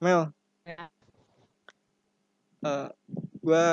[0.00, 0.32] Mel,
[0.64, 0.88] Ya.
[2.64, 2.88] eh
[3.44, 3.64] gue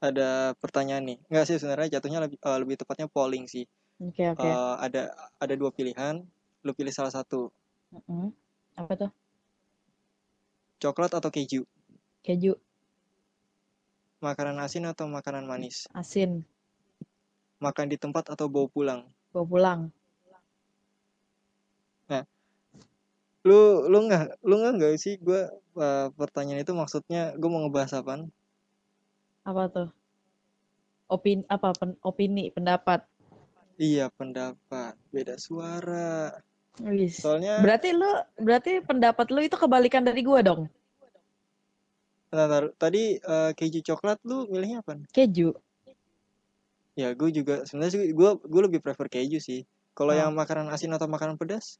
[0.00, 0.28] ada
[0.60, 1.18] pertanyaan nih.
[1.32, 3.64] Enggak sih sebenarnya jatuhnya lebih, eh, lebih tepatnya polling sih.
[4.00, 4.44] Oke oke.
[4.44, 5.02] Eh, ada
[5.40, 6.20] ada dua pilihan,
[6.64, 7.48] lu pilih salah satu,
[7.96, 8.28] Mm-mm.
[8.76, 9.10] Apa tuh?
[10.76, 11.64] coklat atau keju,
[12.20, 12.52] Keju
[14.20, 16.44] makanan asin atau makanan manis, asin.
[17.64, 19.00] makan di tempat atau bawa pulang.
[19.32, 19.80] Bawa pulang.
[23.46, 25.40] Lu lu nggak lu nggak nggak sih gue
[25.78, 28.26] eh, pertanyaan itu maksudnya gue mau ngebahas apaan?
[29.46, 29.88] Apa tuh?
[31.06, 33.06] Opini apa pen- opini pendapat.
[33.78, 36.34] Iya pendapat, beda suara.
[36.82, 37.22] Wis.
[37.22, 38.10] Soalnya Berarti lu
[38.42, 40.66] berarti pendapat lu itu kebalikan dari gua dong.
[42.26, 44.98] Bentar, tadi eh, keju coklat lu milihnya apa?
[45.14, 45.54] Keju.
[46.96, 49.62] Ya gue juga sebenarnya sih gue gue lebih prefer keju sih.
[49.94, 50.18] Kalau Oh.
[50.18, 51.78] yang makanan asin atau makanan pedas?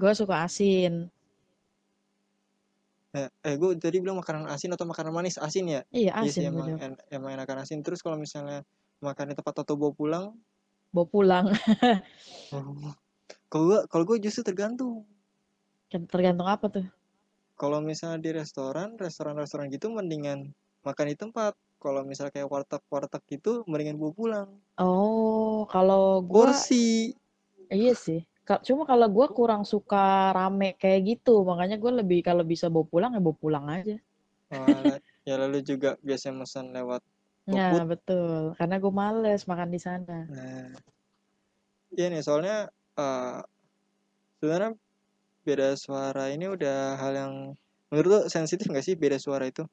[0.00, 0.94] Gua suka asin.
[3.10, 5.34] Eh, eh gue tadi bilang makanan asin atau makanan manis?
[5.46, 5.80] Asin ya?
[5.90, 7.78] Iya Iya sih asin gua emang en- emang enakan asin.
[7.84, 8.58] Terus kalau misalnya
[9.02, 10.24] makan di tempat atau bawa pulang,
[10.94, 11.46] Bawa pulang.
[13.50, 15.02] kalau gue kalau gue justru tergantung.
[15.90, 16.86] Tergantung apa tuh?
[17.58, 20.54] Kalau misalnya di restoran, restoran-restoran gitu mendingan
[20.86, 21.52] makan di tempat.
[21.82, 24.48] Kalau misalnya kayak warteg-warteg gitu, mendingan bawa pulang.
[24.78, 27.12] Oh, kalau gua Porsi.
[27.72, 28.29] iya sih.
[28.68, 33.10] Cuma kalau gua kurang suka rame kayak gitu, makanya gua lebih kalau bisa bawa pulang
[33.16, 33.96] ya bawa pulang aja.
[34.50, 34.98] Malah,
[35.28, 37.02] ya lalu juga biasanya pesan lewat
[37.52, 38.40] Nah, betul.
[38.58, 40.16] Karena gue males makan di sana.
[40.28, 40.80] Nah,
[41.96, 42.54] iya nih soalnya
[43.00, 43.40] eh
[44.38, 44.70] sebenarnya
[45.46, 47.34] beda suara ini udah hal yang
[47.90, 49.64] menurut lo sensitif nggak sih beda suara itu?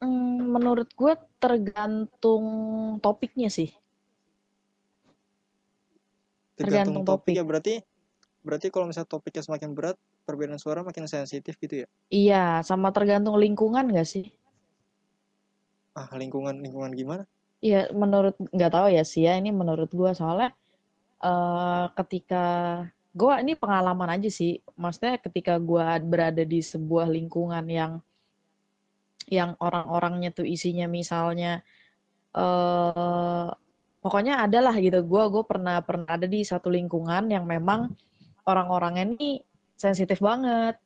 [0.00, 2.44] Hmm, menurut gue tergantung
[3.04, 3.68] topiknya sih.
[6.60, 7.80] Tergantung Tergantung topik ya berarti
[8.40, 11.86] berarti kalau misalnya topiknya semakin berat perbedaan suara makin sensitif gitu ya?
[12.12, 14.32] Iya, sama tergantung lingkungan gak sih?
[15.96, 17.24] Ah lingkungan lingkungan gimana?
[17.60, 19.36] Iya, menurut nggak tahu ya sih ya.
[19.36, 20.56] Ini menurut gue soalnya
[21.20, 22.44] eh ketika
[23.12, 24.60] gue ini pengalaman aja sih.
[24.80, 27.92] Maksudnya ketika gue berada di sebuah lingkungan yang
[29.28, 31.60] yang orang-orangnya tuh isinya misalnya
[32.32, 33.48] eh
[34.04, 35.04] pokoknya adalah gitu.
[35.04, 37.92] Gue gue pernah pernah ada di satu lingkungan yang memang
[38.48, 39.30] orang-orangnya ini
[39.76, 40.76] sensitif banget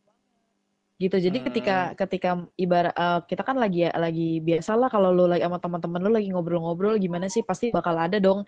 [1.03, 1.17] gitu.
[1.19, 5.59] Jadi ketika Hmm, ketika ibarat eh, kita kan lagi lagi biasalah kalau lu lagi sama
[5.59, 8.47] teman-teman lu lagi ngobrol-ngobrol gimana sih pasti bakal ada dong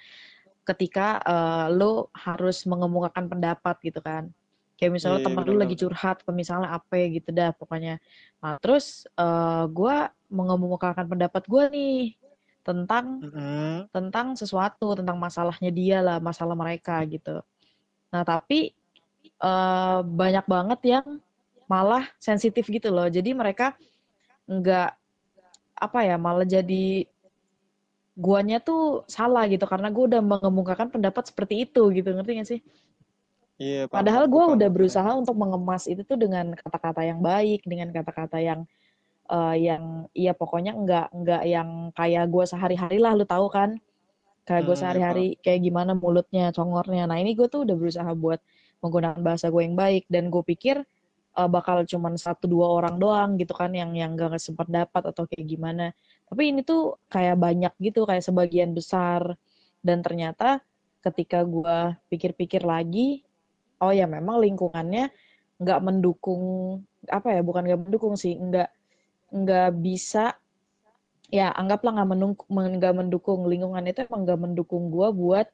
[0.67, 4.31] ketika eh, lu harus mengemukakan pendapat gitu kan.
[4.77, 7.97] Kayak misalnya iya temen lu lagi curhat misalnya apa gitu dah pokoknya.
[8.43, 12.15] Nah, terus eh gua mengemukakan pendapat gua nih
[12.67, 13.87] tentang Mm-mm.
[13.95, 17.39] tentang sesuatu, tentang masalahnya dia lah, masalah mereka gitu.
[18.11, 18.75] Nah, tapi
[19.39, 21.07] eh banyak banget yang
[21.71, 23.07] malah sensitif gitu loh.
[23.07, 23.79] Jadi mereka
[24.51, 24.91] nggak
[25.79, 27.07] apa ya, malah jadi
[28.17, 32.61] guanya tuh salah gitu karena gue udah mengemukakan pendapat seperti itu gitu, ngerti gak sih?
[33.61, 37.93] Iya paham Padahal gue udah berusaha untuk mengemas itu tuh dengan kata-kata yang baik, dengan
[37.93, 38.65] kata-kata yang
[39.31, 39.85] eh, yang
[40.17, 43.71] iya pokoknya nggak nggak yang kayak gue sehari-hari lah, lu tahu kan?
[44.47, 47.05] Kayak gue Hmm, iya sehari-hari kayak gimana mulutnya, congornya.
[47.11, 48.41] Nah ini gue tuh udah berusaha buat
[48.83, 50.77] menggunakan bahasa gue yang baik dan gue pikir
[51.39, 55.25] eh, bakal cuman satu dua orang doang gitu kan yang yang gak sempat dapat atau
[55.31, 55.85] kayak gimana.
[56.31, 59.35] Tapi ini tuh kayak banyak gitu, kayak sebagian besar.
[59.83, 60.61] Dan ternyata
[61.05, 61.77] ketika gue
[62.11, 63.23] pikir-pikir lagi,
[63.83, 65.11] oh ya memang lingkungannya
[65.63, 66.43] nggak mendukung
[67.09, 68.69] apa ya, bukan nggak mendukung sih, nggak
[69.45, 70.39] nggak bisa
[71.27, 75.47] ya anggaplah nggak mendukung nggak mendukung lingkungan itu emang nggak mendukung gue buat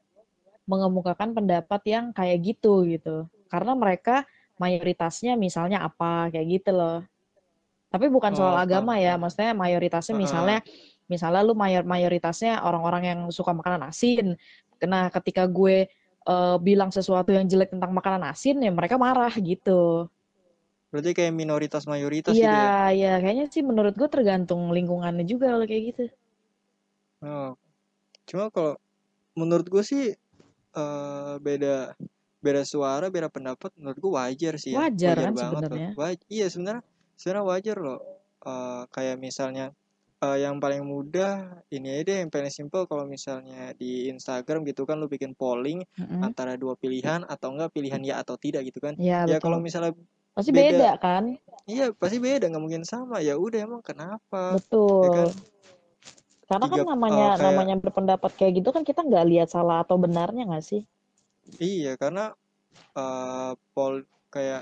[0.68, 3.26] mengemukakan pendapat yang kayak gitu gitu.
[3.50, 4.24] Karena mereka
[4.60, 6.98] mayoritasnya misalnya apa kayak gitu loh.
[7.92, 10.58] Tapi bukan soal Oh agama ya maksudnya mayoritasnya misalnya
[11.10, 14.38] misalnya lu mayor mayoritasnya orang-orang yang suka makanan asin.
[14.86, 15.90] Nah ketika gue
[16.24, 20.08] eh, bilang sesuatu yang jelek tentang makanan asin ya mereka marah gitu
[20.92, 22.68] Berarti kayak minoritas mayoritas gitu ya?
[22.68, 26.02] iya ya kayaknya sih menurut gue tergantung lingkungannya juga kalau kayak gitu
[27.22, 27.54] Oh.
[28.28, 28.74] Cuma kalau
[29.38, 30.04] menurut gue sih
[30.72, 31.94] eh beda
[32.42, 34.78] beda suara, beda pendapat menurut gue wajar sih ya.
[34.88, 36.82] wajar Wajar kan sebenarnya Waj- iya sebenarnya
[37.18, 37.98] sebenarnya wajar loh.
[38.42, 39.64] Eh kayak misalnya
[40.24, 44.82] eh, yang paling mudah ini aja deh yang paling simple kalau misalnya di Instagram gitu
[44.88, 46.20] kan lu bikin polling Mm-mm.
[46.26, 48.94] antara dua pilihan atau enggak pilihan ya atau tidak gitu kan.
[48.98, 49.94] ya Ya kalau misalnya
[50.32, 51.24] pasti beda, beda kan?
[51.68, 53.20] Iya pasti beda nggak mungkin sama.
[53.20, 54.56] Ya udah emang kenapa?
[54.56, 55.28] Ya kan?
[55.30, 55.52] Betul
[56.52, 59.80] karena kan tiga eh, namanya kayak namanya berpendapat kayak gitu kan kita nggak lihat salah
[59.80, 60.84] atau benarnya nggak sih?
[61.56, 62.36] Iya karena
[62.92, 64.60] eh pol kayak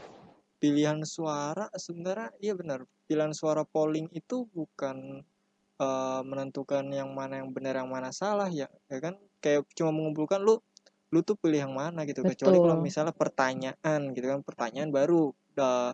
[0.62, 2.86] pilihan suara sebenarnya iya benar.
[3.10, 5.18] Pilihan suara polling itu bukan
[5.82, 9.18] uh, menentukan yang mana yang benar yang mana salah ya ya kan?
[9.42, 10.62] Kayak cuma mengumpulkan lu
[11.10, 12.06] lu tuh pilih yang mana?
[12.06, 12.22] gitu.
[12.22, 12.38] Betul.
[12.38, 15.92] kecuali kalau misalnya pertanyaan gitu kan pertanyaan baru udah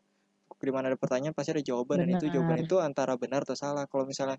[0.56, 2.66] di mana ada pertanyaan pasti ada jawaban dan itu jawaban Benar.
[2.70, 4.38] itu antara benar atau salah kalau misalnya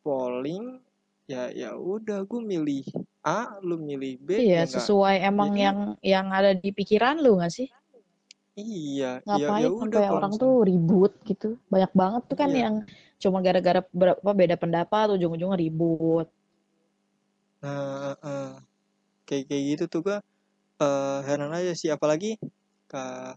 [0.00, 0.78] polling
[1.26, 2.86] ya ya udah gue milih
[3.20, 7.38] A lu milih B Iya, ya sesuai emang Jadi- yang yang ada di pikiran lu
[7.38, 7.68] nggak sih?
[8.56, 11.48] iya ya Ngapain ya udah sampai kalau orang misalnya- tuh ribut gitu.
[11.68, 12.60] Banyak banget tuh kan Iya.
[12.66, 12.74] yang
[13.20, 16.26] cuma gara-gara berapa beda pendapat ujung-ujungnya ribut.
[17.60, 18.52] Nah, eh,
[19.24, 20.18] kayak kayak gitu tuh gua
[20.80, 22.40] eh, heran aja sih apalagi
[22.88, 23.36] ka,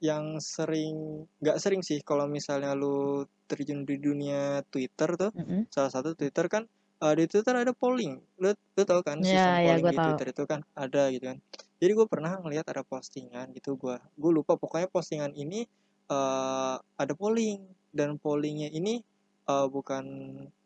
[0.00, 5.30] yang sering nggak sering sih kalau misalnya lu terjun di dunia Twitter tuh.
[5.32, 5.70] Mm-mm.
[5.72, 6.68] salah satu Twitter kan
[7.02, 8.20] eh, di Twitter ada polling.
[8.40, 10.06] Lu lu tau kan Ya, sistem ya, polling di tahu.
[10.12, 11.38] Twitter itu kan ada gitu kan.
[11.76, 14.56] Jadi gue pernah ngelihat ada postingan gitu gua gue lupa.
[14.56, 15.64] Pokoknya postingan ini
[16.08, 17.64] eh, ada polling.
[17.96, 19.00] Dan pollingnya ini
[19.48, 20.04] eh, bukan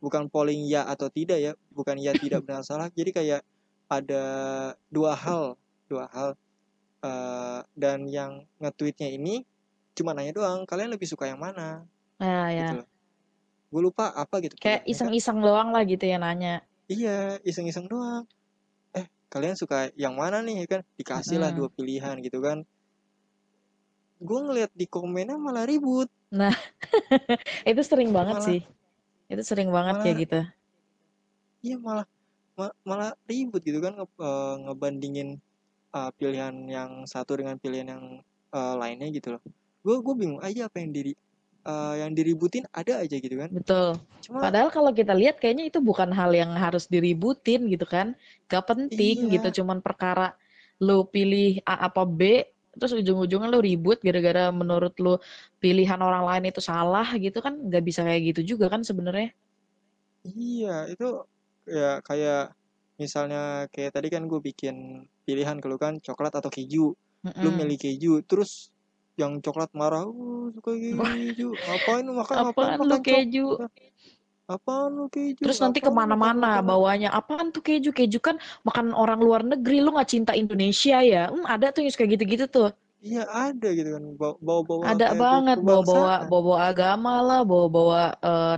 [0.02, 1.52] bukan polling ya atau tidak ya.
[1.70, 2.90] Bukan ya tidak benar salah.
[2.94, 3.42] Jadi kayak
[3.90, 4.24] ada
[4.86, 5.58] dua hal
[5.90, 6.38] dua hal
[7.00, 9.40] Eh, dan yang nge-tweetnya ini
[9.90, 11.88] cuma nanya doang kalian lebih suka yang mana
[12.20, 12.60] Nah, ya.
[12.68, 12.88] gitu loh
[13.70, 16.60] gue lupa apa gitu Kayak iseng-iseng doang lah gitu ya nanya.
[16.86, 18.28] iya iseng-iseng doang
[18.92, 21.58] eh kalian suka yang mana nih ya kan dikasih lah Mm-mm.
[21.64, 22.68] dua pilihan gitu kan
[24.20, 26.12] gue ngeliat di komennya malah ribut
[27.64, 28.60] Itu sering banget Malah- sih.
[29.26, 30.40] Itu sering banget malah- kayak gitu.
[31.62, 32.04] iya malah
[32.54, 35.28] ma- malah ribut gitu kan nge- eh, ngebandingin
[35.94, 38.04] eh, pilihan yang satu dengan pilihan yang
[38.54, 39.42] eh, lainnya gitu loh
[39.80, 41.12] gue gue bingung aja apa yang diri
[41.66, 43.98] eh, yang diributin ada aja gitu kan Betul.
[44.22, 48.14] cuma Padahal kalau kita lihat kayaknya itu bukan hal yang harus diributin gitu kan.
[48.46, 49.40] Gak penting Iya.
[49.40, 49.60] gitu.
[49.62, 50.38] Cuman perkara
[50.78, 52.46] lu pilih A apa B,
[52.78, 55.18] terus ujung-ujungnya lu ribut gara-gara menurut lu
[55.58, 57.58] pilihan orang lain itu salah gitu kan.
[57.68, 59.34] Gak bisa kayak gitu juga kan sebenarnya.
[60.22, 61.08] Iya, itu
[61.66, 62.54] ya kayak
[63.02, 63.38] misalnya
[63.72, 64.76] kayak tadi kan gue bikin
[65.26, 66.84] pilihan kalau kan coklat atau keju.
[67.42, 67.58] Lu Mm-mm.
[67.60, 68.50] milih keju, terus
[69.20, 73.46] yang coklat marah, uh suka keju, ngapain lu makan, Apaan lu makan keju?
[73.48, 73.72] coklat,
[74.54, 77.90] apaan lu keju, Terus nanti lu ke mana-mana makanan?" bawanya, apaan tuh keju?
[77.96, 78.36] Keju kan
[78.68, 81.22] makan orang luar negeri, lu nggak cinta Indonesia ya?
[81.32, 82.68] Hmm, ada tuh yang suka gitu-gitu tuh.
[83.00, 88.00] Iya ada gitu kan, bawa- bawa-bawa Ada banget bawa-bawa bawa-bawa agama lah, bawa-bawa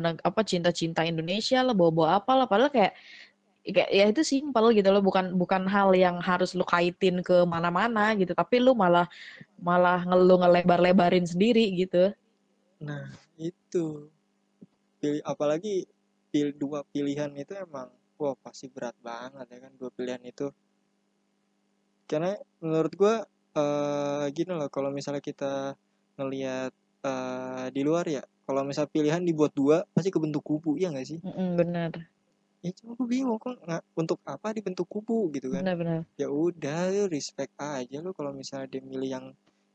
[0.02, 2.46] neg- apa cinta-cinta Indonesia lah, bawa-bawa apa lah.
[2.50, 2.92] Padahal kayak
[3.62, 8.12] kayak ya itu simpel gitu loh, bukan bukan hal yang harus lu kaitin ke mana-mana
[8.18, 9.06] gitu, tapi lu malah
[9.62, 12.10] malah ngelu ngelebar-lebarin sendiri gitu.
[12.82, 13.06] Nah
[13.38, 14.10] itu,
[14.98, 15.86] pilih apalagi
[16.34, 17.86] pil dua pilihan itu emang,
[18.18, 20.50] wah pasti berat banget ya kan dua pilihan itu.
[22.10, 23.14] Karena menurut gua
[23.52, 25.78] eh gini loh, kalau misalnya kita
[26.18, 26.72] ngelihat
[27.06, 31.18] eh di luar ya, kalau misal pilihan dibuat dua pasti kebentuk kubu ya nggak sih?
[31.22, 31.90] Mm-mm, bener,
[32.64, 35.66] Ya cuma gue bingung kok nggak untuk apa dibentuk kubu gitu kan?
[35.66, 36.06] bener-bener.
[36.20, 39.26] Ya udah lu respect aja lu kalau misalnya dia milih yang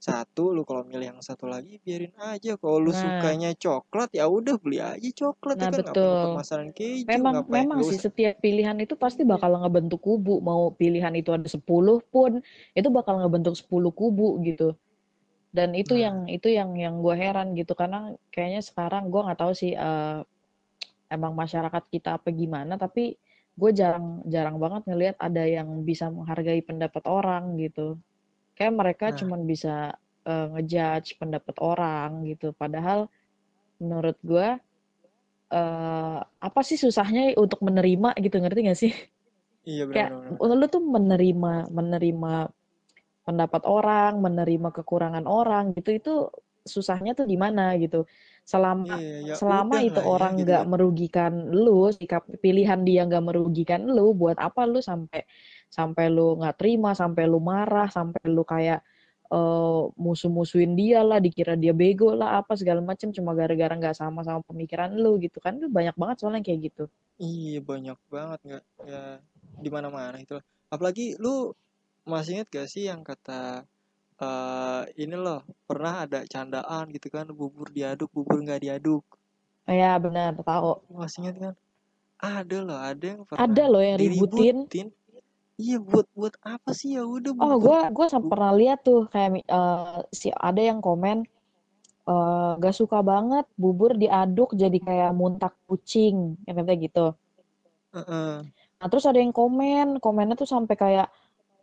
[0.08, 2.56] satu, lu kalau milih yang satu lagi biarin aja.
[2.62, 3.02] Kalau lu Nah.
[3.04, 6.18] sukanya coklat ya udah beli aja coklat Nah, ya kan betul.
[6.24, 10.44] permasalahan keju Memang memang sih setiap pilihan itu pasti bakal ngebentuk kubu.
[10.44, 12.44] Mau pilihan itu ada 10 pun
[12.76, 14.76] itu bakal ngebentuk 10 kubu gitu.
[15.56, 16.00] Dan itu Nah.
[16.00, 20.20] yang itu yang yang gue heran gitu karena kayaknya sekarang gue nggak tahu sih eh,
[21.12, 23.16] emang masyarakat kita apa gimana tapi
[23.58, 27.98] gue jarang jarang banget ngelihat ada yang bisa menghargai pendapat orang gitu.
[28.58, 29.18] Kayak mereka Nah.
[29.20, 29.96] cuman bisa
[30.30, 32.54] eh, ngejudge pendapat orang gitu.
[32.58, 33.10] Padahal
[33.82, 34.48] menurut gue
[35.58, 38.92] eh apa sih susahnya untuk menerima gitu ngerti gak sih?
[39.70, 42.34] iya Kayak benar-benar lu tuh menerima menerima
[43.28, 46.12] pendapat orang, menerima kekurangan orang gitu itu
[46.68, 48.08] susahnya tuh di mana gitu.
[48.52, 52.24] Selama iya ya selama udah itu lah ya orang gitu nggak kan merugikan lu, sikap
[52.44, 55.22] pilihan dia nggak merugikan lu, buat apa lu sampai
[55.78, 58.80] sampai lu nggak terima, sampai lu marah, sampai lu kayak
[59.38, 64.20] eh, musuh-musuhin dia lah, dikira dia bego lah, apa segala macam cuma gara-gara nggak sama
[64.28, 66.84] sama pemikiran lu gitu kan, itu banyak banget soalnya yang kayak gitu.
[67.18, 69.02] iya banyak banget nggak ya
[69.64, 70.38] di mana-mana itu
[70.74, 71.30] apalagi lu
[72.12, 73.66] masih inget gak sih yang kata
[74.26, 79.04] eh ini loh pernah ada candaan gitu kan bubur diaduk bubur nggak diaduk
[79.68, 80.72] Oh, ya benar tahu.
[81.00, 81.54] masih inget kan
[82.24, 84.58] ada loh ada yang Ada pernah loh yang ributin.
[85.58, 89.30] iya buat buat apa sih ya udah Oh, gue gue sampai pernah lihat tuh kayak
[89.46, 91.18] eh, si ada yang komen
[92.08, 97.06] eh gak suka banget bubur diaduk jadi kayak muntah kucing, katanya gitu.
[97.94, 98.48] Heeh.
[98.78, 101.08] Nah, terus ada yang komen, komennya tuh sampai kayak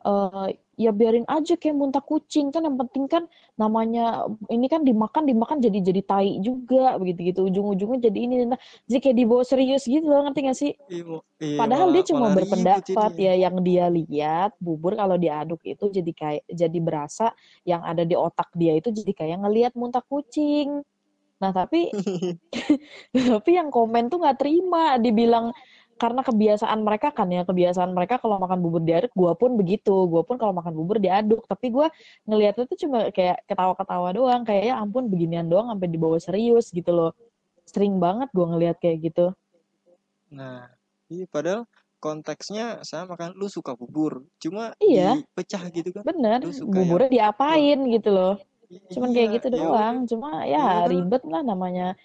[0.07, 0.49] eh
[0.85, 2.47] ya biarin aja kayak muntah kucing.
[2.55, 3.23] Kan yang penting kan
[3.61, 8.35] namanya ini kan dimakan dimakan jadi jadi tai juga begitu gitu ujung-ujungnya jadi ini.
[8.53, 10.73] Nah, jadi kayak dibawa serius gitu loh ngerti gak sih?
[10.93, 15.61] Iya, mo- iya, padahal dia cuma ribut berpendapat ya yang dia lihat bubur kalau diaduk
[15.63, 17.27] itu jadi kayak jadi berasa
[17.71, 20.83] yang ada di otak dia itu jadi kayak ngelihat muntah kucing.
[21.43, 21.93] Nah tapi
[23.33, 24.97] tapi yang komen tuh nggak terima.
[25.03, 25.51] Dibilang
[25.95, 29.95] karena kebiasaan mereka kan ya kebiasaan mereka kalau makan bubur diaduk gue pun begitu.
[30.11, 31.47] Gue pun kalau makan bubur diaduk.
[31.47, 31.87] Tapi gue
[32.27, 34.43] ngelihatnya tuh cuma kayak ketawa-ketawa doang.
[34.43, 37.13] Kayak ya ampun beginian doang sampai dibawa serius gitu loh.
[37.65, 39.27] Sering banget gue ngelihat kayak gitu.
[40.35, 40.67] Nah,
[41.07, 41.63] iya padahal
[42.03, 45.17] konteksnya sama kan lu suka bubur, cuma iya.
[45.17, 46.05] dipecah gitu kan.
[46.05, 48.35] bener Lu suka yang buburnya wah, diapain gitu loh.
[48.93, 49.97] Cuman iya, kayak gitu ya doang.
[50.05, 51.97] cuma ya ya ribet lah namanya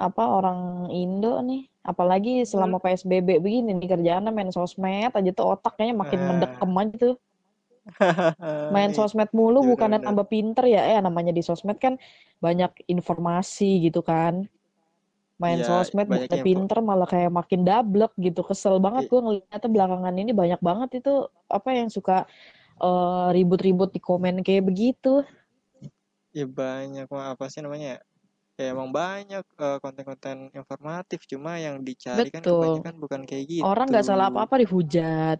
[0.00, 1.68] apa orang Indo nih.
[1.84, 6.26] Apalagi selama lu- PSBB begini nih kerjaannya main sosmed aja tuh otaknya makin Ah.
[6.32, 7.16] mendekem aja tuh.
[8.76, 10.84] Main Iya, sosmed mulu ya bukannya tambah pinter ya?
[10.84, 11.96] Eh namanya di sosmed kan
[12.38, 14.44] banyak informasi gitu kan.
[15.40, 16.44] Main Iya, sosmed info.
[16.44, 18.44] pinter malah kayak makin dablek gitu.
[18.44, 21.12] Kesel banget gue ngeliatnya belakangan ini banyak banget itu
[21.48, 22.28] apa yang suka
[22.80, 25.24] eh, ribut-ribut di komen kayak begitu.
[26.32, 27.08] Ya banyak.
[27.08, 28.04] Mah apa sih namanya
[28.62, 28.68] ya?
[28.74, 33.64] Emang banyak eh, konten-konten informatif, cuma yang dicari kan betul kebanyakan bukan kayak gitu.
[33.70, 35.38] orang nggak salah apa-apa dihujat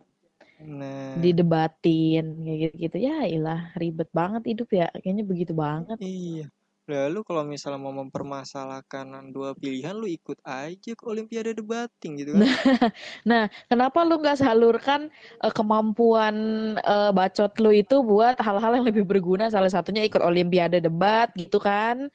[0.60, 6.44] Nah, didebatin kayak gitu-gitu ya ilah ribet banget hidup ya kayaknya begitu banget iya.
[6.90, 12.48] Lalu kalau misalnya mau mempermasalahkan dua pilihan, lu ikut aja ke Olimpiade debating gitu kan?
[13.30, 15.10] Nah, kenapa lu nggak salurkan
[15.42, 16.34] eh, kemampuan
[16.78, 19.50] eh, bacot lu itu buat hal-hal yang lebih berguna?
[19.50, 22.06] Salah satunya ikut Olimpiade debat gitu kan?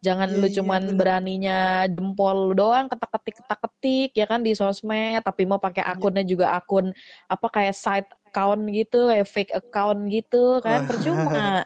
[0.00, 0.96] Jangan Iya, lu iya, cuman bener.
[0.96, 1.58] beraninya
[1.92, 5.92] jempol lu doang ketak-ketik ketak-ketik ya kan di sosmed, tapi mau pakai Iya.
[5.96, 6.92] akunnya juga akun
[7.28, 10.88] apa kayak side account gitu, kayak fake account gitu kan?
[10.88, 11.64] Percuma.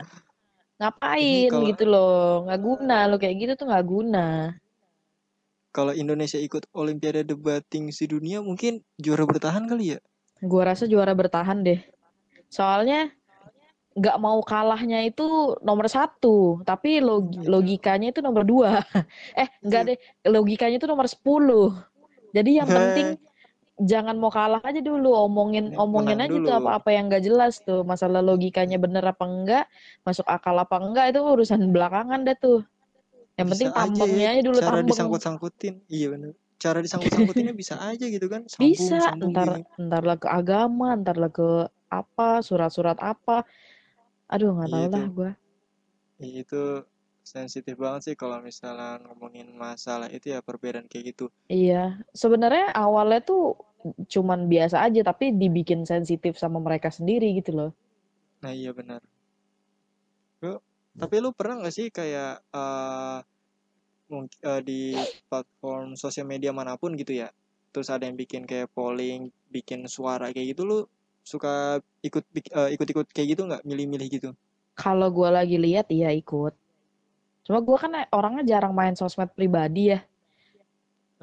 [0.80, 2.46] Ngapain kalau gitu loh?
[2.50, 4.26] Nggak guna lo kayak gitu tuh nggak guna.
[5.74, 9.98] kalau Indonesia ikut Olimpiade debating sedunia mungkin juara bertahan kali ya?
[10.42, 11.80] Gua rasa juara bertahan deh.
[12.50, 13.10] Soalnya
[13.94, 15.22] nggak mau kalahnya itu
[15.62, 17.46] nomor satu, tapi log- Gitu.
[17.46, 18.82] logikanya itu nomor dua.
[19.38, 19.90] Eh, nggak Iya.
[19.94, 19.98] deh,
[20.28, 21.70] logikanya itu nomor 10.
[22.34, 23.08] Jadi yang penting
[23.76, 27.62] jangan mau kalah aja dulu, omongin yang omongin menang aja tuh apa-apa yang nggak jelas
[27.62, 27.86] tuh.
[27.86, 29.64] Masalah logikanya bener apa enggak,
[30.02, 32.66] masuk akal apa enggak itu urusan belakangan dah tuh.
[33.34, 35.74] Yang penting Bisa aja dulu cara disangkut-sangkutin.
[35.86, 36.30] Iya bener.
[36.54, 38.46] Cara disangkut-sangkutinnya bisa aja gitu kan?
[38.46, 39.62] Sambung, Bisa, sambung ntar gini.
[39.78, 43.46] ntar lah ke agama, ntar lah ke apa, surat-surat apa.
[44.32, 45.14] Aduh, nggak tahu Iya lah tuh.
[45.16, 45.30] gua.
[46.20, 46.62] Itu
[47.24, 51.26] sensitif banget sih kalau misalnya ngomongin masalah itu ya perbedaan kayak gitu.
[51.48, 53.42] Iya, sebenarnya awalnya tuh
[54.08, 57.70] cuman biasa aja, tapi dibikin sensitif sama mereka sendiri gitu loh.
[58.42, 59.00] Nah iya benar.
[60.42, 60.52] Lu,
[61.00, 63.18] tapi lu pernah nggak sih kayak eh
[64.12, 64.94] mungkin di
[65.28, 67.28] platform sosial media mana pun gitu ya?
[67.72, 70.78] Terus ada yang bikin kayak polling, bikin suara kayak gitu lu
[71.24, 73.62] suka ikut eh, ikut-ikut kayak gitu nggak?
[73.68, 74.30] Milih-milih gitu?
[74.74, 76.52] Kalau gua lagi lihat, iya ikut.
[77.46, 80.00] Cuma gua kan orangnya jarang main sosmed pribadi ya.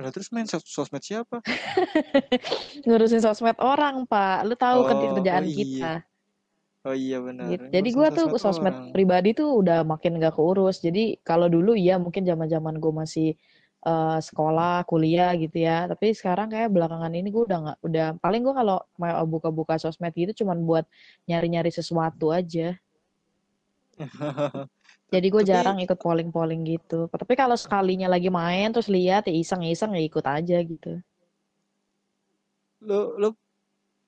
[0.01, 1.43] Lah terus main sos- sosmed siapa?
[2.87, 4.47] Ngurusin sosmed orang, Pak.
[4.47, 5.57] Lu tahu Oh, kerjaan oh iya.
[5.59, 5.91] kita.
[6.81, 7.45] Oh iya benar.
[7.53, 7.65] Gitu.
[7.69, 8.93] Jadi gua tuh sosmed sosmed orang.
[8.95, 10.81] pribadi tuh udah makin gak keurus.
[10.81, 13.27] Jadi kalau dulu ya mungkin zaman-zaman gue masih
[13.89, 15.87] eh, sekolah, kuliah gitu ya.
[15.91, 20.13] Tapi sekarang kayak belakangan ini gue udah nggak, udah paling gue kalau mau buka-buka sosmed
[20.21, 20.85] gitu cuman buat
[21.29, 22.77] nyari-nyari sesuatu aja.
[25.13, 26.99] Jadi gue Tapi jarang ikut polling-polling gitu.
[27.21, 30.91] Tapi kalau sekalinya lagi main terus lihat ya iseng-iseng ya ikut aja gitu.
[32.87, 33.27] lu lu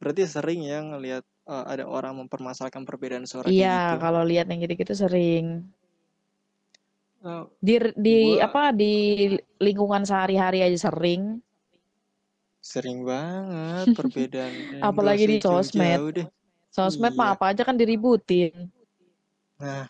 [0.01, 3.97] berarti sering ya ngelihat eh, ada orang mempermasalahkan perbedaan suara Iya, gitu.
[4.03, 5.45] kalau lihat yang gitu-gitu sering.
[7.57, 8.93] Di di gua apa di
[9.57, 11.39] lingkungan sehari-hari aja sering.
[12.63, 16.31] sering banget perbedaan Apalagi di sosmed.
[16.71, 17.35] Sosmed mah Iya.
[17.35, 18.71] apa aja kan diributin.
[19.59, 19.87] Nah,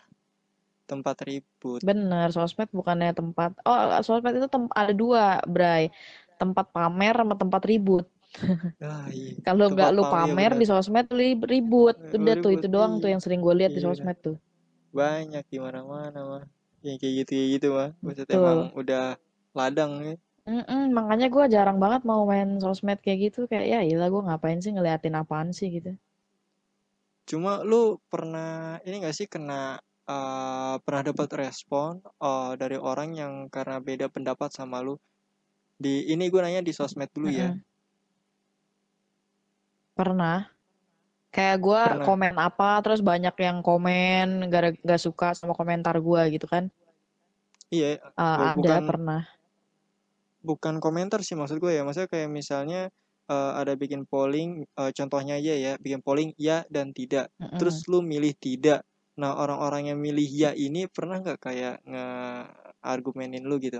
[0.85, 1.79] tempat ribut.
[1.81, 3.55] Bener, sosmed bukannya tempat.
[3.63, 5.93] Oh, sosmed itu tem- ada dua, Bray.
[6.41, 8.05] Tempat pamer sama tempat ribut.
[8.81, 9.37] Ah, iya.
[9.47, 11.95] Kalau nggak lu pamer ya pamer di sosmed lu ri- ribut.
[12.09, 13.13] Udah tuh ribut itu doang tuh iya.
[13.15, 13.97] yang sering gue lihat di Iya benar.
[14.01, 14.37] sosmed tuh.
[14.91, 16.43] Banyak di mana-mana mah.
[16.83, 17.89] Yang kayak gitu kayak gitu mah.
[18.03, 18.43] Maksudnya Betul.
[18.43, 19.05] emang udah
[19.55, 20.15] ladang ya.
[20.43, 23.47] Mm-mm, makanya gue jarang banget mau main sosmed kayak gitu.
[23.47, 25.95] Kayak ya iyalah gue ngapain sih ngeliatin apaan sih gitu.
[27.23, 33.33] Cuma lu pernah ini gak sih kena eh, pernah dapat respon eh, dari orang yang
[33.47, 34.99] karena beda pendapat sama lu?
[35.79, 37.55] Di ini gue nanya di sosmed dulu ya.
[37.55, 37.63] Mm-mm.
[39.95, 40.52] Pernah.
[41.33, 46.45] Kayak gue komen apa, terus banyak yang komen gara gak suka sama komentar gue gitu
[46.45, 46.69] kan.
[47.73, 49.21] Iya, Uh, ada bukan pernah.
[50.43, 51.81] bukan komentar sih maksud gue ya.
[51.81, 52.91] Maksudnya kayak misalnya
[53.31, 57.31] eh, ada bikin polling, eh, contohnya aja ya, bikin polling ya dan tidak.
[57.39, 57.57] Mm-mm.
[57.57, 58.83] Terus lu milih tidak.
[59.15, 63.79] Nah, orang-orang yang milih ya ini pernah nggak kayak nge-argumenin lu gitu?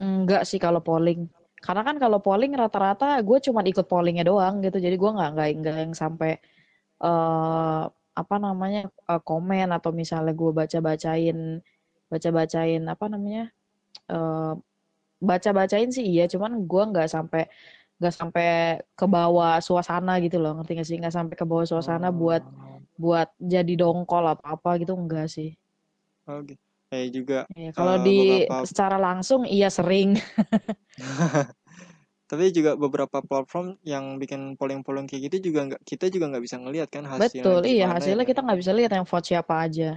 [0.00, 1.28] Enggak sih kalau polling.
[1.60, 4.78] Karena kan kalau polling rata-rata gue cuma ikut pollingnya doang gitu.
[4.80, 6.40] Jadi gue nggak nggak nggak yang sampai
[7.02, 7.82] eh
[8.16, 11.60] apa namanya eh, komen atau misalnya gue baca-bacain
[12.08, 13.52] baca-bacain apa namanya
[14.12, 14.52] eh
[15.20, 16.24] baca-bacain sih iya.
[16.28, 17.48] Cuman gue nggak sampai
[18.00, 18.46] nggak sampai
[18.92, 20.52] ke bawah suasana gitu loh.
[20.60, 20.96] Ngerti gak sih?
[21.00, 25.56] Nggak sampai ke bawah suasana buat Oh, buat jadi dongkol atau apa gitu enggak sih.
[26.28, 26.60] oh gitu.
[26.86, 30.16] Kayak juga Iya, kalau eh, di beberapa secara langsung iya sering.
[32.26, 36.56] tapi juga beberapa platform yang bikin polling-polling kayak gitu juga nggak kita juga nggak bisa
[36.58, 39.54] ngelihat kan hasilnya Betul, iya ya hasilnya kan kita nggak bisa lihat yang vote siapa
[39.62, 39.90] aja.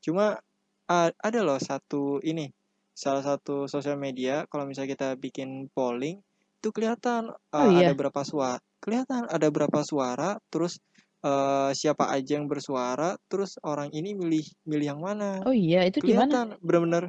[0.00, 0.40] cuma
[0.88, 2.48] ada loh satu ini
[2.96, 6.18] salah satu sosial media kalau misalnya kita bikin polling
[6.58, 10.82] itu kelihatan Oh uh, ada iya, berapa suara kelihatan ada berapa suara terus
[11.22, 16.02] uh, siapa aja yang bersuara terus orang ini milih milih yang mana oh iya itu
[16.02, 16.26] di mana?
[16.26, 17.04] kelihatan benar-benar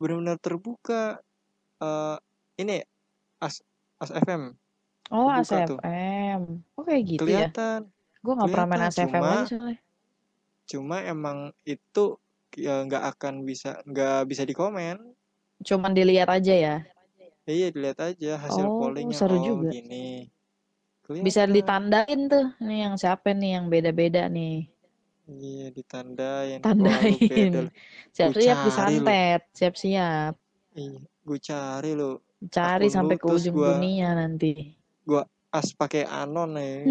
[0.00, 1.02] benar-benar terbuka
[1.84, 2.16] uh,
[2.56, 2.80] ini
[3.44, 3.60] as
[4.00, 4.56] as FM
[5.12, 6.64] Oh ASFM.
[6.80, 7.52] Oh kayak gitu ya.
[7.52, 7.92] kelihatan
[8.24, 9.78] Gue nggak pernah main ASFM cuma lagi soalnya.
[10.64, 12.16] cuma emang itu
[12.56, 14.96] ya nggak akan bisa nggak bisa dikomen
[15.60, 16.76] Cuman dilihat aja ya.
[17.44, 19.68] Ya, iya dilihat aja hasil Oh pollingnya seru oh juga.
[19.68, 20.32] gini
[21.20, 24.72] Bisa kelihatan ditandain tuh nih yang siapa nih yang beda-beda nih.
[25.28, 27.68] iya ditandain Tandain.
[28.16, 29.40] Siap-siap disantet.
[29.52, 30.32] Siap-siap.
[30.72, 32.20] iya gue cari lu
[32.50, 34.52] Cari akun lu sampai ke ujung gua dunia nanti.
[35.04, 35.22] gua
[35.54, 36.88] as pakai anon nih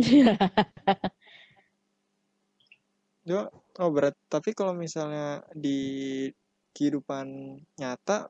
[3.24, 3.48] Yo,
[3.80, 6.28] oh berat tapi kalau misalnya di
[6.76, 8.28] kehidupan nyata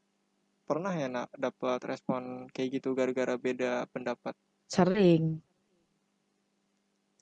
[0.63, 4.37] pernah ya nak dapat respon kayak gitu gara-gara beda pendapat
[4.73, 5.37] Sering.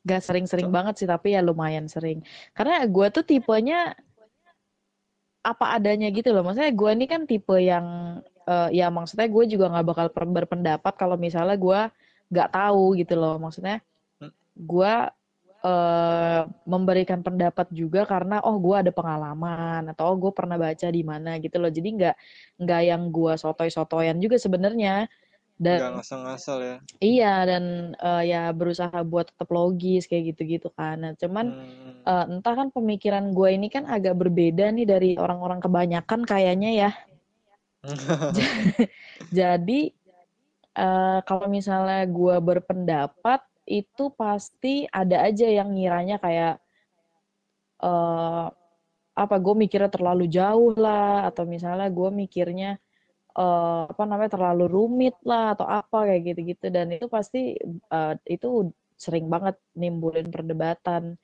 [0.07, 2.23] Gak sering-sering banget sih, tapi ya lumayan sering.
[2.55, 3.91] Karena gue tuh tipenya
[5.43, 6.47] apa adanya gitu loh.
[6.47, 8.17] Maksudnya gue ini kan tipe yang
[8.51, 11.79] eh, ya maksudnya gue juga nggak bakal berpendapat kalau misalnya gue
[12.31, 13.35] nggak tahu gitu loh.
[13.39, 13.79] Maksudnya
[14.55, 14.93] gue
[15.61, 21.03] eh, memberikan pendapat juga karena oh gue ada pengalaman atau oh gue pernah baca di
[21.05, 21.71] mana gitu loh.
[21.71, 22.15] Jadi nggak
[22.59, 25.07] nggak yang gue sotoy-sotoyan juga sebenarnya.
[25.61, 30.97] nggak Dan ngasal-ngasal ya iya dan eh, ya berusaha buat tetap logis kayak gitu-gitu kan.
[31.05, 32.01] Nah, cuman hmm.
[32.01, 36.91] eh, entah kan pemikiran gue ini kan agak berbeda nih dari orang-orang kebanyakan kayaknya ya.
[39.39, 39.79] Jadi
[40.77, 46.61] eh, kalau misalnya gue berpendapat itu pasti ada aja yang ngiranya kayak
[47.81, 48.45] eh
[49.11, 52.77] apa gue mikirnya terlalu jauh lah atau misalnya gue mikirnya
[53.37, 56.65] eh apa namanya terlalu rumit lah atau apa kayak gitu-gitu.
[56.73, 57.57] Dan itu pasti
[57.95, 61.17] eh, itu sering banget nimbulin perdebatan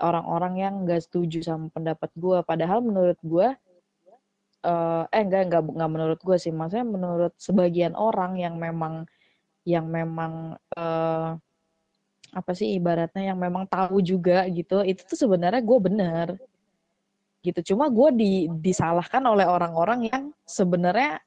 [0.00, 3.48] orang-orang yang nggak setuju sama pendapat gue padahal menurut gue
[4.66, 6.50] eh eh enggak enggak enggak menurut gue sih.
[6.50, 9.06] Maksudnya menurut sebagian orang yang memang
[9.62, 11.30] yang memang eh
[12.36, 16.28] apa sih ibaratnya yang memang tahu juga gitu itu tuh sebenarnya gue bener.
[17.40, 17.72] Gitu.
[17.74, 21.22] Cuma gue di disalahkan oleh orang-orang yang sebenarnya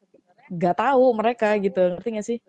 [0.52, 1.96] gak tahu mereka gitu.
[1.96, 2.40] Ngerti gak sih?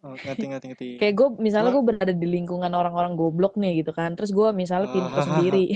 [0.00, 0.86] Oh, ngerti ngerti ngerti.
[1.02, 4.16] Kayak gue misalnya gue berada di lingkungan orang-orang goblok nih gitu kan.
[4.16, 5.66] Terus gue misalnya pinter ah, sendiri.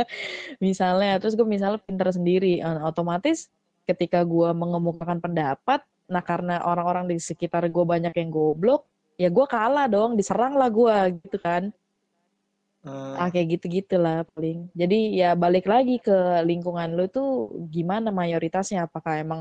[0.66, 2.60] Misalnya terus gue misalnya pinter sendiri.
[2.84, 3.48] Otomatis
[3.84, 9.46] ketika gue mengemukakan pendapat nah karena orang-orang di sekitar gue banyak yang goblok ya gue
[9.46, 11.70] kalah dong diserang lah gue gitu kan.
[12.84, 13.16] Ah.
[13.16, 14.68] Ah, kayak gitu gitulah paling.
[14.76, 18.84] Jadi ya balik lagi ke lingkungan lu tuh gimana mayoritasnya?
[18.84, 19.40] Apakah emang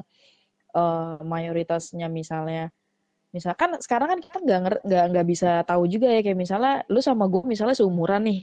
[0.72, 2.72] eh, mayoritasnya misalnya
[3.34, 7.28] misalkan sekarang kan kita nggak nggak nggak bisa tahu juga ya kayak misalnya lu sama
[7.28, 8.40] gue misalnya seumuran nih.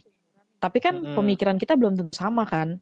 [0.61, 1.17] Tapi kan mm-mm.
[1.17, 2.77] pemikiran kita belum tentu sama kan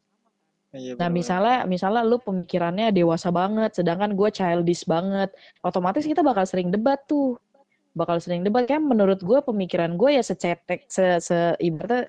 [0.73, 5.33] iya nah misalnya misalnya lu pemikirannya dewasa banget sedangkan gue childish banget
[5.65, 7.37] otomatis kita bakal sering debat tuh.
[7.97, 8.69] Bakal sering debat.
[8.69, 12.07] Kan menurut gue pemikiran gue ya secetek se, se ibaratnya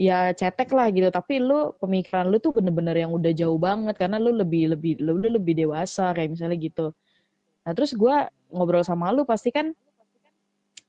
[0.00, 1.10] ya cetek lah gitu.
[1.12, 5.20] Tapi lu pemikiran lu tuh bener-bener yang udah jauh banget karena lu lebih lebih lu
[5.20, 6.94] udah lebih dewasa kayak misalnya gitu.
[7.66, 8.16] Nah terus gue
[8.48, 9.76] ngobrol sama lu pasti kan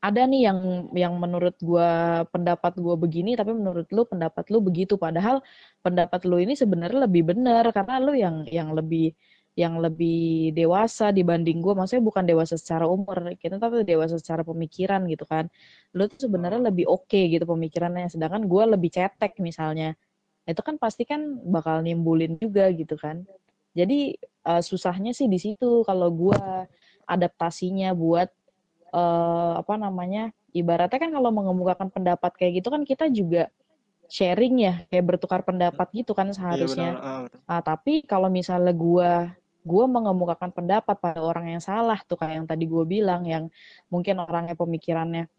[0.01, 0.59] ada nih yang
[0.97, 4.97] yang menurut gua pendapat gua begini tapi menurut lu pendapat lu begitu.
[4.97, 5.45] Padahal
[5.85, 9.13] pendapat lu ini sebenarnya lebih benar karena lu yang yang lebih
[9.59, 15.03] yang lebih dewasa dibanding gue maksudnya bukan dewasa secara umur kita tapi dewasa secara pemikiran
[15.11, 15.51] gitu kan.
[15.95, 16.67] Lu tuh sebenarnya Oh.
[16.71, 18.07] lebih oke gitu pemikirannya.
[18.07, 19.93] Sedangkan gue lebih cetek misalnya.
[20.47, 23.27] Itu kan pasti kan bakal nimbulin juga gitu kan.
[23.75, 24.15] Jadi
[24.47, 26.39] uh, susahnya sih di situ kalau gue
[27.07, 28.31] adaptasinya buat
[28.91, 33.51] uh, apa namanya ibaratnya kan kalau mengemukakan pendapat kayak gitu kan kita juga
[34.11, 36.91] sharing ya kayak bertukar pendapat gitu kan Iya seharusnya.
[36.99, 37.47] Ah, benar.
[37.47, 39.11] Ah, tapi kalau misalnya gue
[39.61, 43.47] gue mengemukakan pendapat pada orang yang salah tuh kayak yang tadi gue bilang yang
[43.93, 45.29] mungkin orangnya pemikirannya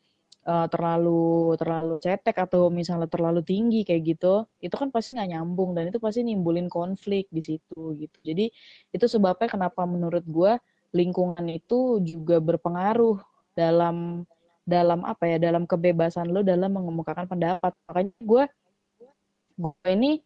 [0.46, 5.74] uh, terlalu terlalu cetek atau misalnya terlalu tinggi kayak gitu itu kan pasti nggak nyambung
[5.74, 8.46] dan itu pasti nimbulin konflik di situ gitu jadi
[8.94, 10.52] itu sebabnya kenapa menurut gue
[10.94, 13.18] lingkungan itu juga berpengaruh
[13.52, 14.24] dalam
[14.62, 17.74] dalam apa ya dalam kebebasan lo dalam mengemukakan pendapat.
[17.90, 18.44] Makanya gue
[19.58, 20.22] gue ini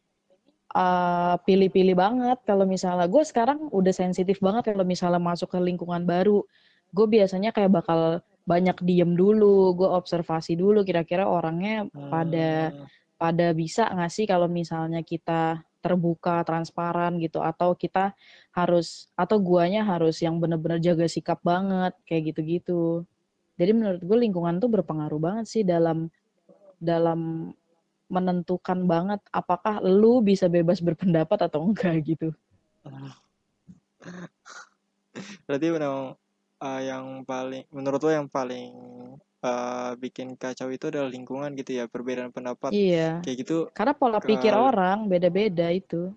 [0.77, 2.39] uh, pilih-pilih banget.
[2.45, 6.45] Kalau misalnya gue sekarang udah sensitif banget kalau misalnya masuk ke lingkungan baru.
[6.93, 12.87] Gue biasanya kayak bakal banyak diem dulu gue observasi dulu kira-kira orangnya pada Hmm.
[13.19, 17.43] pada bisa nggak sih kalau misalnya kita terbuka transparan gitu?
[17.43, 18.15] Atau kita
[18.55, 23.09] harus atau guanya harus yang bener-bener jaga sikap banget kayak gitu-gitu
[23.57, 26.09] jadi menurut gue lingkungan tuh berpengaruh banget sih dalam
[26.77, 27.51] dalam
[28.07, 32.31] menentukan banget apakah lu bisa bebas berpendapat atau enggak gitu.
[35.49, 36.15] Berarti memang
[36.61, 38.71] uh, yang paling menurut lo yang paling
[39.41, 43.25] uh, bikin kacau itu adalah lingkungan gitu ya, perbedaan pendapat Iya.
[43.25, 43.57] kayak gitu.
[43.73, 46.13] Karena pola ke- pikir orang beda-beda itu.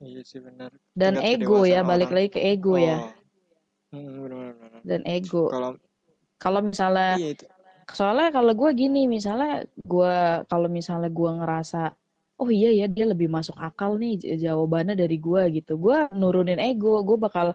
[0.00, 0.72] Iya sih benar.
[0.96, 2.16] Dan Tingkat ego ya, balik orang.
[2.16, 2.96] lagi ke ego ya.
[2.96, 3.12] Oh.
[3.92, 4.80] Hmm, benar benar.
[4.80, 5.44] Dan ego.
[5.52, 5.70] Kalau
[6.40, 7.44] Kalau misalnya iya itu.
[7.92, 10.14] soalnya kalau gue gini misalnya gue
[10.48, 11.92] kalau misalnya gue ngerasa
[12.40, 15.76] oh iya ya dia lebih masuk akal nih jawabannya dari gue gitu.
[15.76, 17.52] Gue nurunin ego gue bakal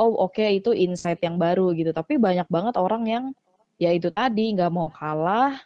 [0.00, 1.92] oh oke itu insight yang baru gitu.
[1.92, 3.24] Tapi banyak banget orang yang
[3.76, 5.60] ya itu tadi nggak mau kalah.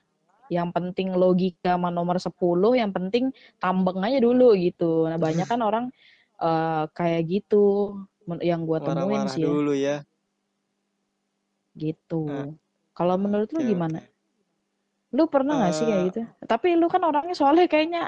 [0.50, 3.30] Yang penting logika sama nomor 10 yang penting
[3.62, 5.06] tambeng aja dulu gitu.
[5.06, 5.84] Nah banyak kan orang
[6.42, 7.94] eh, kayak gitu
[8.42, 9.96] yang gue temuin sih ya, dulu ya.
[11.84, 12.46] Gitu Nah,
[12.98, 14.18] kalau menurut lu gimana oke.
[15.16, 16.20] Lu pernah gak sih kayak Eh, gitu?
[16.52, 18.02] Tapi lu kan orangnya soalnya kayaknya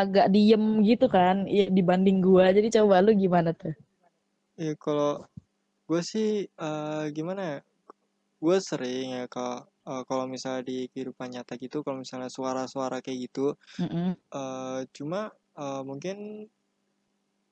[0.00, 2.44] agak diem gitu kan ya, dibanding gua.
[2.56, 3.74] Jadi coba lu gimana tuh?
[4.60, 5.10] Iya kalau
[5.88, 6.28] gue sih
[6.66, 7.58] eh, gimana ya?
[8.44, 9.56] Gue sering ya kalau
[9.90, 13.46] eh, kalau misalnya di kehidupan nyata gitu, kalau misalnya suara-suara kayak gitu,
[13.78, 15.20] Mm-mm, eh, cuma
[15.62, 16.16] eh, mungkin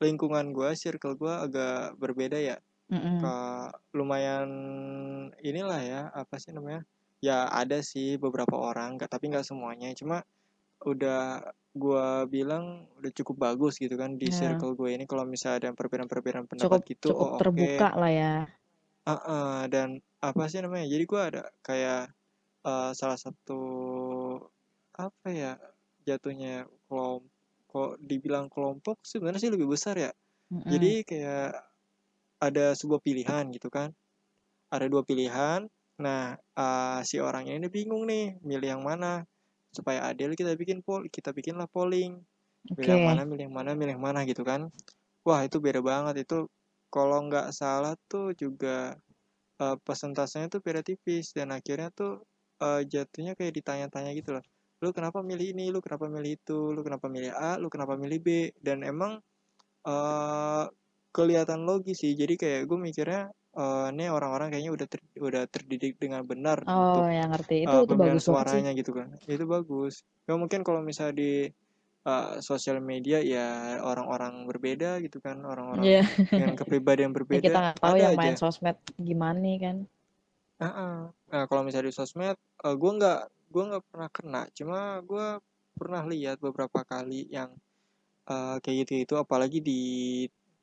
[0.05, 2.57] lingkungan gue, circle gue agak berbeda ya.
[2.91, 3.19] Mm-mm.
[3.23, 3.35] Ke
[3.97, 4.49] lumayan
[5.43, 6.83] inilah ya, apa sih namanya?
[7.21, 9.91] Ya ada sih beberapa orang, nggak tapi nggak semuanya.
[9.99, 10.23] Cuma
[10.85, 11.43] udah
[11.75, 15.05] gue bilang udah cukup bagus gitu kan di Ya, circle gue ini.
[15.11, 17.43] Kalau misalnya ada perbedaan-perbedaan pendapat cukup gitu, cukup oh oke.
[17.43, 18.35] terbuka lah ya.
[19.09, 19.89] Heeh, dan
[20.29, 20.87] apa sih namanya?
[20.93, 22.03] Jadi gue ada kayak
[22.69, 23.61] eh, salah satu
[24.99, 25.53] apa ya
[26.07, 30.11] jatuhnya kelompok dibilang kelompok sebenarnya sih lebih besar ya.
[30.53, 31.68] Mm-mm, Jadi kayak
[32.39, 33.91] ada sebuah pilihan gitu kan.
[34.71, 35.67] Ada dua pilihan.
[35.99, 39.27] Nah, eh, si orangnya ini bingung nih milih yang mana.
[39.75, 42.23] Supaya adil kita bikin poll, kita bikinlah polling.
[42.79, 44.71] Milih yang mana, milih yang mana, milih yang mana gitu kan.
[45.27, 46.47] Wah, itu beda banget itu.
[46.89, 48.97] Kalau nggak salah tuh juga
[49.61, 52.23] eh, persentasenya tuh beda tipis dan akhirnya tuh
[52.63, 54.45] eh, jatuhnya kayak ditanya-tanya gitu loh.
[54.79, 55.75] Lu kenapa milih ini?
[55.75, 56.71] Lu kenapa milih itu?
[56.71, 57.59] Lu kenapa milih A?
[57.59, 58.29] Lu kenapa milih B?
[58.63, 59.19] Dan emang
[59.89, 60.65] eh
[61.19, 62.13] kelihatan logis sih.
[62.21, 63.23] Jadi kayak gue mikirnya
[63.59, 67.55] eh ini orang-orang kayaknya udah ter- udah terdidik dengan benar Oh, untuk ya ngerti.
[67.67, 68.27] Itu eh, itu bagus banget sih.
[68.31, 69.09] suaranya gitu kan.
[69.27, 69.95] Itu bagus.
[70.29, 71.33] Ya mungkin kalau misalnya di
[72.11, 73.47] eh, sosial media ya
[73.91, 76.03] orang-orang berbeda gitu kan, orang-orang Iya.
[76.31, 78.19] dengan kepribadian Ya kita berbeda nggak tahu yang aja.
[78.21, 79.77] main sosmed gimana kan.
[80.63, 80.95] Heeh.
[81.31, 83.19] Nah, kalau misalnya di sosmed, eh, gue nggak
[83.55, 84.79] gue nggak pernah kena, cuma
[85.11, 85.27] gue
[85.79, 87.51] pernah lihat beberapa kali yang
[88.33, 89.81] eh, kayak gitu itu, apalagi di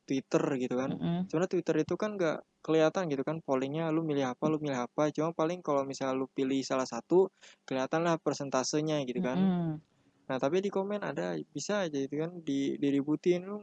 [0.08, 0.92] Twitter gitu kan.
[0.96, 4.80] Mm-mm, Sebenarnya Twitter itu kan nggak kelihatan gitu kan pollingnya lu milih apa, lu milih
[4.90, 5.10] apa.
[5.16, 7.30] Cuma paling kalau misalnya lu pilih salah satu,
[7.68, 9.38] kelihatan lah persentasenya gitu kan.
[9.38, 9.74] mm-mm.
[10.26, 13.58] Nah, tapi di komen ada bisa aja gitu kan di diributin lu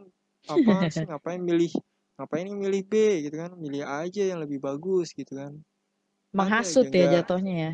[0.47, 1.73] apaan sih ngapain milih
[2.19, 2.95] ngapain ini milih B
[3.27, 5.53] gitu kan milih A aja yang lebih bagus gitu kan
[6.39, 7.73] ada aja Menghasut ya nggak jatuhnya ya.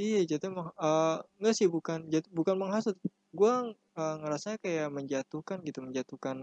[0.00, 2.96] iya jatuh meng- eh, nggak sih bukan jat- bukan menghasut
[3.34, 3.54] gue
[3.94, 6.36] ngerasanya kayak menjatuhkan gitu menjatuhkan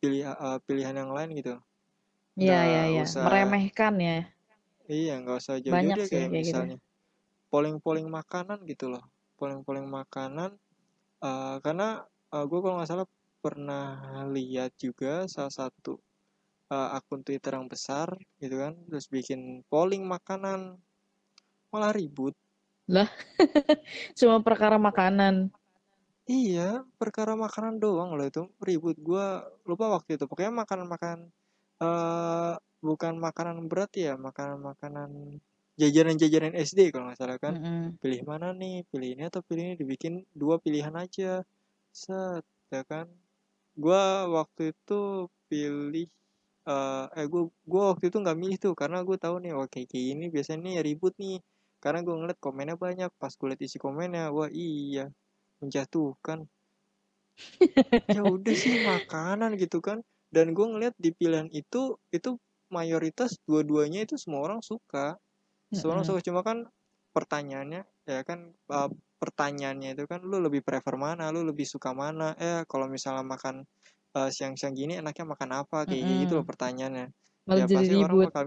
[0.00, 1.54] pilih eh, pilihan yang lain gitu
[2.36, 3.02] Iya, iya, nggak iya.
[3.08, 4.18] usah Meremehkan ya.
[4.86, 6.46] iya nggak usah jauh-jauh Banyak deh sih kayak kayak gitu.
[6.52, 6.76] misalnya
[7.50, 9.04] polling-polling makanan gitu loh
[9.40, 10.50] polling-polling makanan
[11.24, 13.08] eh, karena gue kalau nggak salah
[13.40, 13.86] pernah
[14.34, 15.96] lihat juga salah satu
[16.70, 18.08] uh, akun Twitter yang besar
[18.42, 20.78] gitu kan terus bikin polling makanan
[21.70, 22.34] malah ribut
[22.86, 23.10] lah
[24.18, 25.50] cuma perkara makanan
[26.26, 29.26] iya perkara makanan doang loh itu ribut gue
[29.68, 30.24] lupa waktu itu.
[30.26, 31.20] Pokoknya makanan makanan
[31.82, 35.10] uh, bukan makanan berat ya makanan makanan
[35.80, 37.54] jajanan-jajanan SD kalau nggak salah kan.
[37.54, 37.84] Mm -hmm.
[38.02, 41.46] pilih mana nih pilih ini atau pilih ini dibikin dua pilihan aja.
[41.94, 43.06] Set ya kan.
[43.78, 44.02] Gue
[44.34, 46.08] waktu itu pilih
[46.66, 50.06] uh, eh gue gue waktu itu nggak milih tuh karena gue tahu nih oke kayak
[50.18, 51.38] ini biasanya nih ribut nih.
[51.78, 55.06] Karena gue ngeliat komennya banyak pas gue liat isi komennya wah iya
[55.62, 56.46] menjatuhkan.
[58.16, 60.00] Ya udah sih makanan gitu kan.
[60.32, 62.40] Dan gue ngeliat di pilihan itu itu
[62.72, 65.20] mayoritas dua-duanya itu semua orang suka.
[65.68, 66.64] Semua orang suka cuma kan
[67.12, 71.28] pertanyaannya ya kan uh, pertanyaannya itu kan lu lebih prefer mana?
[71.28, 72.32] Lu lebih suka mana?
[72.40, 73.68] Eh kalau misalnya makan
[74.16, 75.84] uh, siang-siang gini enaknya makan apa?
[75.84, 76.20] Kayak mm -hmm.
[76.24, 77.06] gitu loh pertanyaannya.
[77.46, 78.04] Malah ya jadi pasti ribut.
[78.04, 78.44] orang bakal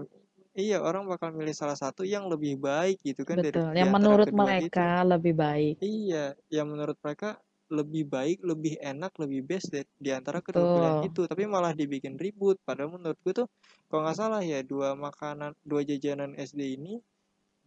[0.60, 3.72] iya orang bakal milih salah satu yang lebih baik gitu kan Betul.
[3.72, 5.10] dari yang menurut mereka itu.
[5.10, 10.42] lebih baik iya yang menurut mereka lebih baik lebih enak lebih best di, di antara
[10.42, 13.48] kedua pilihan itu tapi malah dibikin ribut padahal menurut gue tuh
[13.86, 16.98] kalau nggak salah ya dua makanan dua jajanan SD ini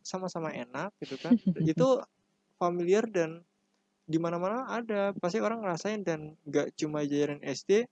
[0.04, 1.34] sama-sama enak gitu kan
[1.72, 1.88] itu
[2.60, 3.40] familiar dan
[4.04, 7.88] di mana-mana ada pasti orang ngerasain dan nggak cuma jajanan SD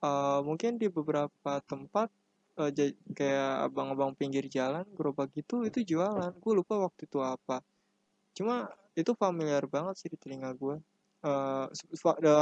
[0.00, 2.08] uh, mungkin di beberapa tempat
[2.58, 2.70] uh,
[3.14, 7.60] kayak abang-abang pinggir jalan gerobak gitu itu jualan gue lupa waktu itu apa
[8.34, 10.78] cuma itu familiar banget sih di telinga gue
[11.26, 11.66] uh,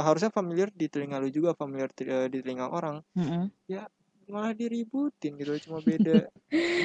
[0.05, 1.89] harusnya familiar di telinga lu juga familiar
[2.29, 3.43] di telinga orang mm -hmm.
[3.69, 3.89] ya
[4.29, 6.31] malah diributin gitu cuma beda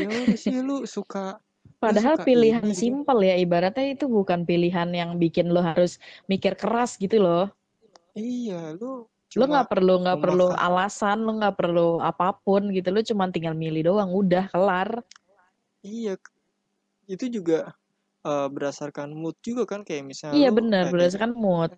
[0.02, 1.38] ya udah sih lu suka
[1.78, 2.74] Padahal pilihan ini.
[2.74, 7.46] simpel ya ibaratnya itu bukan pilihan yang bikin lo harus mikir keras gitu loh.
[8.18, 13.04] Iya, lu lo nggak perlu nggak perlu alasan, lo nggak perlu apa pun gitu, lo
[13.04, 15.04] cuma tinggal milih doang, udah kelar.
[15.84, 16.16] Iya,
[17.04, 17.76] itu juga
[18.24, 20.38] uh, berdasarkan mood juga kan kayak misalnya.
[20.40, 21.76] Iya benar, berdasarkan mood.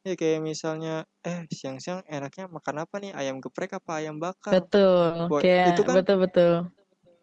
[0.00, 3.12] Ya kayak misalnya, eh siang-siang enaknya makan apa nih?
[3.12, 4.56] Ayam geprek apa ayam bakar?
[4.56, 5.28] Betul.
[5.28, 6.52] Boy, kayak itu kan betul betul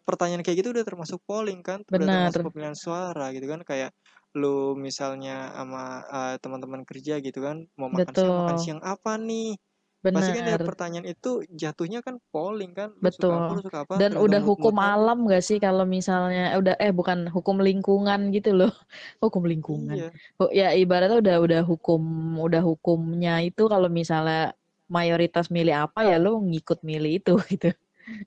[0.08, 2.32] pertanyaan kayak gitu udah termasuk polling kan udah Benar.
[2.32, 3.92] termasuk pemilihan suara gitu kan kayak
[4.36, 8.24] lu misalnya sama uh, teman-teman kerja gitu kan mau makan Betul.
[8.28, 9.56] siang makan siang apa nih
[9.98, 10.14] Benar.
[10.14, 13.34] pasti kan dari pertanyaan itu jatuhnya kan polling kan lu Betul.
[13.34, 16.94] suka apa, lu suka apa, dan udah hukum alam gak sih kalau misalnya udah eh
[16.94, 18.70] bukan hukum lingkungan gitu loh
[19.24, 20.10] hukum lingkungan iya.
[20.54, 22.02] ya ibaratnya udah udah hukum
[22.38, 24.54] udah hukumnya itu kalau misalnya
[24.86, 27.74] mayoritas milih apa ya lu ngikut milih itu gitu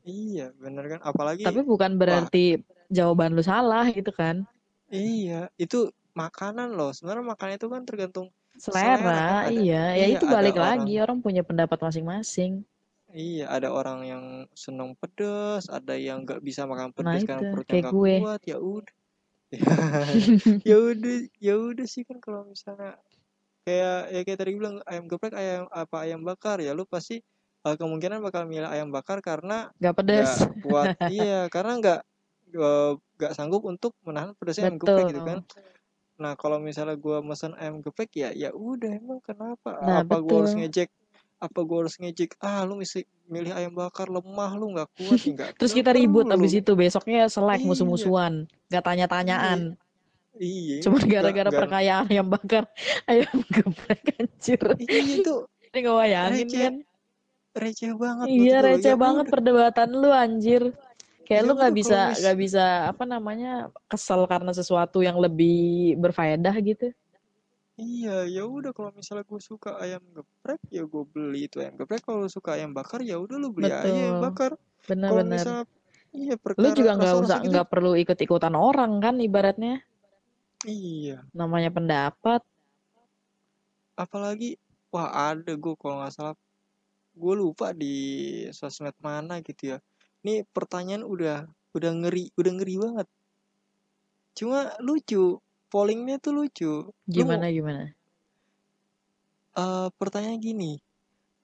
[0.05, 0.99] Iya, bener kan?
[1.01, 4.45] Apalagi Tapi bukan berarti wah, jawaban lu salah gitu kan?
[4.91, 6.91] Iya, itu makanan loh.
[6.91, 8.27] Sebenarnya makanan itu kan tergantung
[8.59, 9.39] selera, selera kan?
[9.47, 9.83] ada, iya.
[9.95, 12.67] Ya itu balik orang, lagi orang punya pendapat masing-masing.
[13.11, 14.23] Iya, ada orang yang
[14.55, 18.41] seneng pedas, ada yang nggak bisa makan pedas nah, karena perutnya nggak kuat.
[18.43, 18.95] Ya udah,
[20.69, 22.99] ya udah, ya udah sih kan kalau misalnya
[23.61, 27.21] kayak ya kayak tadi bilang ayam geprek ayam apa ayam bakar ya lu pasti
[27.61, 31.99] uh, kemungkinan bakal milih ayam bakar karena nggak pedas gak kuat iya karena nggak
[32.51, 35.39] nggak uh, sanggup untuk menahan pedasnya ayam geprek gitu kan.
[36.21, 39.81] Nah kalau misalnya gue mesen ayam geprek ya ya udah emang kenapa?
[39.81, 40.89] Nah, apa gue harus ngejek?
[41.41, 42.37] Apa gue harus ngejek?
[42.37, 46.59] Ah lu mesti milih ayam bakar lemah lu nggak kuat nggak terus kita ribut abis
[46.59, 47.67] itu besoknya selek iya.
[47.67, 49.79] musuh-musuhan nggak tanya-tanyaan.
[50.31, 50.79] Iya, iya.
[50.79, 52.69] cuma gara-gara perkayaan ayam bakar
[53.11, 54.61] ayam geprek anjir.
[54.77, 55.35] Iya itu
[55.71, 56.75] ini gak bayangin kan?
[57.51, 60.71] Receh banget iya receh ya, banget perdebatan lu anjir
[61.25, 66.55] kayak ya, lu nggak bisa nggak bisa apa namanya kesel karena sesuatu yang lebih berfaedah
[66.59, 66.91] gitu?
[67.79, 72.03] Iya ya udah kalau misalnya gue suka ayam geprek ya gue beli itu ayam geprek.
[72.05, 73.89] Kalau suka ayam bakar ya udah lu beli Betul.
[73.89, 74.51] ayam bakar.
[74.85, 75.65] Benar-benar
[76.11, 77.71] iya lu juga nggak usah nggak gitu.
[77.71, 79.79] perlu ikut-ikutan orang kan ibaratnya?
[80.67, 81.25] Iya.
[81.31, 82.43] Namanya pendapat.
[83.95, 84.59] Apalagi
[84.91, 86.35] wah ada gue kalau nggak salah.
[87.11, 87.95] Gue lupa di
[88.51, 89.79] sosmed mana gitu ya
[90.21, 93.07] ini pertanyaan udah udah ngeri udah ngeri banget
[94.37, 95.39] cuma lucu
[95.71, 96.71] pollingnya tuh lucu
[97.07, 97.81] gimana Lu, gimana
[99.55, 100.71] uh, pertanyaan gini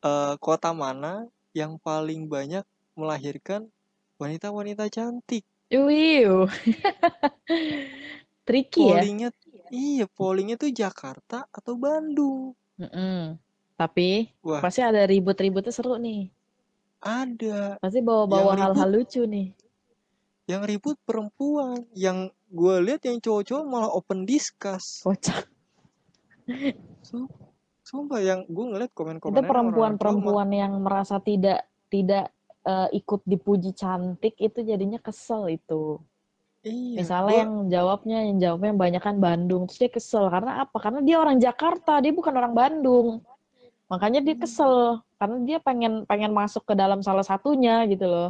[0.04, 2.64] uh, kota mana yang paling banyak
[2.96, 3.70] melahirkan
[4.18, 6.48] wanita-wanita cantik Wiu.
[8.48, 9.68] Tricky pollingnya, ya?
[9.68, 12.56] Iya, pollingnya tuh Jakarta atau Bandung.
[12.80, 13.20] Mm -mm.
[13.76, 14.64] Tapi Wah.
[14.64, 16.32] pasti ada ribut-ributnya seru nih.
[17.02, 17.78] Ada.
[17.78, 19.54] Pasti bawa-bawa hal-hal lucu nih.
[20.48, 21.86] Yang ribut perempuan.
[21.94, 25.04] Yang gue lihat yang cowok-cowok malah open discuss.
[25.04, 25.46] Kocak.
[27.88, 32.36] Sumpah yang gue ngeliat komen-komen itu perempuan-perempuan yang merasa tidak tidak
[32.68, 36.00] uh, ikut dipuji cantik itu jadinya kesel itu.
[36.68, 40.68] Iya, Misalnya gua yang jawabnya yang jawabnya yang banyak kan Bandung, terus dia kesel karena
[40.68, 40.78] apa?
[40.84, 43.24] Karena dia orang Jakarta, dia bukan orang Bandung.
[43.88, 48.30] Makanya dia kesel karena dia pengen pengen masuk ke dalam salah satunya gitu loh.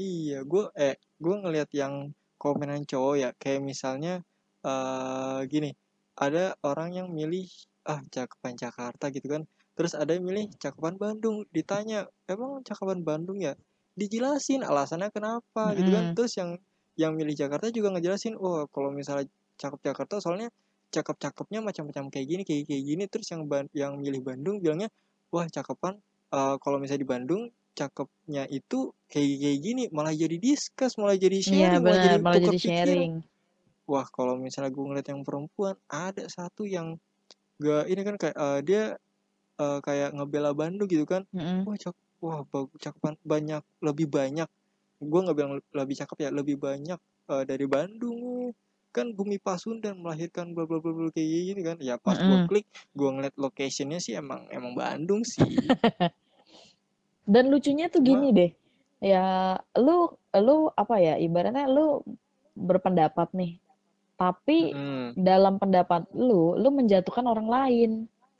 [0.00, 4.24] Iya, gue eh gue ngelihat yang komenan cowok ya, kayak misalnya
[4.64, 5.70] eh gini,
[6.16, 7.46] ada orang yang milih
[7.86, 9.42] ah cakepan Jakarta gitu kan,
[9.74, 13.52] terus ada yang milih cakepan Bandung, ditanya emang cakepan Bandung ya,
[13.98, 16.56] dijelasin alasannya kenapa gitu kan, terus yang
[16.96, 19.26] yang milih Jakarta juga ngejelasin, oh kalau misalnya
[19.60, 20.48] cakep Jakarta soalnya
[20.92, 24.88] cakep-cakepnya macam-macam kayak gini kayak kayak gini, terus yang Ban- yang milih Bandung bilangnya
[25.32, 25.94] wah cakepan
[26.36, 27.42] eh, kalau misalnya di Bandung
[27.78, 32.16] cakepnya itu kayak kayak gini malah jadi discuss malah jadi Iya sharing malah benar, jadi
[32.24, 33.12] malah jadi sharing.
[33.90, 36.96] wah kalau misalnya gue ngeliat yang perempuan ada satu yang
[37.62, 38.82] gak ini kan kayak eh, dia
[39.62, 41.64] eh, kayak ngebela Bandung gitu kan Mm-mm.
[41.66, 44.48] wah cak wah bagus cakepan banyak lebih banyak
[45.02, 46.98] gue nggak bilang lebih cakep ya lebih banyak
[47.32, 48.54] eh, dari Bandung.
[48.92, 51.76] Kan bumi Pasundan melahirkan bla bla bla bla kayak gini kan.
[51.80, 52.46] Ya pas gue Mm-mm.
[52.46, 55.42] klik gue ngeliat locationnya sih emang emang Bandung sih.
[57.32, 58.50] Dan lucunya tuh gini deh,
[58.98, 62.02] ya lu lu apa ya ibaratnya lu
[62.58, 63.62] berpendapat nih,
[64.18, 67.90] tapi mm, dalam pendapat lu, lu menjatuhkan orang lain.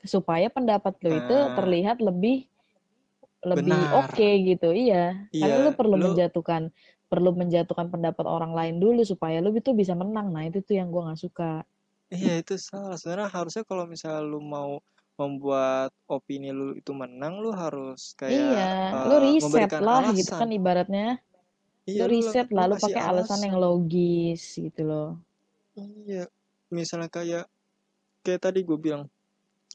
[0.03, 2.43] Supaya pendapat lu itu nah, terlihat lebih
[3.39, 4.75] lebih oke gitu.
[4.75, 6.75] Iya, karena iya lu perlu lu menjatuhkan
[7.13, 10.33] perlu menjatuhkan pendapat orang lain dulu supaya lu itu bisa menang.
[10.33, 11.61] Nah, itu tuh yang gua nggak suka.
[12.09, 12.97] Iya itu salah.
[12.97, 14.81] Sebenarnya harusnya kalau misalnya lu mau
[15.13, 20.57] membuat opini lu itu menang, lu harus Iya, kayak lu riset lah gitu kan alasan.
[20.57, 21.07] ibaratnya.
[21.85, 23.65] Iya Lu riset lu lah, lu pakai alasan yang alasan.
[23.65, 25.09] logis gitu loh.
[25.77, 26.25] Iya.
[26.73, 27.45] Misalnya kayak
[28.25, 29.05] kayak tadi gue bilang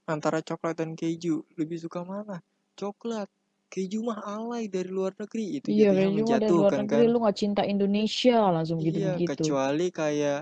[0.08, 2.42] antara coklat dan keju, lebih suka mana?
[2.74, 3.30] Coklat.
[3.72, 5.60] Keju mah alay dari luar negeri.
[5.60, 7.12] Itu Iya, luar menjatuhkan negeri kan?
[7.12, 9.44] lu nggak cinta Indonesia langsung Iya, gitu-begitu.
[9.44, 10.40] kecuali kayak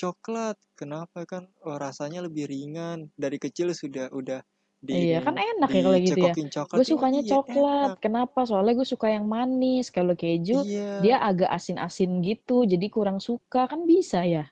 [0.00, 0.56] coklat.
[0.78, 3.10] Kenapa kan oh, rasanya lebih ringan.
[3.18, 4.40] Dari kecil sudah udah
[4.84, 6.34] di Iya, kan enak ya kalau gitu ya.
[6.74, 7.90] Gue sukanya iya coklat.
[7.90, 7.98] enak.
[8.04, 8.40] Kenapa?
[8.46, 9.86] Soalnya gue suka yang manis.
[9.90, 10.62] Kalau keju,
[11.02, 12.62] dia Iya, agak asin-asin gitu.
[12.68, 13.66] Jadi kurang suka.
[13.70, 14.44] Kan bisa ya.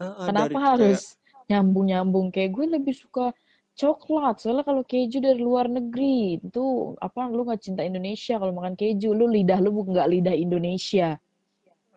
[0.00, 2.26] heeh, Kenapa dari harus kayak nyambung-nyambung?
[2.34, 3.30] Kayak gue lebih suka
[3.74, 4.38] coklat.
[4.38, 9.10] Soalnya kalau keju dari luar negeri, itu apa lu nggak cinta Indonesia kalau makan keju.
[9.12, 11.18] Lu lidah lu nggak lidah Indonesia.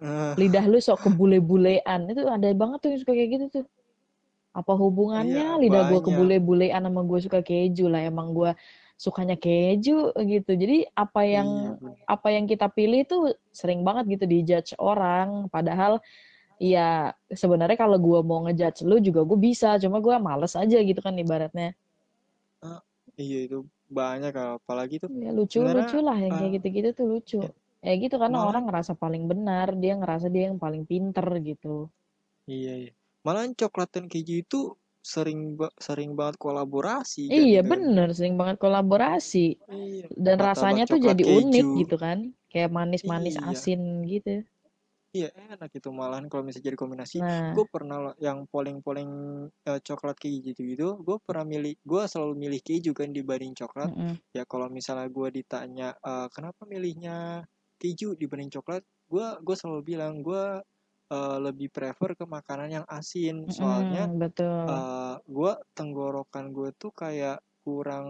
[0.02, 2.00] eh Lidah lu sok kebule-bulean.
[2.10, 3.66] Itu ada banget tuh yang suka kayak gitu tuh.
[4.58, 8.02] Apa iya hubungannya lidah gue kebule-bulean sama gue suka keju lah.
[8.06, 8.52] Emang gue
[8.98, 10.52] sukanya keju gitu.
[10.58, 15.52] Jadi apa yang Iya apa yang kita pilih tuh sering banget gitu dijudge orang.
[15.52, 16.00] Padahal
[16.62, 19.68] ya sebenarnya kalau gue mau ngejudge lu juga gue bisa.
[19.84, 21.74] Cuma gue males aja gitu kan ibaratnya.
[22.68, 22.80] Ah,
[23.24, 23.58] iya itu
[23.98, 27.40] banyak apalagi tuh Ya lucu-lucu sebenarnya lah yang kayak eh, gitu-gitu tuh lucu.
[27.46, 27.54] eh,
[27.88, 29.68] Ya gitu karena orang malahan ngerasa paling benar.
[29.82, 31.76] Dia ngerasa dia yang paling pinter gitu.
[32.56, 32.92] iya iya.
[33.26, 34.60] Malahan coklat dan keju itu
[35.14, 37.72] sering ba- sering banget kolaborasi kan Iya kan.
[37.72, 39.46] bener, sering banget kolaborasi.
[39.72, 41.72] Iya, Dan rasanya tuh jadi unik keju.
[41.80, 42.20] gitu kan.
[42.52, 44.30] Kayak manis-manis Iya, asin gitu.
[45.18, 47.18] Iya enak itu malahan kalau misalnya jadi kombinasi.
[47.20, 49.12] Nah, Gue pernah yang polling-polling
[49.70, 50.88] eh, coklat keju gitu gitu.
[51.08, 53.90] Gue pernah milih, gue selalu milih keju kan dibanding coklat.
[53.90, 54.18] mm-mm.
[54.36, 57.44] Ya kalau misalnya gue ditanya eh, kenapa milihnya
[57.82, 60.44] keju dibanding coklat, gue gue selalu bilang gue
[61.14, 63.50] eh, lebih prefer ke makanan yang asin.
[63.52, 64.50] Soalnya Mm-mm, betul.
[64.68, 68.08] eh gue tenggorokan gue tuh kayak kurang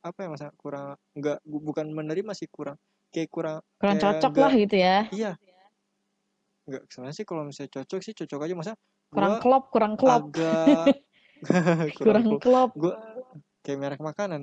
[0.00, 2.76] apa ya masa kurang nggak bu- bukan menerima sih kurang
[3.12, 4.96] kayak kurang Kurang kayak cocok nggak lah gitu ya.
[5.14, 5.30] iya
[6.68, 8.72] nggak sebenarnya sih kalau misalnya cocok sih cocok aja masa
[9.12, 10.24] Kurang klop, kurang klop.
[10.24, 10.92] agak
[11.96, 12.70] kurang Kurang klop.
[12.80, 12.94] gue
[13.64, 14.42] kayak merek makanan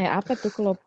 [0.00, 0.78] Eh, apa tuh klop?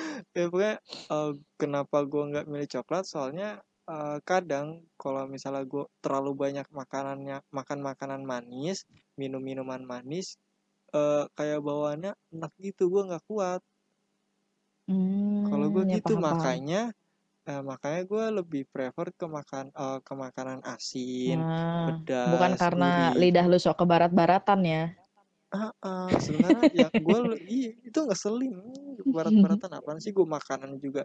[0.36, 0.74] ya pokoknya
[1.14, 3.48] eh, kenapa gue nggak milih coklat soalnya
[3.92, 4.66] eh, kadang
[5.00, 8.78] kalau misalnya gue terlalu banyak makanannya makan makanan manis
[9.20, 10.26] minum minuman manis
[10.96, 13.60] eh, kayak bawaannya enak gitu gue nggak kuat
[15.48, 16.54] kalau gue Hmm, ya gitu paham-paham.
[16.56, 16.80] makanya
[17.50, 21.90] eh, makanya gue lebih prefer ke makan eh, ke makanan asin Nah,
[22.30, 24.82] bukan pedas karena gurih lidah lu sok ke barat-baratan ya.
[25.52, 27.18] ah, sebenarnya ya gue
[27.56, 28.54] iya, itu ngeselin
[29.14, 31.04] barat-baratan apaan sih gue makanan juga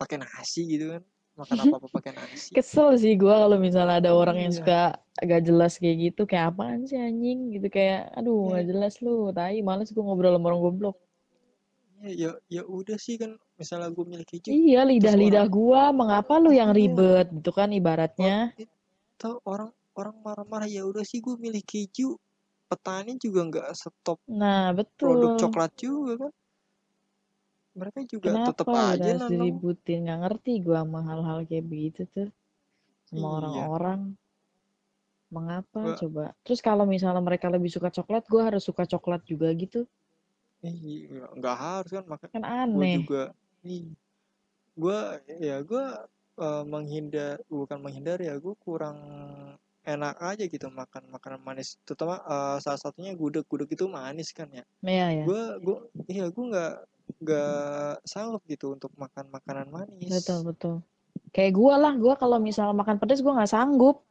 [0.00, 1.02] pakai nasi gitu kan
[1.32, 5.00] makan apa apa pakai nasi Kesel sih gue kalau misalnya ada orang yang iya suka
[5.30, 6.22] gak jelas kayak gitu.
[6.28, 7.66] Kayak apaan sih anjing gitu.
[7.72, 9.32] Kayak aduh gak iya jelas lu.
[9.36, 10.96] Tai, males gue ngobrol sama orang goblok.
[12.02, 15.82] Iya ya ya udah sih kan misalnya gue milih keju Iya, terus lidah-lidah orang gua,
[15.94, 18.36] mengapa lu yang iya ribet gitu kan ibaratnya.
[18.58, 22.18] itu orang orang marah-marah ya udah sih gue milih keju
[22.66, 25.40] petani juga nggak stop Nah, produk betul.
[25.46, 26.32] coklat juga kan
[27.72, 29.98] mereka juga tetap Kenapa gitu aja harus nanam diributin?
[30.04, 32.28] Nggak ngerti gua sama hal-hal kayak begitu tuh.
[33.08, 34.00] Sama iya orang-orang.
[35.32, 36.24] Mengapa gua coba?
[36.44, 39.88] Terus kalau misalnya mereka lebih suka coklat, gua harus suka coklat juga gitu.
[40.62, 42.94] Iya nggak harus kan maka Kan gue aneh.
[43.02, 43.22] juga
[43.66, 43.90] ih
[44.72, 44.98] gue
[45.42, 45.84] ya gue
[46.38, 48.96] eh, menghindar bukan menghindar ya gue kurang
[49.82, 54.46] enak aja gitu makan makanan manis terutama eh, salah satunya gudeg gudeg itu manis kan
[54.48, 55.24] ya Iya ya.
[55.26, 55.76] gue gue
[56.08, 56.74] iya gue nggak
[57.22, 60.74] nggak sanggup gitu untuk makan makanan manis Betul betul.
[61.32, 64.04] Kayak gua lah, gua kalau misalnya makan pedas gua nggak sanggup.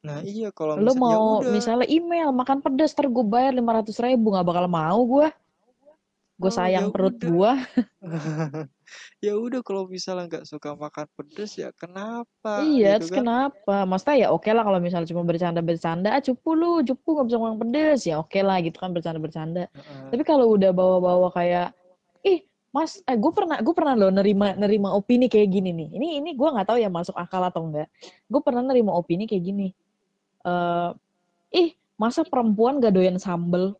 [0.00, 4.00] nah iya kalau ya mau udah misalnya email makan pedas, ter gue bayar lima ratus
[4.00, 5.28] ribu nggak bakal mau gua.
[6.40, 7.52] Gue oh, sayang ya perut gua.
[9.24, 13.76] ya udah kalau misalnya nggak suka makan pedas ya kenapa Iya, gitu kan kenapa?
[13.84, 17.58] Maksudnya ya oke lah kalau misalnya cuma bercanda-bercanda, ah cupu lu, cupu gak bisa makan
[17.60, 19.68] pedes, ya oke lah gitu kan bercanda-bercanda.
[19.68, 20.08] Heeh.
[20.08, 21.76] Tapi kalau udah bawa-bawa kayak,
[22.24, 22.40] ih
[22.72, 25.88] mas, eh, gue pernah gue pernah loh nerima nerima opini kayak gini nih.
[25.92, 27.92] Ini ini gue nggak tahu ya masuk akal atau enggak.
[28.32, 29.68] Gue pernah nerima opini kayak gini.
[30.40, 30.90] eh
[31.52, 33.76] ih masa perempuan gak doyan sambel?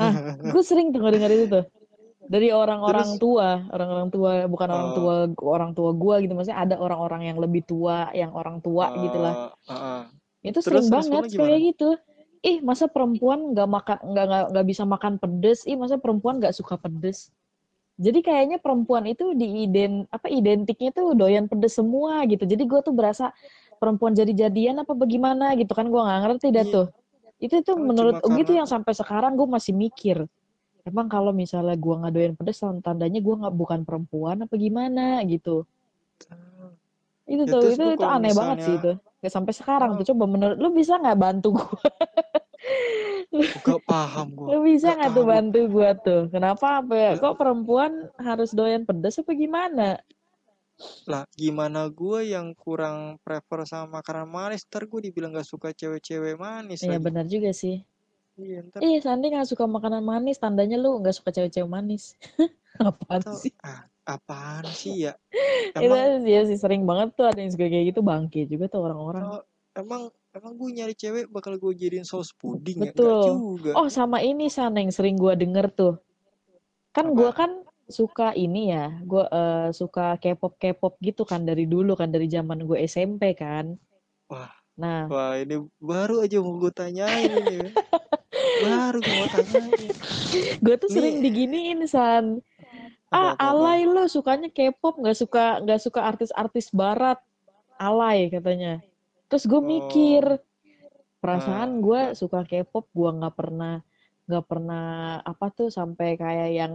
[0.00, 1.64] Nah, gue sering tuh denger itu tuh
[2.32, 6.76] dari orang-orang tua, orang-orang tua, bukan orang eh tua orang tua gua gitu, maksudnya ada
[6.80, 9.34] orang-orang yang lebih tua, yang orang tua gitulah.
[9.36, 10.00] eh heeh.
[10.48, 11.88] Itu terus sering banget kayak gitu.
[12.42, 15.62] Ih, masa perempuan nggak makan nggak nggak bisa makan pedes?
[15.68, 17.30] Ih, masa perempuan nggak suka pedes?
[18.00, 22.42] Jadi kayaknya perempuan itu di iden apa identiknya tuh doyan pedes semua gitu.
[22.48, 23.30] Jadi gue tuh berasa
[23.78, 26.86] perempuan jadi-jadian apa bagaimana gitu kan gue nggak ngerti dah iya tuh.
[27.42, 30.22] Itu tuh oh, menurut cuma gitu karena yang sampai sekarang gue masih mikir.
[30.86, 35.66] Emang kalau misalnya gue nggak doyan pedes, tandanya gue nggak bukan perempuan apa gimana gitu.
[37.26, 38.92] Itu ya tuh, itu gue itu aneh banget sih misalnya itu.
[39.22, 40.06] Gak sampai sekarang oh, tuh.
[40.14, 41.78] Coba menurut lu bisa nggak bantu gue?
[43.64, 46.22] gak paham gue lu bisa gak nggak tuh gue bantu gue tuh?
[46.30, 47.12] Kenapa apa ya?
[47.18, 49.98] Kok perempuan harus doyan pedes apa gimana?
[51.04, 56.36] Lah gimana gue yang kurang prefer sama makanan manis ntar gue dibilang gak suka cewek-cewek
[56.36, 57.82] manis Iya lagi benar juga sih.
[58.34, 62.16] iya ntar Iya, Sandi nggak suka makanan manis, tandanya lu nggak suka cewek-cewek manis.
[62.80, 63.52] Apaan atau sih?
[63.60, 65.12] ah, apaan sih ya
[65.76, 68.80] Itu emang ya sih sering banget tuh ada yang suka kayak gitu bangke juga tuh
[68.82, 69.22] orang-orang.
[69.28, 70.02] oh, emang
[70.32, 73.22] emang gue nyari cewek bakal gue jadiin saus puding ya gak Betul.
[73.28, 75.94] juga Oh, sama ini San yang sering gua denger tuh.
[76.90, 77.50] Kan gua apa kan
[77.92, 82.64] suka ini ya, gua eh, suka K-pop K-pop gitu kan dari dulu kan dari zaman
[82.64, 83.76] gue SMP kan.
[84.26, 87.68] wah Nah, wah ini baru aja mau gue tanyain ini
[88.64, 89.92] baru gue mau tanyain
[90.64, 92.40] gue tuh sering nih diginiin San.
[93.12, 97.20] Ah, apa apa alay lo sukanya K-pop, nggak suka nggak suka artis-artis barat.
[97.76, 98.80] Alay katanya.
[99.28, 100.40] Terus gue mikir, oh
[101.20, 103.84] perasaan nah gue nah suka K-pop, gue nggak pernah
[104.24, 104.86] nggak pernah
[105.20, 106.74] apa tuh sampai kayak yang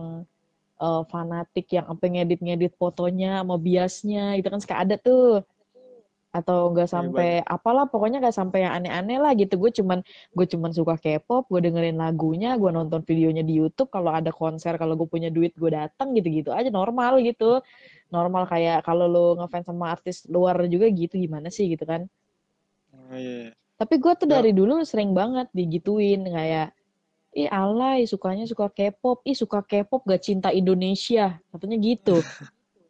[0.81, 5.41] eh, fanatik yang sampai ngedit-ngedit fotonya sama biasnya itu kan suka ada tuh.
[6.37, 9.57] Atau nggak ini sampai apalah pokoknya nggak sampai yang aneh-aneh lah gitu.
[9.57, 9.99] Gue cuman
[10.37, 13.89] gue cuman suka K-pop gue dengerin lagunya gue nonton videonya di YouTube.
[13.89, 17.63] Kalau ada konser kalau gue punya duit gue datang gitu-gitu aja normal gitu.
[18.13, 22.05] Normal kayak kalau lo ngefans sama artis luar juga gitu gimana sih gitu kan?
[23.07, 23.55] Oh, iya.
[23.77, 26.73] tapi gue tuh ya dari dulu sering banget digituin kayak
[27.37, 29.21] ih alay sukanya suka K-pop.
[29.21, 31.37] Ih suka K-pop gak cinta Indonesia.
[31.53, 32.17] Katanya gitu.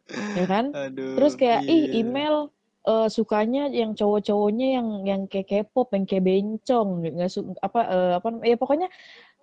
[0.08, 0.72] Ya kan?
[0.96, 2.00] Terus aduh kayak ih iya.
[2.00, 2.48] email
[2.88, 8.12] eh, sukanya yang cowok-cowoknya yang yang kayak K-pop yang kayak bencong nggak su apa eh,
[8.16, 8.88] apa ya pokoknya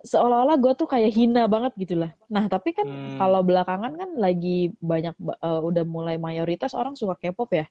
[0.02, 2.10] seolah-olah gue tuh kayak hina banget gitu lah.
[2.26, 3.14] Nah tapi kan hmm.
[3.14, 7.70] kalau belakangan kan lagi banyak ba- eh, udah mulai mayoritas orang suka K-pop ya.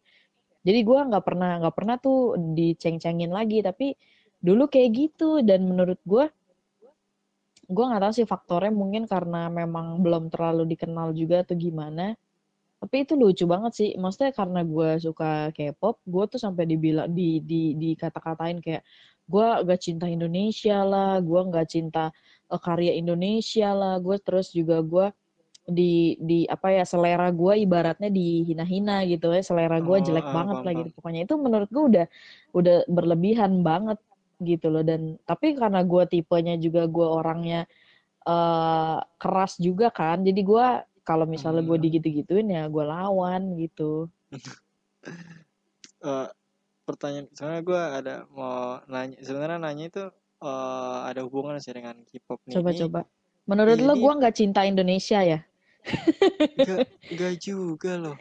[0.64, 3.60] Jadi gue nggak pernah nggak pernah tuh diceng-cengin lagi.
[3.60, 3.92] Tapi
[4.40, 5.44] dulu kayak gitu.
[5.44, 6.32] Dan menurut gue
[7.66, 12.14] gue nggak tahu sih faktornya mungkin karena memang belum terlalu dikenal juga atau gimana.
[12.82, 17.42] Tapi itu lucu banget sih maksudnya karena gue suka K-pop gue tuh sampai dibilang di
[17.42, 18.84] di dikata-katain kayak
[19.26, 22.14] gue gak cinta Indonesia lah gue nggak cinta
[22.52, 23.98] eh, karya Indonesia lah.
[24.04, 25.08] Gue terus juga gue
[25.66, 30.34] di di apa ya selera gue ibaratnya dihina-hina gitu ya selera gue oh jelek ah,
[30.34, 30.90] banget paham lah gitu.
[30.94, 32.06] Pokoknya itu menurut gue udah
[32.54, 33.98] udah berlebihan banget
[34.42, 34.84] gitu loh.
[34.84, 37.70] Dan tapi karena gue tipenya juga gue orangnya
[38.26, 40.68] eh keras juga kan jadi gue
[41.06, 41.86] kalau misalnya gue hmm.
[41.86, 44.10] digitu-gituin ya gue lawan gitu.
[46.06, 46.30] Eh,
[46.86, 50.04] pertanyaan soalnya gue ada mau nanya sebenarnya nanya itu
[50.46, 52.54] eh, ada hubungan sih dengan K-pop nih.
[52.54, 53.00] Ini coba-coba
[53.50, 55.40] menurut iya lo ini gue nggak cinta Indonesia ya?
[56.66, 58.18] Gak gak juga loh.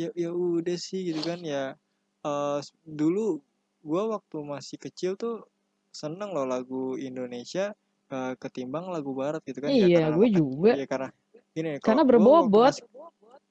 [0.00, 1.76] Ya ya udah sih gitu kan ya.
[2.24, 3.40] Eh dulu
[3.84, 5.44] gue waktu masih kecil tuh
[5.94, 7.76] seneng loh lagu Indonesia
[8.10, 11.08] eh, ketimbang lagu Barat gitu kan ya iya karena gue juga ya karena
[11.54, 12.74] gini Karena berbobot.
[12.74, 12.84] masih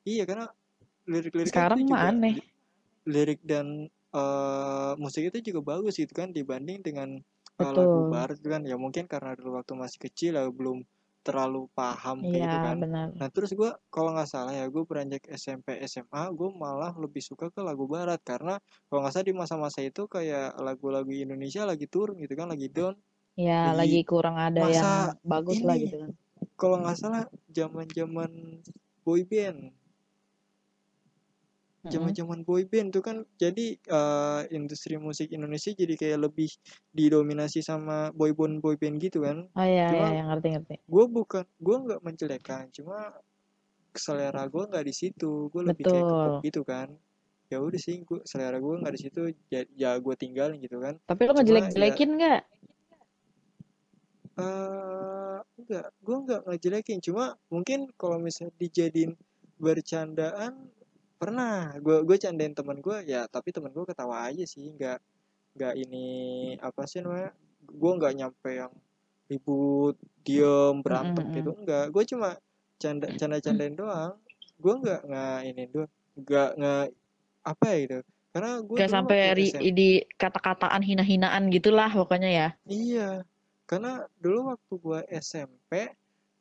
[0.04, 0.46] iya karena
[1.08, 2.34] lirik-liriknya Sekarang itu mah juga aneh.
[2.36, 2.50] li-
[3.14, 3.68] lirik dan
[4.16, 7.10] eh, musik itu juga bagus gitu kan dibanding dengan
[7.62, 8.12] eh, lagu Betul.
[8.12, 10.84] barat gitu kan ya mungkin karena dulu waktu masih kecil ya belum
[11.24, 13.08] terlalu paham kayak Iya, gitu kan benar.
[13.16, 17.48] nah terus gue kalau nggak salah ya gue beranjak SMP SMA gue malah lebih suka
[17.50, 22.20] ke lagu barat karena kalau nggak salah di masa-masa itu kayak lagu-lagu Indonesia lagi turun
[22.20, 22.96] gitu kan lagi down
[23.34, 24.86] Ya, lagi lagi kurang ada yang
[25.26, 26.12] bagus lah ini gitu kan.
[26.54, 28.30] kalau nggak salah zaman-zaman
[29.02, 29.83] boy band Mm-mm.
[31.84, 36.48] Zaman-zaman boy band tuh kan jadi eh, industri musik Indonesia jadi kayak lebih
[36.96, 39.48] didominasi sama boy band boy band gitu kan.
[39.52, 40.76] Oh iya, cuma iya, yang ngerti-ngerti.
[40.84, 43.12] gue bukan gue nggak menjelekkan cuma
[43.94, 45.52] selera gue nggak di situ.
[45.52, 46.88] Gue lebih kayak ke pop gitu kan.
[47.52, 49.22] Ya udah sih gue selera gue nggak di situ
[49.52, 50.98] ya, ya gue tinggalin gitu kan.
[51.04, 52.42] Tapi lo cuma ya ngejelek-jelekin nggak?
[54.34, 57.00] eh enggak gue nggak ngejelekin.
[57.06, 59.14] Cuma mungkin kalau misalnya dijadiin
[59.62, 60.74] bercandaan
[61.24, 61.56] pernah.
[61.80, 65.00] Gue gue candain teman gue ya tapi teman gue ketawa aja sih nggak
[65.54, 66.08] nggak ini
[66.60, 67.32] apa sih namanya
[67.64, 68.74] gue nggak nyampe yang
[69.32, 69.96] ribut
[70.28, 71.38] diem berantem Mm-mm-mm.
[71.40, 72.30] gitu enggak gue cuma
[72.82, 74.14] canda canda candain doang.
[74.60, 76.84] Gue nggak nggak ini doang nggak nggak
[77.44, 77.98] apa ya gitu.
[78.34, 82.48] Karena gue dulu sampai ri- SMP di kata-kataan hina-hinaan gitulah pokoknya ya.
[82.66, 83.10] iya.
[83.70, 85.72] Karena dulu waktu gue SMP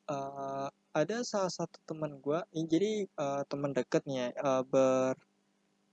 [0.09, 5.17] eh, ada salah satu teman gue jadi eh, teman deketnya eh, ber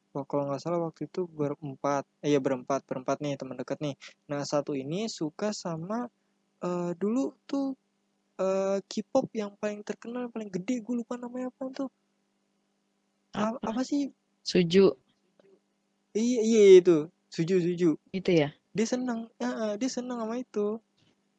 [0.09, 3.93] Wah, kalau nggak salah waktu itu berempat, eh, iya berempat, berempat nih teman dekat nih.
[4.25, 6.09] Nah satu ini suka sama
[6.65, 7.77] eh, dulu tuh
[8.41, 11.89] eh, K-pop yang paling terkenal, paling gede, gue lupa namanya apa tuh.
[13.37, 13.61] Apa?
[13.61, 14.09] apa sih?
[14.41, 14.97] Suju
[16.17, 17.89] Iya iya itu, Suju Suju.
[18.09, 18.49] itu ya.
[18.73, 20.81] Dia seneng, ya, dia seneng sama itu.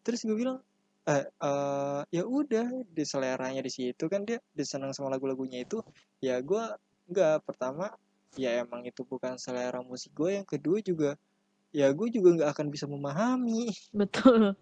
[0.06, 0.62] Terus gue bilang,
[1.10, 5.82] eh, eh, ya udah, di seleranya di situ kan dia, seneng sama lagu-lagunya itu.
[6.22, 6.62] Ya gue
[7.10, 7.90] nggak pertama,
[8.38, 10.38] ya emang itu bukan selera musik gue.
[10.38, 11.10] Yang kedua juga
[11.70, 14.58] ya gue juga nggak akan bisa memahami Betul.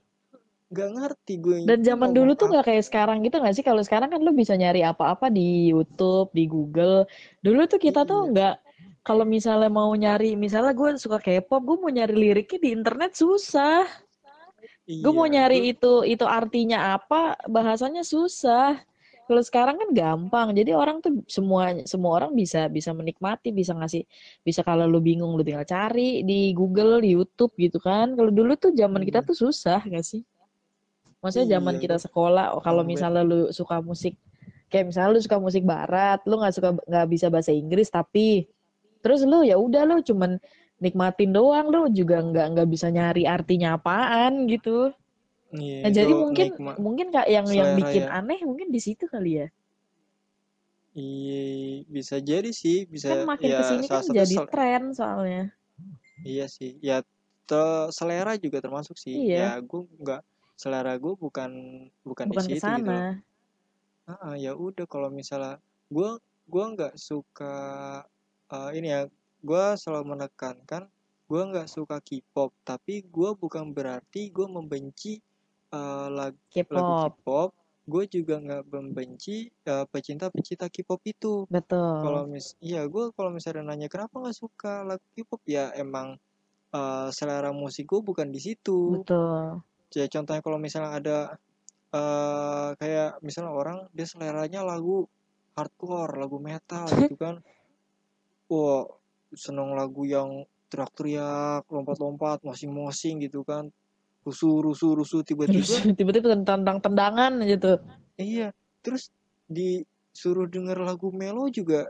[0.69, 3.65] nggak ngerti gue Dan zaman dulu tuh nggak kayak sekarang gitu nggak sih?
[3.65, 7.09] Kalau sekarang kan lu bisa nyari apa-apa di YouTube, di Google.
[7.41, 8.55] Dulu tuh kita tuh iya nggak,
[9.01, 13.89] kalau misalnya mau nyari, misalnya gue suka K-pop, gue mau nyari liriknya di internet susah.
[14.89, 18.81] Gue mau iya nyari itu itu artinya apa, bahasanya susah.
[19.29, 20.57] Kalau sekarang kan gampang.
[20.57, 24.09] Jadi orang tuh semua semua orang bisa bisa menikmati, bisa ngasih
[24.41, 28.17] bisa kalau lu bingung lu tinggal cari di Google, di YouTube gitu kan.
[28.17, 30.25] Kalau dulu tuh zaman kita iya tuh susah gak sih?
[31.21, 34.15] Maksudnya zaman iya kita gue sekolah, oh, kalau misalnya lu suka musik,
[34.73, 38.47] kayak misalnya lu suka musik barat, lu nggak suka nggak bisa bahasa Inggris, tapi
[39.03, 40.39] terus lu ya udah lu cuman
[40.85, 44.95] nikmatin doang, lu juga nggak nggak bisa nyari artinya apaan gitu.
[45.57, 48.81] iya Nah jadi mungkin nikmat mungkin kak yang yang selera bikin ya aneh mungkin di
[48.87, 49.47] situ kali ya.
[50.99, 51.43] iya
[51.95, 55.43] bisa jadi sih Kan bisa makin ya ke sini kan jadi sel- tren soalnya.
[56.27, 56.97] iya sih ya
[57.49, 60.21] te- selera juga termasuk sih ya Iya, gue nggak
[60.59, 61.51] selera gue bukan
[62.09, 62.91] bukan di bukan ke situ gitu
[64.09, 65.61] ah ya udah kalau misalnya
[65.95, 66.11] gue
[66.53, 67.53] gua nggak suka
[68.55, 69.01] eh, ini ya
[69.43, 70.89] gue selalu menekankan
[71.29, 75.21] gue nggak suka K-pop tapi gue bukan berarti gue membenci
[76.09, 76.41] lag-
[76.73, 77.51] lagu K-pop, K-pop
[77.89, 81.49] gue juga nggak membenci eh, pecinta-pecinta K-pop itu.
[81.99, 85.41] Kalau betul, mis iya gue kalau misalnya nanya kenapa nggak suka lagu K-pop?
[85.49, 86.21] Ya emang
[86.73, 89.01] eh, selera musik gue bukan di situ.
[89.01, 89.65] Betul.
[89.89, 91.19] ya contohnya kalau misalnya ada
[91.89, 95.09] eh kayak misalnya orang dia seleranya lagu
[95.57, 97.41] hardcore, lagu metal gitu kan.
[98.49, 98.85] Wah,
[99.35, 103.73] seneng lagu yang teriak-teriak, lompat-lompat, mosing-mosing gitu kan.
[104.25, 105.89] Rusuh, rusuh, rusuh tiba-tiba.
[105.99, 107.81] tiba-tiba tendang-tendangan gitu.
[108.21, 108.53] Iya,
[108.85, 109.09] terus
[109.49, 111.89] disuruh denger lagu melo juga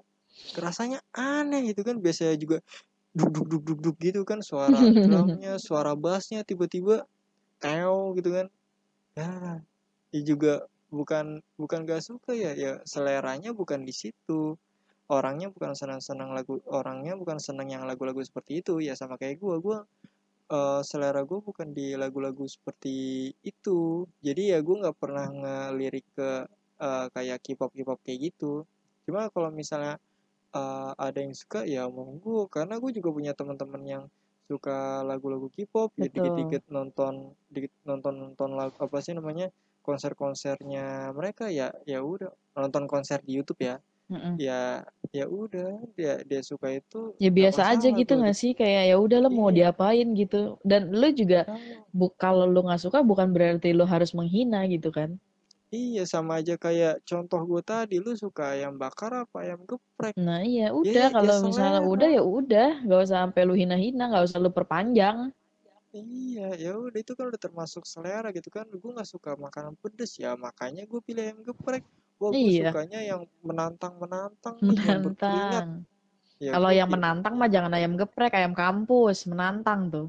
[0.55, 1.99] rasanya aneh gitu kan.
[1.99, 2.63] Biasanya juga
[3.17, 7.03] duk duk duk duk duk gitu kan suara drumnya, suara bassnya tiba-tiba
[7.59, 8.47] teo gitu kan.
[9.19, 9.59] Ya,
[10.15, 10.53] ya juga
[10.89, 14.57] bukan bukan gak suka ya ya seleranya bukan di situ
[15.09, 18.81] orangnya bukan senang-senang lagu orangnya bukan senang yang lagu-lagu seperti itu.
[18.85, 19.79] Ya sama kayak gue gue
[20.53, 24.05] eh, selera gue bukan di lagu-lagu seperti itu.
[24.21, 26.31] Jadi ya gue nggak pernah ngelirik ke
[26.79, 28.69] eh, kayak K-pop K-pop kayak gitu.
[29.09, 29.97] Cuma kalau misalnya
[30.53, 34.05] eh, ada yang suka ya monggo karena gue juga punya teman-teman yang
[34.49, 35.97] suka lagu-lagu K-pop.
[35.97, 39.49] Ya dikit-dikit nonton dikit nonton nonton lagu apa sih namanya
[39.89, 42.29] konser-konsernya mereka ya ya udah
[42.61, 43.81] nonton konser di YouTube ya
[44.11, 44.35] Mm-mm.
[44.47, 44.85] ya
[45.19, 48.53] ya udah dia dia suka itu Ya nggak biasa aja masalah gitu tuh nggak sih?
[48.61, 50.41] Kayak ya udah lo mau iya diapain gitu.
[50.71, 51.41] Dan lu juga
[51.99, 55.11] bu kalau lu nggak suka bukan berarti lu harus menghina gitu kan?
[55.83, 60.17] Iya sama aja kayak contoh gue tadi lu suka ayam bakar apa ayam geprek?
[60.27, 61.93] Nah iya Ya udah ya kalau misalnya selera.
[61.93, 65.17] udah ya udah nggak usah sampai lu hina-hina nggak usah lu perpanjang.
[65.97, 68.67] Iya, ya udah itu kan udah termasuk selera gitu kan.
[68.83, 71.85] Gue nggak suka makanan pedes ya, makanya gue pilih ayam geprek.
[72.21, 75.67] Wah, gue Iya sukanya yang menantang-menantang menantang.
[76.43, 80.07] Ya Kalau yang menantang mah jangan ayam geprek ayam kampus menantang tuh.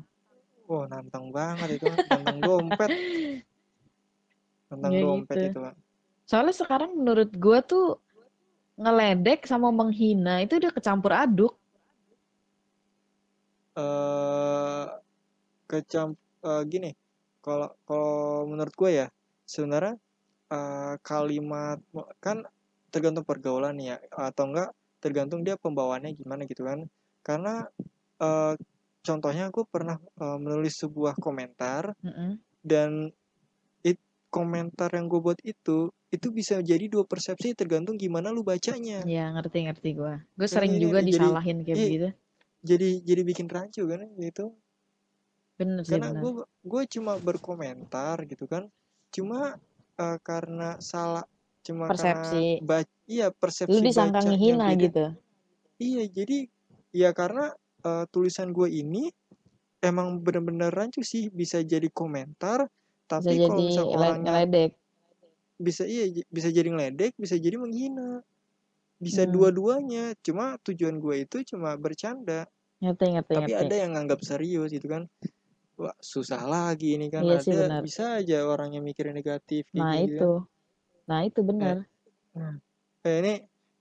[0.70, 2.92] Wah, nantang banget itu nantang dompet,
[4.70, 5.48] nantang Ya dompet gitu.
[5.50, 5.76] itu kan.
[6.30, 7.86] Soalnya sekarang menurut gue tuh
[8.82, 11.54] ngeledek sama menghina itu udah kecampur aduk.
[13.84, 14.86] Eh,
[15.70, 16.10] kecam
[16.50, 16.90] eh, gini,
[17.46, 19.08] kalau kalau menurut gue ya,
[19.54, 19.94] sebenarnya
[20.50, 21.80] eh, kalimat
[22.20, 22.44] kan
[22.90, 24.70] tergantung pergaulan ya, atau enggak
[25.00, 26.90] tergantung dia pembawaannya gimana gitu kan.
[27.24, 27.66] Karena
[28.20, 28.54] eh,
[29.06, 32.42] contohnya gue pernah eh, menulis sebuah komentar Mm-mm.
[32.66, 33.14] dan
[33.86, 33.98] it,
[34.30, 39.06] komentar yang gue buat itu itu bisa jadi dua persepsi tergantung gimana lu bacanya.
[39.06, 40.14] Ya ngerti ngerti gue.
[40.34, 41.00] Gue sering nggak juga?
[41.06, 42.10] Jadi disalahin kayak eh, begitu.
[42.66, 44.46] jadi jadi bikin rancu kan gitu.
[45.56, 48.66] Bener sih Karena gue gue cuma berkomentar gitu kan.
[49.14, 49.58] Cuma
[50.00, 51.26] eh, karena salah
[51.62, 52.64] cuma karena Persepsi.
[52.64, 55.04] baca iya Lu persepsi disangka bacanya ngehina gitu.
[55.80, 56.38] Iya, jadi
[56.92, 57.46] ya karena
[57.84, 59.12] eh, tulisan gue ini
[59.80, 64.72] emang bener-bener rancu sih bisa jadi komentar Bisa tapi kalau jadi misal le- orangnya ngeledek.
[65.60, 68.24] bisa iya bisa jadi ngeledek bisa jadi menghina
[69.00, 69.32] bisa Hmm.
[69.32, 72.48] dua-duanya cuma tujuan gue itu cuma bercanda
[72.80, 73.64] Ngerti ngerti tapi ngerti.
[73.68, 75.04] ada yang nganggap serius gitu kan
[75.80, 77.82] wah susah lagi ini kan Iya sih ada benar.
[77.88, 80.30] bisa aja orang yang mikirnya negatif Nah gitu kan itu.
[81.10, 81.76] Nah itu benar.
[83.08, 83.34] eh ini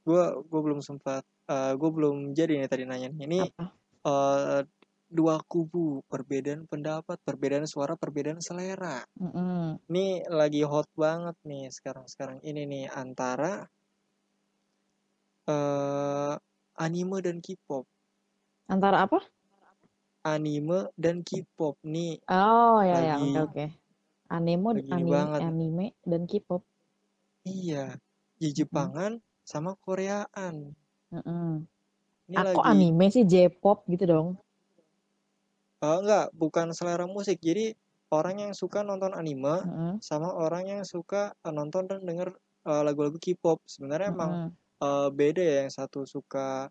[0.07, 3.65] gue gue belum sempat eh, gue belum jadi nih tadi nanya ini Apa?
[4.11, 4.61] eh,
[5.09, 9.81] dua kubu perbedaan pendapat perbedaan suara perbedaan selera Mm-mm.
[9.91, 13.67] ini lagi hot banget nih sekarang sekarang ini nih antara
[15.49, 16.35] eh
[16.85, 17.85] anime dan K-pop
[18.69, 19.19] Antara apa?
[20.35, 23.65] Anime dan K-pop nih Oh ya ya lagi oke oke.
[24.37, 26.63] Anime lagi ini anime banget anime dan K-pop.
[27.57, 27.85] iya
[28.41, 28.49] di.
[28.59, 29.13] Jepangan
[29.51, 30.55] sama Koreaan
[31.13, 31.49] Mm-mm.
[32.29, 34.29] ini Ah, kok lagi anime sih J-pop gitu dong?
[35.85, 37.75] eh, enggak bukan selera musik jadi
[38.19, 40.01] orang yang suka nonton anime Mm-mm.
[40.09, 42.29] sama orang yang suka eh, nonton dan denger
[42.71, 44.51] eh, lagu-lagu K-pop sebenarnya emang Mm-mm.
[44.85, 46.71] eh, beda ya yang satu suka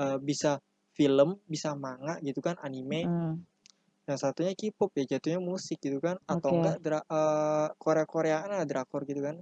[0.00, 0.50] eh, bisa
[0.98, 3.32] film bisa manga gitu kan anime Mm-mm.
[4.04, 6.58] yang satunya K-pop ya jatuhnya musik gitu kan atau Oke.
[6.58, 9.38] enggak dra eh, Korea-Koreaan ada drakor gitu kan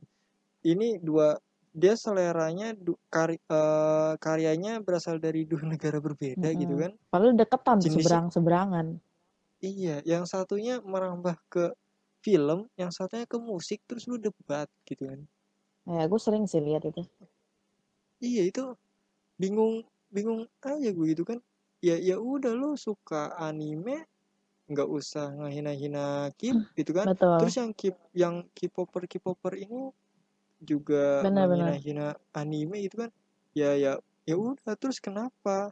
[0.60, 1.40] ini dua
[1.72, 6.82] dia seleranya du- kari- eh, karyanya berasal dari dua negara berbeda gitu Mm-mm.
[6.84, 8.86] kan Padahal deketan tuh jenisnya seberang-seberangan.
[9.58, 11.72] iya yang satunya merambah ke
[12.20, 15.24] film yang satunya ke musik terus lu debat gitu kan
[15.86, 17.06] Ya, gue sering sih lihat itu.
[18.18, 18.74] iya itu
[19.38, 21.38] bingung bingung aja gue gitu kan
[21.82, 24.06] ya ya udah lu suka anime
[24.66, 27.38] nggak usah ngehina-hina K gitu kan Betul.
[27.38, 27.82] terus yang K
[28.16, 29.92] yang K-popper K-popper ini
[30.58, 33.10] juga menghina-hina anime gitu kan
[33.54, 33.92] ya ya
[34.26, 35.70] ya udah terus kenapa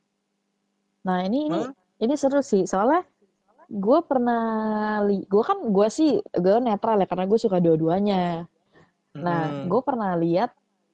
[1.04, 1.72] Nah, ini ini Hah?
[2.00, 2.64] ini seru sih.
[2.64, 3.04] Soalnya
[3.68, 4.42] gue pernah
[5.08, 6.10] li gue kan gue sih
[6.44, 8.48] gue netral ya karena gue suka dua-duanya.
[9.20, 9.68] Nah, Mm-mm.
[9.68, 10.50] gue pernah lihat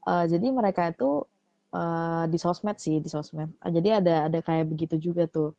[0.07, 1.27] eh, jadi mereka itu
[1.75, 3.51] eh, di sosmed sih, di sosmed.
[3.63, 5.55] Ah, jadi ada ada kayak begitu juga tuh.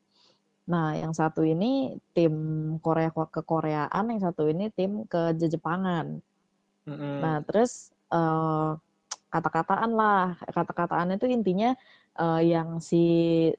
[0.69, 2.33] Nah, yang satu ini tim
[2.79, 6.21] Korea ke Koreaan, yang satu ini tim ke Jepangan.
[6.87, 7.17] Mm-mm.
[7.19, 8.71] Nah, terus eh,
[9.31, 11.73] kata-kataan lah, kata-kataan itu intinya
[12.19, 13.03] eh, yang si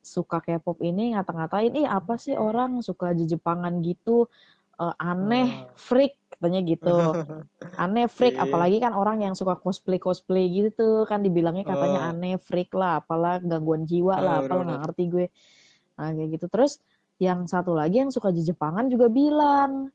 [0.05, 4.29] suka K-pop ini ngata-ngatain, ih apa sih orang suka Jepangan gitu,
[4.73, 5.73] Eh, aneh, Ah.
[5.75, 6.91] freak katanya gitu.
[7.79, 8.43] Aneh freak, Oke.
[8.45, 12.11] apalagi kan orang yang suka cosplay-cosplay gitu kan dibilangnya katanya Oh.
[12.11, 14.65] aneh, freak lah, apalah gangguan jiwa Ah, lah, apalah benar-benar.
[14.67, 15.27] nggak ngerti gue.
[15.93, 16.47] Nah, kayak gitu.
[16.49, 16.73] Terus
[17.17, 19.93] yang satu lagi yang suka Jepangan juga bilang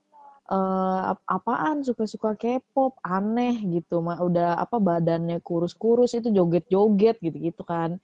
[0.47, 7.67] eh ap- apaan suka-suka K-pop aneh gitu mah udah apa badannya kurus-kurus itu joget-joget gitu-gitu
[7.67, 7.99] kan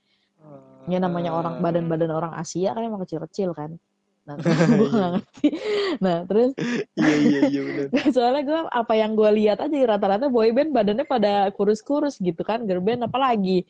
[0.84, 1.62] ya namanya orang Ah.
[1.64, 3.80] badan-badan orang Asia kan emang kecil-kecil kan
[4.24, 4.36] nah
[4.80, 5.48] gue nggak ngerti
[6.00, 6.52] nah terus
[7.00, 11.52] iya iya iya benar soalnya gue apa yang gue lihat aja rata-rata boyband badannya pada
[11.52, 13.68] kurus-kurus gitu kan girl band apalagi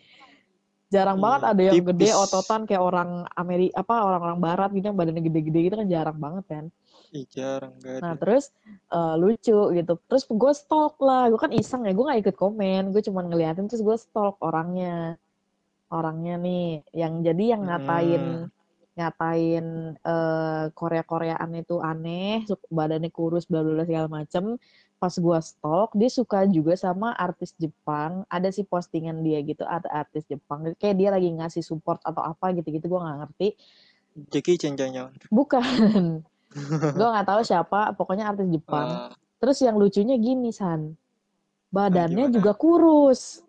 [0.94, 2.22] jarang Iya, banget ada yang gede tipis.
[2.22, 6.46] ototan kayak orang Amerika apa orang-orang Barat gitu yang badannya gede-gede gitu kan jarang banget
[6.46, 6.66] kan
[7.14, 8.50] Ih, jarang gak Nah terus
[8.90, 9.94] eh, lucu gitu.
[10.10, 11.30] Terus gue stalk lah.
[11.30, 11.94] Gue kan iseng ya.
[11.94, 12.90] Gue gak ikut komen.
[12.90, 15.22] Gue cuma ngeliatin terus gue stalk orangnya.
[15.94, 16.82] Orangnya nih.
[16.90, 18.63] Yang jadi yang ngatain Hmm.
[18.94, 24.58] Ngatain eh, Korea-Koreaan itu aneh, badannya kurus, bla segala macem.
[25.04, 28.24] pas gua stalk dia suka juga sama artis Jepang.
[28.32, 30.72] Ada sih postingan dia gitu ada artis Jepang.
[30.80, 33.48] Kayak dia lagi ngasih support atau apa gitu-gitu gua nggak ngerti.
[34.32, 35.12] Jackie Chan jangan.
[35.28, 36.24] Bukan.
[36.96, 38.86] Gua nggak tahu siapa pokoknya artis Jepang.
[38.86, 39.12] Ah,
[39.44, 40.96] terus yang lucunya gini san.
[41.74, 42.36] Badannya gimana?
[42.38, 43.44] juga kurus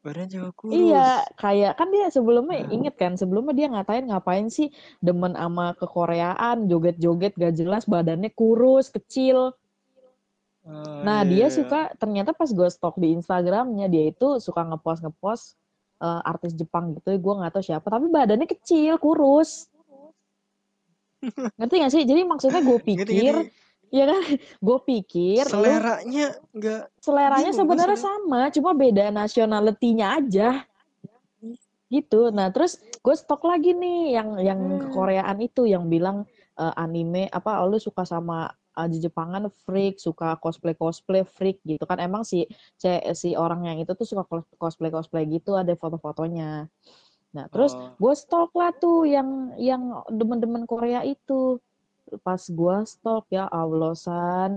[0.00, 2.72] badan juga kurus Iya, kayak kan dia sebelumnya Ah.
[2.72, 8.88] inget kan, sebelumnya dia ngatain ngapain sih demen sama kekoreaan, joget-joget gak jelas, badannya kurus,
[8.88, 9.52] kecil.
[10.64, 11.52] Ah, Nah, iya, dia iya.
[11.52, 15.44] suka ternyata pas gue stalk di Instagramnya dia itu suka ngepost ngepost
[16.00, 19.68] eh, artis Jepang gitu, gue nggak tahu siapa, tapi badannya kecil, kurus.
[21.60, 22.02] Ngerti gak sih?
[22.08, 23.34] Jadi maksudnya gue pikir,
[23.90, 23.98] ngerti.
[23.98, 24.22] ya kan,
[24.66, 30.48] gue pikir seleranya nggak seleranya sebenarnya sama, cuma beda nationality-nya aja.
[31.90, 32.30] Gitu.
[32.30, 34.80] Nah, terus gue stok lagi nih yang yang Hmm.
[34.86, 36.22] kekoreaan itu yang bilang
[36.54, 38.46] eh, anime apa oh, lu suka sama
[38.78, 41.98] uh, Jepangan freak, suka cosplay-cosplay freak gitu kan.
[41.98, 42.46] Emang si
[42.78, 42.86] si,
[43.18, 44.22] si orang yang itu tuh suka
[44.54, 46.70] cosplay-cosplay gitu, ada foto-fotonya.
[47.30, 47.94] Nah, terus Oh.
[47.98, 51.58] gue stok lah tuh yang yang demen-demen Korea itu.
[52.24, 54.52] Pas gue stok ya Allah san.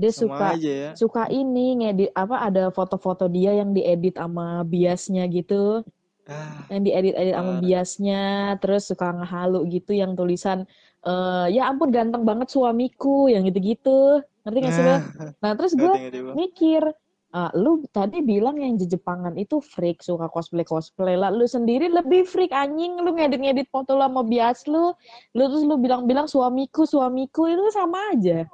[0.00, 0.90] Dia sama suka ya.
[0.96, 5.84] suka ini ngedit apa ada foto-foto dia yang diedit sama biasnya gitu.
[6.30, 8.22] Ah, yang diedit-edit sama biasnya
[8.62, 10.64] terus suka ngehalu gitu yang tulisan
[11.04, 14.22] eh ya ampun ganteng banget suamiku yang gitu-gitu.
[14.44, 14.84] Ngerti gak sih?
[14.84, 15.00] Nah,
[15.40, 15.94] Nah terus gue
[16.36, 16.82] mikir
[17.30, 22.26] ah, lu tadi bilang yang Jepangan itu freak suka cosplay cosplay lah lu sendiri lebih
[22.26, 24.90] freak anjing lu ngedit-ngedit foto lu sama bias lu
[25.38, 28.46] lu terus lu bilang-bilang suamiku suamiku itu sama aja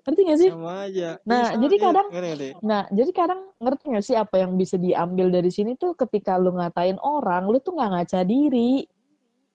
[0.00, 0.50] ngerti gak sih?
[0.50, 2.48] sama aja Nah, sama, jadi iya, kadang ngerti, ngerti.
[2.64, 6.56] Nah, jadi kadang ngerti gak sih apa yang bisa diambil dari sini tuh ketika lu
[6.56, 8.88] ngatain orang, lu tuh nggak ngaca diri.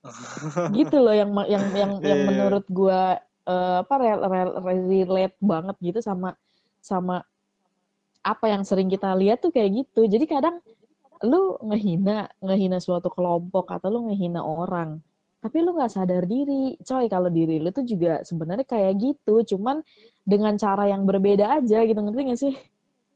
[0.78, 2.28] Gitu loh yang yang yang yang Iya.
[2.30, 3.18] menurut gua
[3.50, 4.50] eh, apa rel, rel,
[4.86, 6.38] relate banget gitu sama
[6.78, 7.26] sama
[8.26, 10.10] apa yang sering kita lihat tuh kayak gitu.
[10.10, 10.58] Jadi kadang
[11.24, 15.00] lu ngehina ngehina suatu kelompok atau lu ngehina orang
[15.46, 16.74] tapi lu nggak sadar diri.
[16.82, 19.86] Coy kalau diri lu tuh juga sebenarnya kayak gitu cuman
[20.26, 22.54] dengan cara yang berbeda aja gitu ngerti gak sih?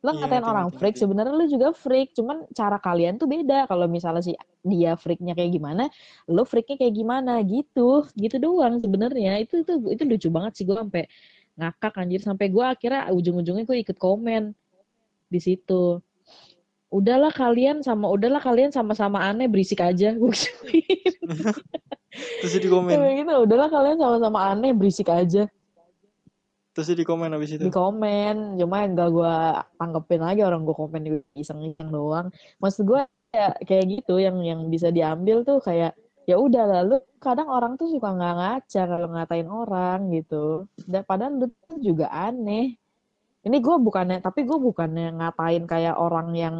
[0.05, 3.65] Lo Iya, ngatain orang freak sebenarnya lu juga freak cuman cara kalian tuh beda.
[3.65, 5.89] Kalau misalnya si dia freaknya kayak gimana
[6.29, 9.41] lo freaknya kayak gimana gitu gitu doang sebenarnya.
[9.41, 11.09] Itu itu itu lucu banget sih gue sampai
[11.57, 12.21] ngakak anjir.
[12.21, 14.53] Sampai gue akhirnya ujung-ujungnya gue ikut komen
[15.29, 16.01] di situ.
[16.89, 20.13] Udahlah kalian sama udahlah kalian sama-sama aneh berisik aja.
[20.19, 20.33] Gue
[22.41, 25.45] terus di komen kayak gitu udahlah kalian sama-sama aneh berisik aja.
[26.73, 27.61] Terus di komen habis itu?
[27.67, 29.35] Di komen cuma enggak gue
[29.77, 32.31] tanggepin lagi orang gue komen juga iseng-iseng doang.
[32.63, 33.01] Maksud gue
[33.35, 37.91] ya, kayak gitu yang yang bisa diambil tuh kayak ya udah lalu kadang orang tuh
[37.91, 40.71] suka nggak ngaca kalau ngatain orang gitu.
[40.87, 42.78] Dan padahal lu tuh juga aneh
[43.49, 46.55] ini gue bukannya tapi gue bukannya ngatain kayak orang yang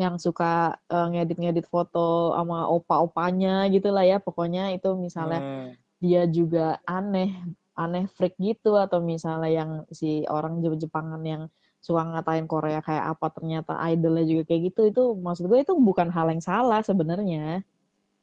[0.00, 4.18] yang suka eh, ngedit-ngedit foto sama opa-opanya gitu lah ya.
[4.20, 5.68] Pokoknya itu misalnya Nah,
[6.02, 7.32] dia juga aneh
[7.72, 11.42] aneh freak gitu atau misalnya yang si orang Jep- Jepangan yang
[11.82, 14.80] suka ngatain Korea kayak apa ternyata idolnya juga kayak gitu.
[14.90, 17.62] Itu maksud gue itu bukan hal yang salah sebenarnya.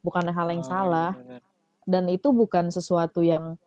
[0.04, 1.10] Bukan hal yang oh, salah.
[1.16, 1.42] iya, benar.
[1.88, 3.58] dan itu bukan sesuatu yang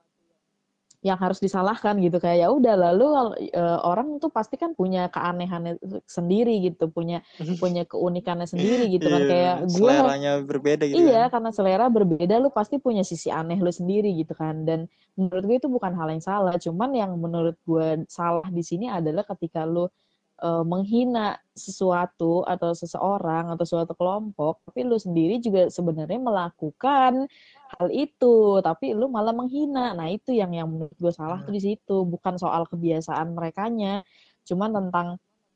[1.04, 2.18] yang harus disalahkan gitu.
[2.18, 3.08] Kayak ya udah lalu
[3.52, 5.78] eh, orang tuh pasti kan punya keanehannya
[6.08, 7.22] sendiri gitu punya
[7.62, 9.22] punya keunikannya sendiri gitu kan.
[9.22, 13.28] Iya, kayak gue seleranya berbeda gitu iya kan karena selera berbeda lu pasti punya sisi
[13.28, 14.64] aneh lu sendiri gitu kan.
[14.64, 14.88] Dan
[15.20, 19.22] menurut gue itu bukan hal yang salah cuman yang menurut gue salah di sini adalah
[19.28, 19.86] ketika lu
[20.42, 27.30] eh, menghina sesuatu atau seseorang atau suatu kelompok tapi lu sendiri juga sebenarnya melakukan
[27.78, 29.94] hal itu tapi lu malah menghina.
[29.94, 32.06] Nah itu yang yang menurut gue salah tuh di situ.
[32.06, 34.02] Bukan soal kebiasaan merekanya
[34.46, 35.08] cuman tentang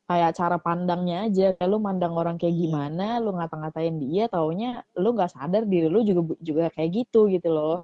[0.08, 1.46] kayak cara pandangnya aja.
[1.58, 2.62] Kayak lu mandang orang kayak Iya.
[2.62, 7.50] gimana lu ngata-ngatain dia taunya lu nggak sadar diri lu juga juga kayak gitu gitu
[7.50, 7.82] loh.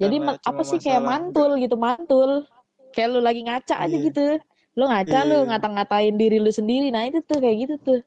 [0.00, 2.44] Jadi Karena apa sih kayak mantul gitu mantul.
[2.92, 4.04] Kayak lu lagi ngaca aja Iya.
[4.08, 4.20] gitu
[4.78, 5.48] lu ngaca lu iya.
[5.50, 6.88] ngata-ngatain diri lu sendiri.
[6.94, 8.00] Nah itu tuh kayak gitu tuh.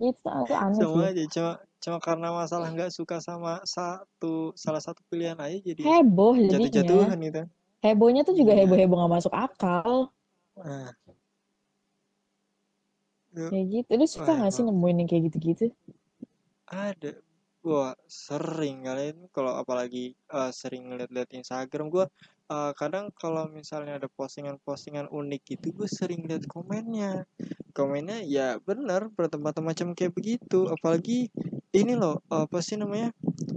[0.00, 1.10] Itu, itu aneh sama sih.
[1.14, 6.34] aja cuma cuma karena masalah nggak suka sama satu salah satu pilihan aja jadi heboh
[6.34, 6.58] jadinya.
[6.58, 7.42] jatuh-jatuhan gitu.
[7.84, 8.64] Hebohnya tuh juga Iya.
[8.64, 10.08] heboh-heboh gak masuk akal.
[10.56, 10.88] Nah,
[13.52, 13.90] kayak gitu.
[14.00, 15.68] Lu suka Wah, gak sih nemuin yang kayak gitu-gitu?
[16.64, 17.20] Ada
[17.64, 22.04] gua sering kalian kalau apalagi eh, sering ngeliat-liat Instagram gua
[22.52, 27.24] eh, kadang kalau misalnya ada postingan-postingan unik gitu gue sering lihat komennya.
[27.72, 30.68] Komennya ya bener bertempat-macam kayak begitu.
[30.68, 31.32] Apalagi
[31.72, 33.08] ini loh apa sih namanya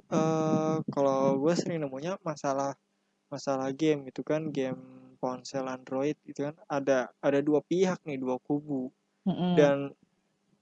[0.08, 2.80] eh kalau gue sering nemunya masalah
[3.28, 4.80] masalah game itu kan game
[5.20, 8.88] ponsel Android itu kan ada ada dua pihak nih dua kubu.
[9.28, 9.60] Mm-mm.
[9.60, 9.92] dan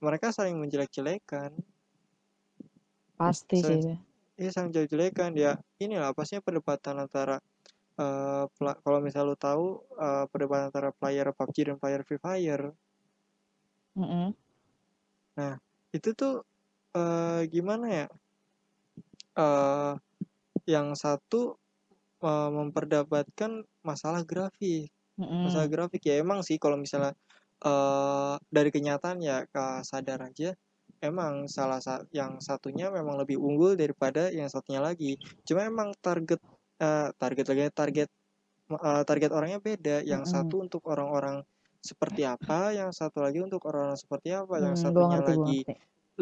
[0.02, 1.54] mereka saling menjelek-jelekan
[3.16, 3.96] pasti sih
[4.36, 7.40] iya saling jelek-jelekan ya inilah pastinya perdebatan antara
[7.96, 8.44] uh,
[8.84, 12.76] kalau misal lu tahu uh, perdebatan antara player PUBG dan player Free Fire
[13.96, 14.36] Mm-mm.
[15.40, 15.56] nah
[15.96, 16.44] itu tuh
[16.92, 18.06] uh, gimana ya
[19.40, 19.92] uh,
[20.68, 21.56] yang satu
[22.20, 25.48] uh, memperdebatkan masalah grafik Mm-mm.
[25.48, 27.16] masalah grafik ya emang sih kalau misalnya
[27.64, 29.48] uh, dari kenyataan ya
[29.80, 30.52] sadar aja
[31.10, 35.16] emang salah satu yang satunya memang lebih unggul daripada yang satunya lagi.
[35.46, 36.40] Cuma emang target
[36.82, 38.08] uh, target lagi target
[38.72, 39.96] uh, target orangnya beda.
[40.12, 40.32] Yang Mm-mm.
[40.34, 41.36] satu untuk orang-orang
[41.90, 45.74] seperti apa yang satu lagi untuk orang-orang seperti apa yang Hmm, satunya ngerti, lagi ngerti.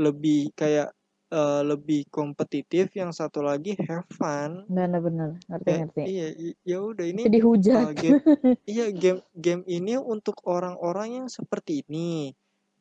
[0.04, 0.88] lebih kayak
[1.32, 4.68] uh, lebih kompetitif yang satu lagi have fun.
[4.74, 6.04] Benar-benar ngerti ya, ngerti.
[6.04, 6.26] iya
[6.70, 8.20] ya udah ini jadi hujat uh, game
[8.72, 12.32] iya game game ini untuk orang-orang yang seperti ini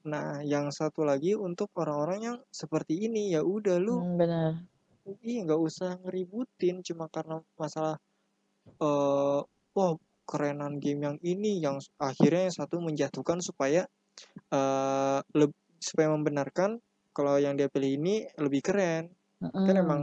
[0.04, 4.52] nah yang satu lagi untuk orang-orang yang seperti ini ya udah lu Hmm, benar.
[5.04, 8.00] Iya nggak usah ngeributin cuma karena masalah
[8.80, 9.44] uh,
[9.76, 9.94] oh
[10.24, 13.84] kerenan game yang ini yang akhirnya yang satu menjatuhkan supaya
[14.56, 16.80] uh, leb- supaya membenarkan
[17.12, 19.12] kalau yang dia pilih ini lebih keren.
[19.44, 19.68] Mm-mm.
[19.68, 20.02] kan emang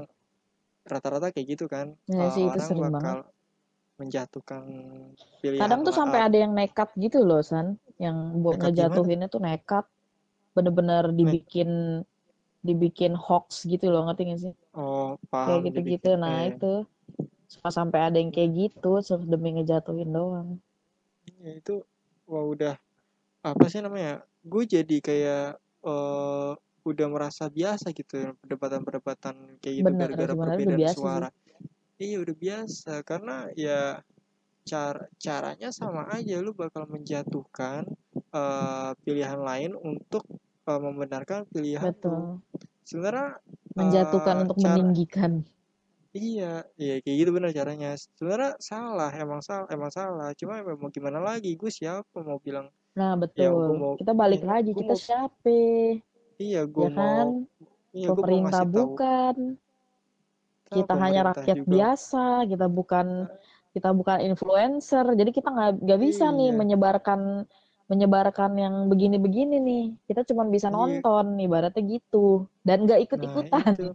[0.84, 1.96] rata-rata kayak gitu kan.
[2.04, 3.16] Ya Uh, sih, itu orang sering bakal
[4.00, 4.64] menjatuhkan
[5.44, 7.76] pilihan kadang tuh sampai uh, ada yang nekat gitu loh san.
[8.00, 9.84] Yang buat Nekat ngejatuhinnya tuh nekat.
[10.56, 12.02] Bener-bener dibikin
[12.64, 14.54] dibikin hoax gitu loh ngerti gak sih?
[14.72, 16.16] Oh kayak paham gitu-gitu.
[16.16, 16.24] Dibikin.
[16.24, 16.72] nah Eh, itu.
[17.50, 20.56] Suka sampai ada yang kayak gitu demi ngejatuhin doang.
[21.44, 21.84] Ya itu
[22.24, 22.74] wah udah
[23.44, 29.86] apa sih namanya gue jadi kayak eh udah merasa biasa gitu ya perdebatan-perdebatan kayak gitu
[29.86, 31.00] bener gara-gara perbedaan biasa sih.
[31.00, 31.28] suara
[32.00, 32.92] iya udah biasa.
[33.04, 34.00] Karena ya
[34.64, 36.40] cara caranya sama aja.
[36.40, 37.84] Lu bakal menjatuhkan
[38.16, 40.24] eh, pilihan lain untuk
[40.64, 42.40] eh, membenarkan pilihan betul.
[42.88, 43.38] Sebenarnya
[43.76, 45.32] menjatuhkan eh, untuk cara meninggikan.
[46.10, 47.94] Iya, iya kayak gitu benar caranya.
[47.94, 50.34] Sebenarnya salah, emang salah, emang salah.
[50.34, 51.54] Cuma mau gimana lagi?
[51.54, 53.78] Gue siapa mau bilang nah ya betul.
[53.78, 55.58] mau kita balik iya, lagi kita mau siapa?
[56.42, 57.26] Iya gue ya kan?
[57.30, 57.46] Mau
[57.94, 59.36] iya gue mau pemerintah ngasih tahu bukan.
[59.54, 59.69] tahu
[60.70, 61.70] kita hanya rakyat juga.
[61.70, 63.06] biasa kita bukan
[63.74, 67.20] kita bukan influencer jadi kita nggak nggak bisa nih Iya, menyebarkan
[67.90, 70.74] menyebarkan yang begini-begini nih kita cuma bisa iya.
[70.78, 73.88] nonton ibaratnya gitu dan nggak Nah, ikut-ikutan itu.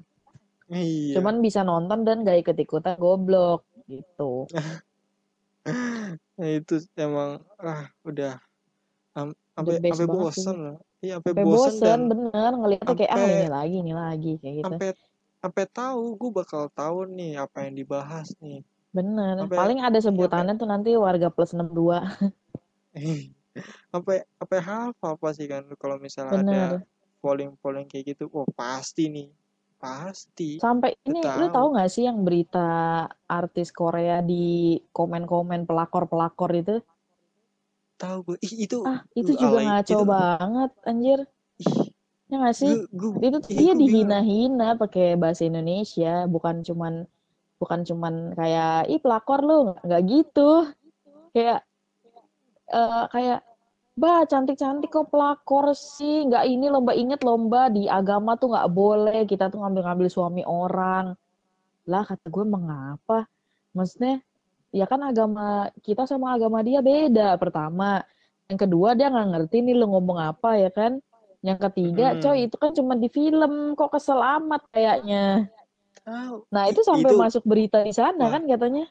[0.66, 1.14] Iya.
[1.20, 4.48] cuman bisa nonton dan nggak ikut-ikutan goblok gitu
[6.36, 8.38] Nah, itu emang ah udah
[9.58, 10.76] sampai sampai lah.
[11.02, 14.90] Iya, sampai dan bosen bener ngeliatnya kayak ah ini lagi ini lagi kayak gitu sampai
[15.46, 18.66] sampai tahu gue bakal tahu nih apa yang dibahas nih.
[18.90, 22.02] bener Sampai paling ada iya, sampai sebutannya tuh nanti warga plus 62
[23.94, 26.70] sampai sampai hafal pasti kan kalau misalnya ada bener.
[27.22, 29.30] polling-polling kayak gitu oh pasti nih
[29.78, 30.58] pasti.
[30.58, 31.78] Sampai ini lu tahu.
[31.78, 36.76] nggak sih yang berita artis Korea di komen-komen pelakor-pelakor itu?
[38.02, 41.20] Tahu gue ih itu ah itu juga ngaco itu banget anjir.
[41.62, 41.95] Ih
[42.26, 47.06] ya nggak sih gue gue itu iya dia dihina-hina pakai bahasa Indonesia bukan cuman
[47.62, 50.66] bukan cuman kayak ih pelakor lu nggak gitu
[51.32, 51.62] kayak
[52.74, 53.40] eh, kayak
[53.96, 56.28] Mbak, cantik-cantik kok pelakor sih.
[56.28, 59.24] Nggak ini lomba inget lomba di agama tuh nggak boleh.
[59.24, 61.16] Kita tuh ngambil-ngambil suami orang.
[61.88, 63.24] Lah, kata gue mengapa?
[63.72, 64.20] Maksudnya,
[64.76, 67.40] ya kan agama kita sama agama dia beda.
[67.40, 68.04] Pertama.
[68.52, 71.00] Yang kedua, dia nggak ngerti nih lu ngomong apa ya kan.
[71.46, 73.54] Yang ketiga, coy, Hmm, itu kan cuma di film.
[73.78, 75.46] Kok kesel amat kayaknya.
[76.02, 78.86] tahu Nah, itu sampai itu masuk berita di sana wah kan katanya.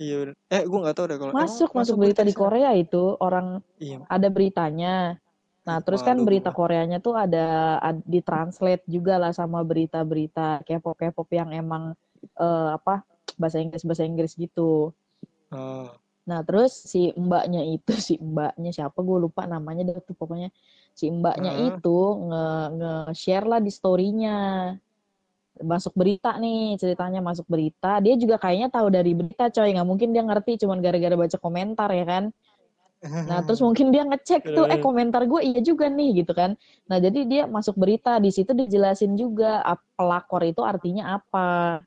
[0.00, 0.16] iya
[0.52, 3.02] eh gue nggak tahu deh kalau Masuk, masuk masuk berita berita di Korea itu.
[3.20, 3.46] Orang
[3.80, 5.16] iya ada beritanya.
[5.62, 11.28] Nah, terus kan berita Koreanya tuh ada, ad- ditranslate juga lah sama berita-berita K-pop K-pop
[11.30, 11.94] yang emang
[12.36, 13.06] eh, apa
[13.38, 14.90] bahasa Inggris bahasa Inggris gitu.
[15.52, 20.54] oh Nah, terus si mbaknya itu si mbaknya siapa gue lupa namanya deh tuh pokoknya
[20.94, 21.74] si mbaknya Heeh.
[21.74, 21.98] itu
[22.30, 22.46] nge
[22.78, 24.38] nge-share lah di story-nya.
[25.62, 28.00] Masuk berita nih ceritanya masuk berita.
[28.00, 31.90] Dia juga kayaknya tahu dari berita coy, nggak mungkin dia ngerti cuman gara-gara baca komentar
[31.92, 32.24] ya kan.
[33.22, 34.82] Nah, terus mungkin dia ngecek tuh, eh Bener-bener.
[34.82, 36.54] komentar gue iya juga nih gitu kan.
[36.90, 39.62] Nah, jadi dia masuk berita di situ dijelasin juga
[39.98, 41.82] pelakor itu artinya apa.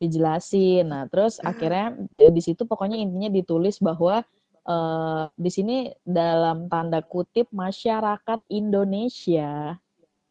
[0.00, 0.88] Dijelasin.
[0.88, 4.24] Nah, terus akhirnya di situ pokoknya intinya ditulis bahwa
[4.64, 9.76] eh, di sini dalam tanda kutip masyarakat Indonesia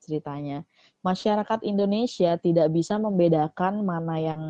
[0.02, 0.66] ceritanya.
[1.06, 4.42] Masyarakat Indonesia tidak bisa membedakan mana yang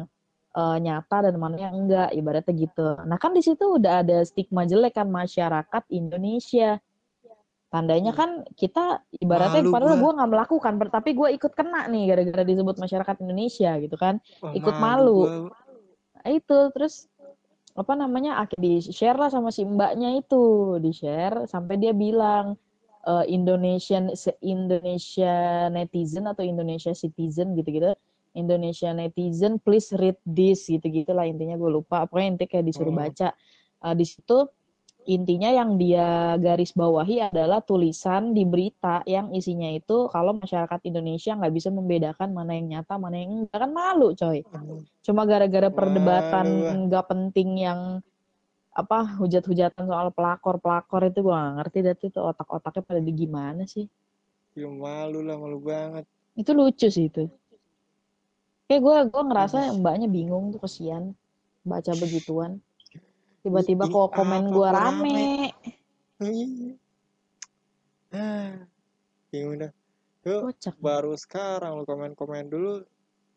[0.55, 4.65] uh, nyata dan mana yang enggak ibaratnya gitu nah kan di situ udah ada stigma
[4.65, 6.81] jelek kan masyarakat Indonesia
[7.69, 10.01] tandanya kan kita ibaratnya Malu padahal gua.
[10.01, 14.53] gue nggak melakukan tapi gue ikut kena nih gara-gara disebut masyarakat Indonesia gitu kan Wah,
[14.57, 15.77] ikut Oh, malu malu.
[16.19, 17.05] Nah, itu terus
[17.77, 22.57] apa namanya di share lah sama si mbaknya itu di share sampai dia bilang
[23.05, 24.09] eh, Indonesian
[24.41, 27.93] Indonesia netizen atau Indonesia citizen gitu-gitu
[28.33, 32.97] Indonesia netizen please read this gitu-gitu lah intinya gue lupa pokoknya intinya kayak disuruh Oh.
[32.97, 33.29] baca
[33.79, 34.43] Eh, di situ
[35.09, 41.33] intinya yang dia garis bawahi adalah tulisan di berita yang isinya itu kalau masyarakat Indonesia
[41.33, 43.57] nggak bisa membedakan mana yang nyata mana yang enggak.
[43.57, 44.45] Kan malu coy.
[45.01, 46.77] Cuma gara-gara perdebatan ah.
[46.85, 48.05] nggak penting yang
[48.77, 53.65] apa hujat-hujatan soal pelakor pelakor itu gue gak ngerti dah tuh otak-otaknya pada di gimana
[53.65, 53.89] sih?
[54.53, 56.05] Ya malu lah, malu banget.
[56.37, 57.27] itu lucu sih itu.
[58.69, 61.17] Kayak gue gue ngerasa mbaknya bingung tuh kesian
[61.65, 62.61] baca begituan
[63.43, 65.21] tiba-tiba kok komen gue rame
[66.19, 66.75] Iya.
[68.11, 68.67] Ah,
[69.31, 69.71] bingung dah.
[70.27, 72.83] Yuk, kocak baru sekarang lu komen-komen dulu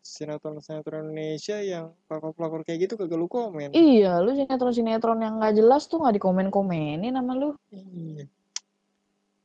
[0.03, 3.71] sinetron-sinetron Indonesia yang pelakor-pelakor kayak gitu kagak lu komen.
[3.71, 8.27] iya lu sinetron-sinetron yang nggak jelas tuh nggak dikomen-komenin sama lu Iya.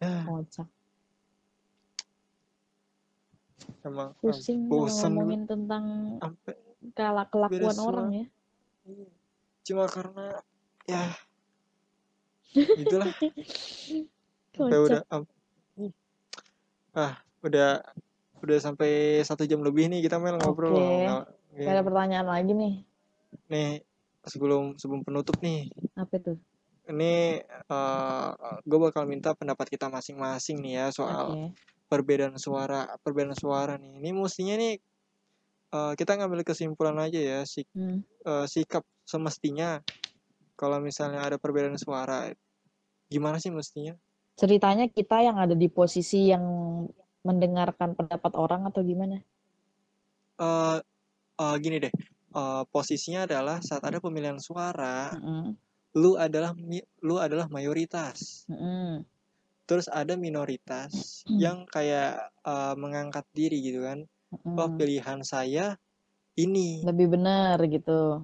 [0.02, 0.66] Ah, kocak
[3.86, 5.22] emang pusing bosan gua.
[5.22, 5.84] ngomongin tentang
[6.18, 6.54] sampai
[6.94, 8.26] kala kelakuan orang ya
[8.86, 9.08] iya.
[9.66, 10.26] cuma karena
[10.88, 11.04] ya.
[12.82, 13.12] Itulah.
[14.56, 15.30] Sampai udah am-
[16.96, 17.14] ah
[17.44, 17.84] udah
[18.42, 20.74] udah sampai satu jam lebih nih kita main ngobrol.
[20.74, 21.04] Oke.
[21.06, 21.24] nggak
[21.58, 22.74] Gak ada pertanyaan lagi nih.
[23.52, 23.70] Nih
[24.26, 25.68] sebelum sebelum penutup nih.
[25.94, 26.38] Apa tuh
[26.88, 27.36] ini
[28.64, 31.52] gue bakal minta pendapat kita masing-masing nih ya soal oke.
[31.92, 34.00] perbedaan suara perbedaan suara nih.
[34.00, 34.74] Ini mestinya nih
[35.68, 38.00] eh, kita ngambil kesimpulan aja ya si, Hmm.
[38.24, 39.84] eh, sikap semestinya
[40.58, 42.34] kalau misalnya ada perbedaan suara
[43.06, 43.94] gimana sih mestinya
[44.34, 46.42] ceritanya kita yang ada di posisi yang
[47.22, 49.22] mendengarkan pendapat orang atau gimana
[50.38, 50.78] eh
[51.38, 51.94] eh, gini deh
[52.34, 55.54] eh, posisinya adalah saat ada pemilihan suara Mm-mm.
[55.98, 56.52] lu adalah
[57.02, 59.02] lu adalah mayoritas Mm-mm.
[59.66, 61.38] terus ada minoritas Hmm.
[61.38, 63.98] yang kayak eh, mengangkat diri gitu kan
[64.58, 64.78] oh Mm-mm.
[64.78, 65.74] pilihan saya
[66.38, 68.22] ini lebih benar gitu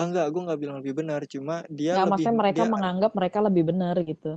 [0.00, 3.12] ah, enggak gue nggak bilang lebih benar cuma dia nggak lebih maksudnya mereka dia menganggap
[3.12, 4.32] mereka lebih benar gitu.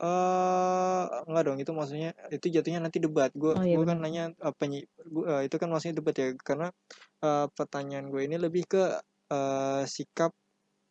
[0.00, 3.30] Eh enggak dong itu maksudnya itu jatuhnya nanti debat.
[3.30, 4.64] Gue Oh, iya gue kan nanya apa
[5.46, 6.68] itu kan maksudnya debat ya karena
[7.22, 8.82] eh, pertanyaan gue ini lebih ke
[9.30, 10.34] eh, sikap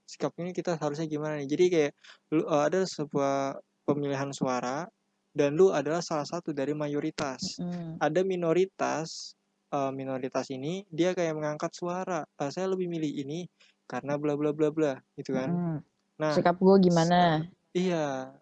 [0.07, 1.49] sikap ini kita harusnya gimana nih.
[1.51, 1.91] Jadi kayak
[2.31, 4.87] lu eh, ada sebuah pemilihan suara
[5.35, 7.61] dan lu adalah salah satu dari mayoritas.
[7.61, 8.01] Mm.
[8.01, 9.38] ada minoritas
[9.69, 13.45] eh, minoritas ini dia kayak mengangkat suara "Eh, saya lebih milih ini
[13.89, 15.49] karena bla bla bla bla gitu kan.
[15.49, 15.77] Mm.
[16.19, 17.47] nah sikap gue gimana?
[17.73, 18.33] iya.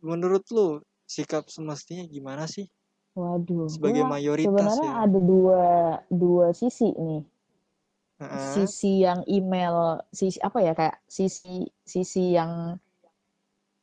[0.00, 2.64] Menurut lu sikap semestinya gimana sih?
[3.12, 5.02] Waduh sebagai gua mayoritas sebenarnya ya.
[5.04, 5.64] ada dua
[6.08, 7.22] dua sisi nih.
[8.20, 8.52] Heeh.
[8.52, 12.76] sisi yang email sisi apa ya kayak sisi sisi yang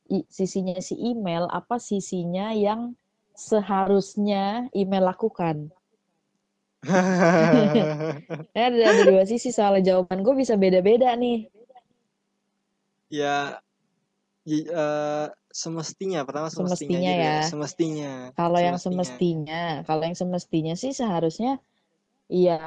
[0.08, 2.94] i- sisinya si email apa sisinya yang
[3.34, 5.70] seharusnya email lakukan
[8.54, 11.50] ada ada dua sisi soalnya jawaban gue bisa beda-beda nih.
[13.10, 13.58] Ya
[14.46, 17.36] eh, semestinya pertama semestinya, Semestinya gitu ya.
[17.42, 19.62] semestinya kalau yang semestinya.
[19.82, 21.58] kalau yang semestinya sih seharusnya
[22.30, 22.60] ya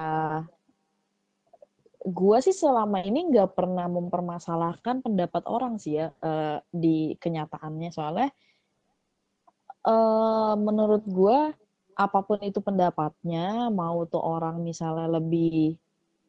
[2.01, 7.89] gue sih selama ini nggak pernah mempermasalahkan pendapat orang sih ya eh, di kenyataannya.
[7.93, 8.29] Soalnya
[9.81, 11.39] eh menurut gue
[12.03, 13.39] apa pun itu pendapatnya
[13.79, 15.49] mau tuh orang misalnya lebih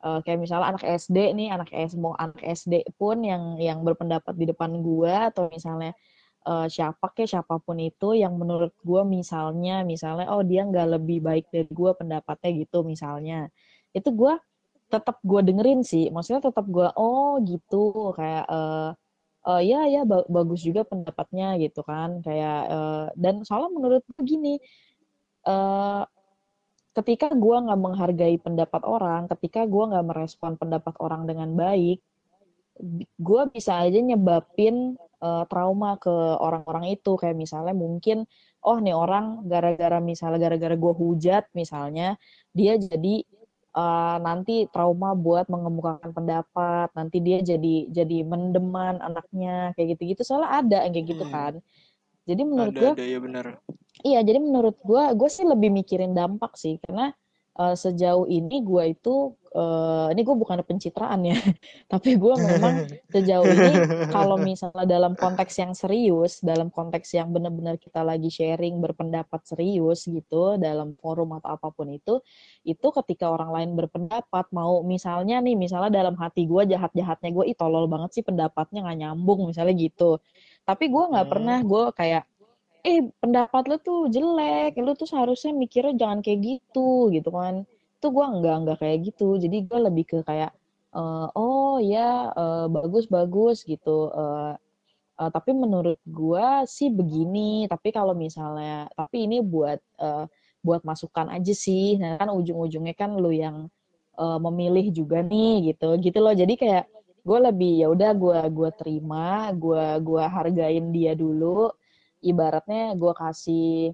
[0.05, 4.35] eh, kayak misalnya anak SD nih anak S mau anak SD pun yang yang berpendapat
[4.41, 5.91] di depan gue atau misalnya
[6.49, 11.19] eh, siapa ke siapa pun itu yang menurut gue misalnya misalnya oh dia nggak lebih
[11.27, 13.35] baik dari gue pendapatnya gitu misalnya.
[13.97, 14.33] Itu gue
[14.93, 16.05] tetap gue dengerin sih.
[16.15, 17.77] Maksudnya tetap gue oh gitu
[18.19, 18.89] kayak eh
[19.49, 22.11] eh, ya ya ba- bagus juga pendapatnya gitu kan.
[22.27, 24.51] Kayak eh, dan soalnya menurut gue gini
[25.49, 26.03] eh
[26.97, 31.99] ketika gue nggak menghargai pendapat orang ketika gue nggak merespon pendapat orang dengan baik
[33.21, 36.11] gue bisa aja nyebabin eh, trauma ke
[36.47, 37.11] orang-orang itu.
[37.21, 38.27] Kayak misalnya mungkin
[38.67, 42.05] oh nih orang gara-gara misalnya gara-gara gue hujat misalnya
[42.57, 43.23] dia jadi
[43.79, 50.23] eh, nanti trauma buat mengemukakan pendapat nanti dia jadi jadi mendeman anaknya kayak gitu-gitu.
[50.27, 51.35] Soalnya ada yang kayak gitu Iya.
[51.35, 51.53] kan.
[52.29, 53.47] Jadi menurut gue ada ya benar
[54.01, 57.13] Iya, jadi menurut gue, gue sih lebih mikirin dampak sih, karena
[57.59, 61.37] uh, sejauh ini gue itu uh, ini gue bukan pencitraan ya
[61.93, 63.73] tapi gue memang sejauh ini
[64.09, 70.09] kalau misalnya dalam konteks yang serius dalam konteks yang benar-benar kita lagi sharing berpendapat serius
[70.09, 72.21] gitu dalam forum atau apa pun itu
[72.65, 77.57] itu ketika orang lain berpendapat mau misalnya nih misalnya dalam hati gue jahat-jahatnya gue ih
[77.57, 80.21] tolol banget sih pendapatnya nggak nyambung misalnya gitu
[80.63, 81.33] tapi gue nggak hmm.
[81.33, 82.23] pernah gue kayak
[82.83, 87.63] eh pendapat lu tuh jelek lu tuh seharusnya mikirnya jangan kayak gitu gitu kan.
[87.99, 89.39] Itu gue nggak nggak kayak gitu.
[89.39, 90.51] Jadi gue lebih ke kayak
[90.95, 94.11] uh, oh ya uh, bagus bagus gitu.
[94.11, 94.59] Uh,
[95.23, 97.71] uh, tapi menurut gue sih begini.
[97.71, 100.27] Tapi kalau misalnya tapi ini buat uh,
[100.67, 101.99] buat masukan aja sih.
[102.03, 103.71] Nah kan ujung-ujungnya kan lu yang
[104.19, 106.35] uh, memilih juga nih gitu gitu loh.
[106.35, 106.85] Jadi kayak
[107.23, 111.71] gue lebih ya udah gue gue terima gue gue hargain dia dulu
[112.23, 113.93] ibaratnya gue kasih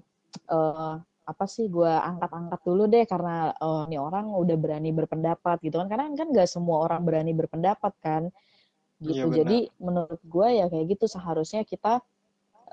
[0.53, 5.77] uh, apa sih gue angkat-angkat dulu deh karena uh, ini orang udah berani berpendapat gitu
[5.77, 5.87] kan.
[5.89, 8.23] Karena kan gak semua orang berani berpendapat kan.
[8.99, 9.15] Gitu.
[9.15, 12.03] iya, jadi menurut gue ya kayak gitu seharusnya kita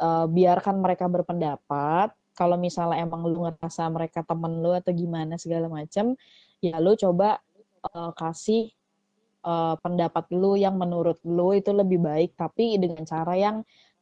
[0.00, 2.12] uh, biarkan mereka berpendapat.
[2.36, 6.12] Kalau misalnya emang lu ngerasa mereka temen lu atau gimana segala macam
[6.60, 7.40] ya lu coba
[7.92, 8.72] uh, kasih
[9.44, 13.56] uh, pendapat lu yang menurut lu itu lebih baik tapi dengan cara yang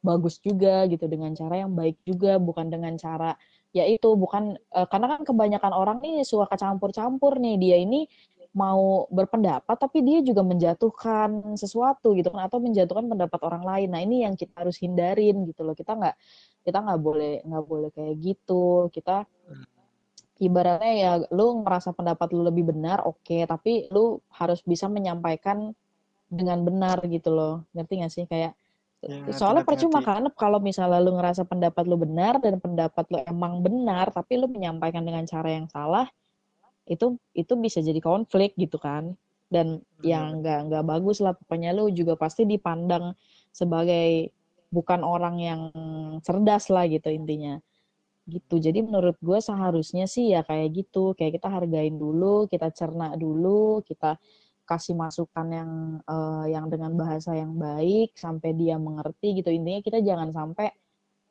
[0.04, 3.32] bagus juga gitu dengan cara yang baik juga bukan dengan cara
[3.74, 8.06] ya itu bukan uh, karena kan kebanyakan orang nih suka campur-campur nih dia ini
[8.54, 13.88] mau berpendapat tapi dia juga menjatuhkan sesuatu gitu kan atau menjatuhkan pendapat orang lain.
[13.90, 16.14] Nah ini yang kita harus hindarin gitu loh kita nggak
[16.62, 18.86] kita nggak boleh nggak boleh kayak gitu.
[18.94, 19.26] Kita
[20.38, 25.74] ibaratnya ya lu merasa pendapat lu lebih benar oke okay, tapi lu harus bisa menyampaikan
[26.30, 27.66] dengan benar gitu loh.
[27.74, 28.24] Ngerti gak sih?
[28.30, 28.54] Kayak
[29.04, 33.60] Ya, Soalnya percuma kan kalau misalnya lu ngerasa pendapat lu benar dan pendapat lu emang
[33.60, 36.08] benar tapi lu menyampaikan dengan cara yang salah
[36.88, 39.12] itu itu bisa jadi konflik gitu kan.
[39.52, 40.04] Dan hmm.
[40.04, 43.12] yang nggak nggak bagus lah pokoknya lu juga pasti dipandang
[43.52, 44.32] sebagai
[44.72, 45.60] bukan orang yang
[46.24, 47.60] cerdas lah gitu intinya.
[48.24, 53.12] Gitu jadi menurut gue seharusnya sih ya kayak gitu kayak kita hargain dulu kita cerna
[53.20, 54.16] dulu kita
[54.64, 55.70] kasih masukan yang
[56.08, 59.52] uh, yang dengan bahasa yang baik sampai dia mengerti gitu.
[59.52, 60.72] Intinya kita jangan sampai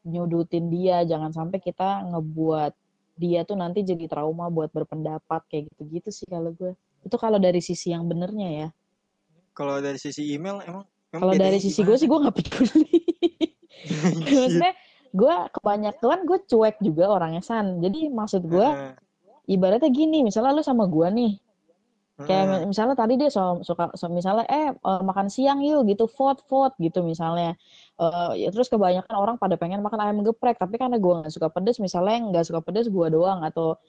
[0.03, 2.75] nyudutin dia jangan sampai kita ngebuat
[3.13, 6.73] dia tuh nanti jadi trauma buat berpendapat kayak gitu-gitu sih kalau gue.
[7.05, 8.67] Itu kalau dari sisi yang benernya ya.
[9.53, 12.97] Kalau dari sisi email emang, emang kalau dari sisi gue sih gue nggak peduli.
[14.23, 14.73] Maksudnya
[15.13, 17.77] gue kebanyakan gue cuek juga orangnya san.
[17.81, 18.67] Jadi maksud gue
[19.47, 21.33] ibaratnya gini misalnya lu sama gue nih
[22.13, 22.69] Kayak hmm.
[22.69, 26.77] misalnya tadi dia so, suka so, misalnya eh uh, makan siang yuk gitu vote vote
[26.77, 27.57] gitu misalnya.
[27.97, 31.49] Uh, ya, terus kebanyakan orang pada pengen makan ayam geprek tapi karena gue nggak suka
[31.49, 33.81] pedes misalnya nggak suka pedes gue doang atau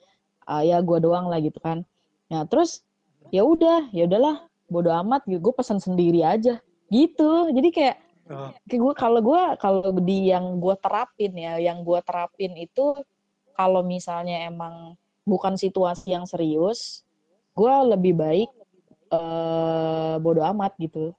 [0.48, 1.84] uh, ya gue doang lah gitu kan.
[2.32, 2.80] Nah terus
[3.28, 4.40] ya udah ya udahlah
[4.72, 7.52] bodo amat gitu gue pesan sendiri aja gitu.
[7.52, 7.96] Jadi kayak
[8.32, 8.56] oh.
[8.64, 12.96] kayak gue kalau gue kalau di yang gue terapin ya yang gue terapin itu
[13.52, 14.96] kalau misalnya emang
[15.28, 17.03] bukan situasi yang serius
[17.54, 18.50] gue lebih baik
[19.14, 21.14] uh, bodo amat gitu.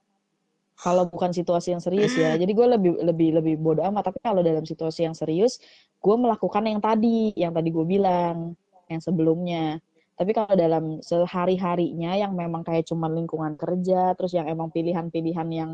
[0.76, 2.36] Kalau bukan situasi yang serius ya.
[2.36, 4.12] Jadi gue lebih lebih lebih bodo amat.
[4.12, 5.56] Tapi kalau dalam situasi yang serius
[6.04, 8.52] gue melakukan yang tadi yang tadi gue bilang
[8.92, 9.80] yang sebelumnya.
[10.16, 15.48] Tapi kalau dalam sehari harinya yang memang kayak cuma lingkungan kerja terus yang emang pilihan-pilihan
[15.52, 15.70] yang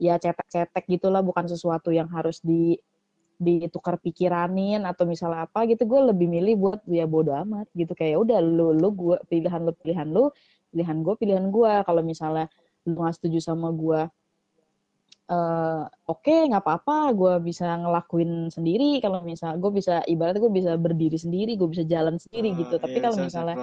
[0.00, 2.80] ya cetek-cetek gitulah bukan sesuatu yang harus di
[3.42, 7.92] ditukar pikiranin atau misalnya apa gitu gue lebih milih buat ya bodo amat gitu.
[7.98, 10.30] Kayak udah lu lu gue pilihan lu pilihan lu
[10.72, 12.46] pilihan gue pilihan gue kalau misalnya
[12.86, 14.00] lu nggak setuju sama gue
[15.32, 18.98] uh, oke okay, nggak apa-apa gue bisa ngelakuin sendiri.
[19.04, 22.74] Kalau misalnya gue bisa ibarat gue bisa berdiri sendiri gue bisa jalan sendiri uh, gitu.
[22.78, 23.56] Tapi iya, kalau misalnya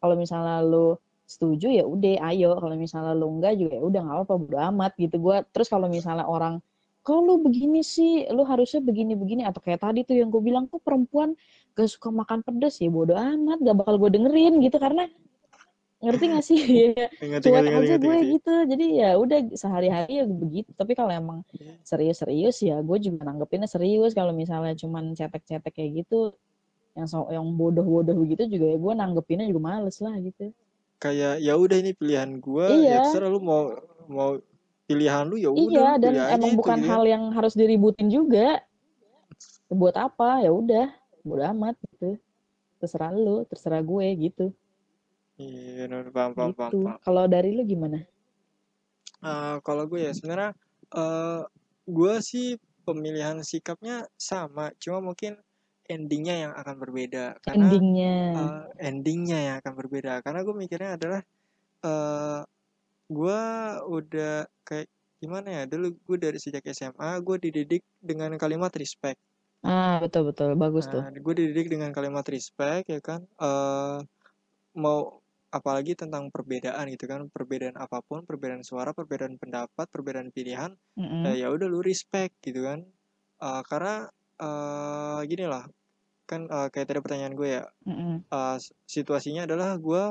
[0.00, 0.88] kalau misalnya lu
[1.24, 2.56] setuju ya udah ayo.
[2.60, 5.16] Kalau misalnya lu enggak juga ya udah nggak apa-apa bodo amat gitu.
[5.20, 6.60] Gue terus kalau misalnya orang
[7.04, 9.44] kalau lu begini sih, lu harusnya begini-begini.
[9.44, 11.36] Atau kayak tadi tuh yang gue bilang, tuh perempuan
[11.76, 13.60] gak suka makan pedas ya bodo amat.
[13.60, 14.80] Gak bakal gue dengerin gitu.
[14.80, 15.04] Karena
[16.00, 16.58] ngerti gak sih?
[16.96, 18.54] ya, cuek aja gue gitu.
[18.72, 20.72] Jadi ya udah sehari-hari ya begitu.
[20.72, 21.44] Tapi kalau emang
[21.84, 24.16] serius-serius ya gue juga nanggepinnya serius.
[24.16, 26.32] Kalau misalnya cuman cetek-cetek kayak gitu,
[26.94, 30.54] yang so, yang bodoh-bodoh begitu juga ya gue nanggepinnya juga males lah gitu.
[31.02, 32.90] Kayak ya udah ini pilihan gue, ya iya.
[32.96, 33.76] ya terserah lu mau
[34.08, 34.38] mau
[34.84, 36.88] pilihan lu ya udah iya dan emang bukan ya.
[36.92, 38.60] hal yang harus diributin juga.
[39.72, 40.44] Buat apa?
[40.44, 40.86] Ya udah
[41.24, 42.20] udah amat gitu.
[42.78, 44.46] Terserah lu terserah gue gitu.
[45.40, 46.58] Iya paham paham, gitu.
[46.60, 46.98] paham, paham.
[47.02, 48.04] kalau dari lu gimana?
[49.24, 50.52] Uh, kalau gue ya sebenarnya
[50.92, 51.48] uh,
[51.88, 54.70] gue sih pemilihan sikapnya sama.
[54.76, 55.40] Cuma mungkin
[55.88, 57.40] endingnya yang akan berbeda.
[57.40, 58.16] Karena endingnya.
[58.36, 60.20] uh, endingnya yang akan berbeda.
[60.20, 61.20] Karena gue mikirnya adalah
[61.82, 62.40] uh,
[63.08, 63.40] gue
[63.84, 64.88] udah kayak
[65.20, 69.16] gimana ya dulu gue dari sejak SMA gue dididik dengan kalimat respect.
[69.64, 70.52] Ah betul betul.
[70.60, 73.24] Bagus nah, tuh gue dididik dengan kalimat respect ya kan?
[73.40, 74.04] Uh,
[74.76, 77.24] mau apalagi tentang perbedaan gitu kan?
[77.32, 81.22] Perbedaan apa pun perbedaan suara perbedaan pendapat perbedaan pilihan mm -hmm.
[81.40, 82.84] ya udah lu respect gitu kan?
[83.40, 85.64] Uh, karena uh, gini lah.
[86.28, 87.64] Kan uh, kayak tadi pertanyaan gue ya.
[87.88, 88.14] Mm -hmm.
[88.28, 90.04] uh, situasinya adalah gue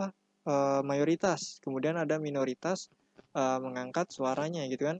[0.48, 1.60] uh, mayoritas.
[1.64, 2.88] Kemudian ada minoritas
[3.36, 4.98] uh, mengangkat suaranya gitu kan.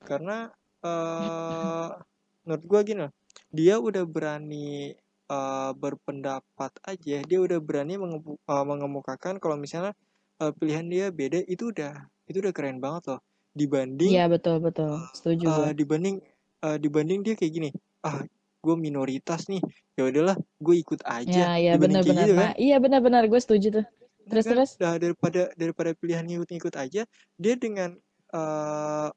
[0.00, 0.48] Karena
[0.84, 1.92] uh,
[2.44, 3.12] menurut gue gini loh
[3.50, 4.94] dia udah berani
[5.30, 9.94] uh, berpendapat aja dia udah berani mengemu, uh, mengemukakan kalau misalnya
[10.42, 11.94] uh, pilihan dia beda itu udah
[12.30, 13.20] itu udah keren banget loh.
[13.50, 15.02] Dibanding iya betul betul.
[15.10, 16.22] setuju uh, gue dibanding
[16.62, 17.70] uh, dibanding dia kayak gini
[18.06, 18.22] ah
[18.60, 19.58] gue minoritas nih
[19.98, 21.58] ya udahlah gue ikut aja.
[21.58, 22.46] Ya, ya, benar-benar gitu, kan?
[22.46, 23.86] nah, iya benar-benar gue setuju tuh
[24.30, 24.70] terus kan, terus?
[24.78, 27.02] nah, daripada daripada pilihan ngikut-ngikut aja
[27.36, 27.98] dia dengan
[28.32, 29.10] uh,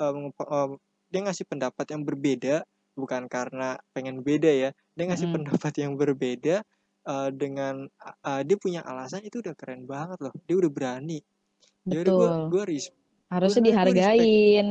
[0.00, 0.70] uh,
[1.08, 2.64] dia ngasih pendapat yang berbeda
[2.98, 5.34] bukan karena pengen beda ya dia ngasih mm.
[5.38, 6.66] pendapat yang berbeda
[7.06, 7.86] uh, dengan
[8.26, 11.22] uh, dia punya alasan itu udah keren banget loh dia udah berani.
[11.88, 12.20] Ya betul.
[12.20, 12.62] gue gue
[13.32, 14.68] harusnya gua, dihargain.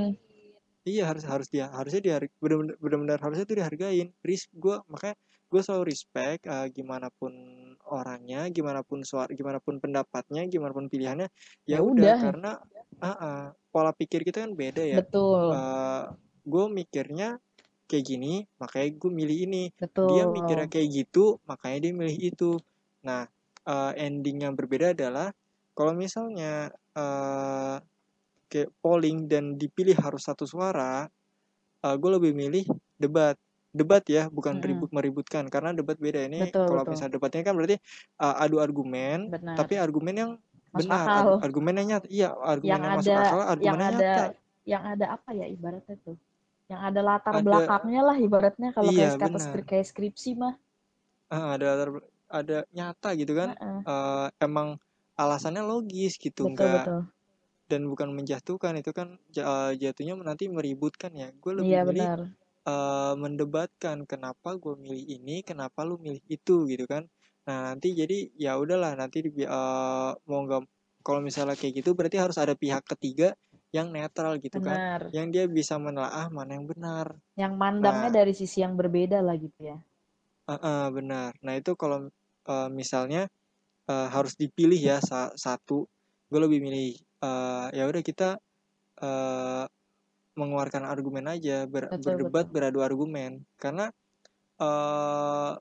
[0.87, 2.15] Iya harus harus dia harusnya dia
[2.79, 5.15] benar-benar harusnya itu dihargain risk gue makanya
[5.47, 7.31] gue selalu respect uh, gimana pun
[7.87, 11.27] orangnya gimana pun suara gimana pun pendapatnya gimana pun pilihannya
[11.65, 12.51] ya, ya udah karena
[13.01, 14.99] uh, uh, pola pikir kita kan beda ya.
[15.01, 15.53] Betul.
[15.53, 16.11] Uh,
[16.47, 17.39] gue mikirnya
[17.87, 19.63] kayak gini makanya gue milih ini.
[19.75, 20.07] Betul.
[20.11, 22.51] dia mikirnya kayak gitu makanya dia milih itu.
[23.07, 23.27] Nah
[23.67, 25.31] uh, ending yang berbeda adalah
[25.77, 27.77] kalau misalnya uh,
[28.47, 31.05] kayak polling dan dipilih harus satu suara
[31.83, 32.65] uh, gue lebih milih
[32.97, 33.35] debat
[33.75, 34.69] debat ya bukan mm-hmm.
[34.71, 37.77] ribut meributkan karena debat beda ini kalau misalnya debatnya kan berarti
[38.19, 39.55] uh, adu argumen benar.
[39.59, 40.31] tapi argumen yang
[40.71, 41.27] masuk benar akal.
[41.43, 44.25] argumennya nyata iya argumen yang, yang ada, masuk akal yang ada nyata
[44.67, 46.17] yang ada apa ya ibaratnya tuh
[46.67, 50.55] yang ada latar ada, belakangnya lah ibaratnya kalau iya, kayak kata kayak skripsi mah
[51.31, 51.89] uh, ada latar
[52.27, 53.81] ada nyata gitu kan uh -uh.
[53.87, 54.75] Uh, emang
[55.15, 57.01] alasannya logis gitu betul, enggak betul.
[57.71, 59.15] dan bukan menjatuhkan itu kan
[59.79, 62.19] jatuhnya nanti meributkan ya gue lebih iya, milih benar
[62.67, 67.07] uh, mendebatkan kenapa gue milih ini, kenapa lu milih itu gitu kan.
[67.47, 70.67] Nah nanti jadi ya udahlah nanti uh, mau nggak
[71.01, 73.31] kalau misalnya kayak gitu berarti harus ada pihak ketiga
[73.71, 74.75] yang netral gitu kan.
[74.75, 75.01] benar.
[75.07, 77.15] kan, yang dia bisa menelaah mana yang benar.
[77.39, 79.77] Yang mandangnya nah, dari sisi yang berbeda lah gitu ya.
[80.47, 81.31] Uh, uh, benar.
[81.39, 82.11] Nah itu kalau
[82.47, 83.31] uh, misalnya
[83.87, 85.87] uh, harus dipilih ya sa satu,
[86.27, 88.39] gue lebih milih uh, ya udah kita
[88.99, 89.65] uh,
[90.37, 92.53] mengeluarkan argumen aja ber, betul, berdebat betul.
[92.53, 93.31] beradu argumen.
[93.57, 93.89] Karena
[94.61, 95.57] uh,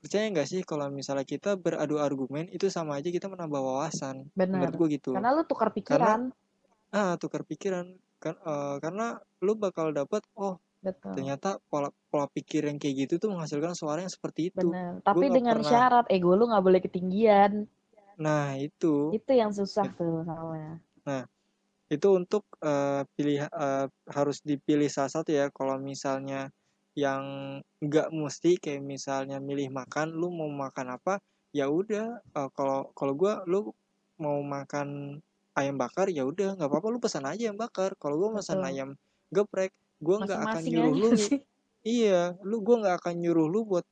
[0.00, 4.28] percaya nggak sih kalau misalnya kita beradu argumen itu sama aja kita menambah wawasan.
[4.32, 4.64] Benar.
[4.64, 5.10] menurut gue gitu.
[5.12, 6.32] Karena lu tukar pikiran.
[6.32, 7.92] Karena, ah tukar pikiran.
[8.18, 11.16] Kan uh, karena lu bakal dapat oh Betul.
[11.16, 14.68] ternyata pola pola pikir yang kayak gitu tuh menghasilkan suara yang seperti itu.
[14.68, 15.00] Benar.
[15.00, 15.68] tapi dengan pernah...
[15.68, 17.64] syarat ego lu nggak boleh ketinggian.
[18.20, 19.12] Nah itu.
[19.16, 21.28] Itu yang susah tuh sama nah
[21.92, 25.52] itu untuk uh, pilih uh, harus dipilih salah satu ya.
[25.52, 26.48] Kalau misalnya
[26.94, 31.20] yang nggak mesti kayak misalnya milih makan lu mau makan apa?
[31.52, 33.60] Ya udah uh, kalau kalau gue lu
[34.16, 35.20] mau makan
[35.54, 37.92] ayam bakar ya udah nggak apa-apa lu pesan aja ayam bakar.
[38.00, 38.96] Kalau gue pesan ayam
[39.28, 41.08] geprek gue nggak akan nyuruh lu.
[41.84, 43.84] iya lu gue nggak akan nyuruh lu buat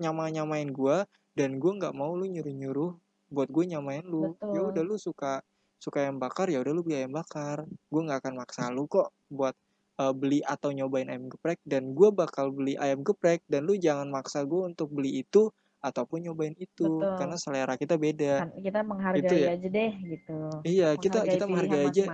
[0.00, 1.06] nyama nyamain gue
[1.36, 2.92] dan gue nggak mau lu nyuruh nyuruh
[3.28, 4.32] buat gue nyamain lu.
[4.40, 5.44] Ya udah lu suka
[5.84, 7.68] suka ayam bakar ya udah lu beli ayam bakar.
[7.92, 9.52] Gue nggak akan maksa lu kok buat
[10.00, 11.60] uh, beli atau nyobain ayam geprek.
[11.68, 15.52] Dan gue bakal beli ayam geprek dan lu jangan maksa gue untuk beli itu
[15.84, 17.20] ataupun nyobain itu Betul.
[17.20, 18.48] karena selera kita beda.
[18.48, 19.48] Kan kita menghargai itu ya.
[19.52, 20.38] aja deh gitu.
[20.64, 22.04] Iya kita kita menghargai aja.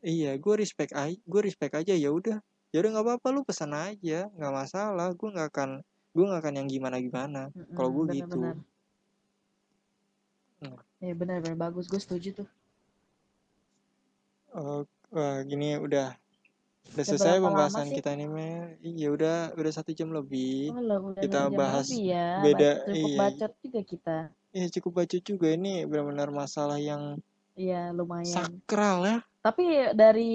[0.00, 2.44] iya gue respect aja gue respect aja ya udah.
[2.70, 5.08] Ya udah nggak apa-apa lu pesan aja nggak masalah.
[5.16, 5.70] Gue nggak akan
[6.12, 8.40] gue nggak akan yang gimana gimana mm -hmm, kalau gue gitu.
[8.44, 8.60] Hmm.
[11.00, 11.56] Ya benar benar.
[11.56, 12.48] Bagus, gue setuju tuh.
[14.52, 16.12] Oh, wah, gini udah.
[16.90, 18.48] Udah selesai pembahasan kita ini me
[18.82, 20.74] iya udah udah satu jam lebih.
[20.74, 22.42] Oh, loh, udah kita bahas ya.
[22.42, 23.18] beda cukup iya.
[23.20, 24.16] bacot juga kita.
[24.50, 25.48] Iya cukup bacot juga.
[25.54, 27.22] Ini benar-benar masalah yang
[27.54, 28.26] iya lumayan.
[28.26, 29.16] sakral ya.
[29.38, 30.32] Tapi dari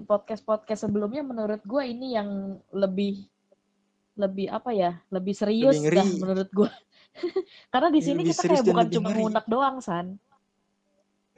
[0.00, 3.28] podcast podcast sebelumnya menurut gue ini yang lebih
[4.16, 4.96] lebih apa ya?
[5.12, 6.70] Lebih serius lebih dah menurut gue
[7.72, 10.16] Karena di sini kita kayak bukan cuma ngunek doang, San.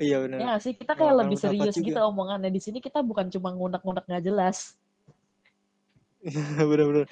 [0.00, 0.38] Iya benar.
[0.40, 2.48] Ya sih, kita kayak lebih serius gitu omongannya.
[2.48, 4.80] Di sini kita bukan cuma ngunek-ngunek nggak jelas.
[6.68, 7.08] bener-bener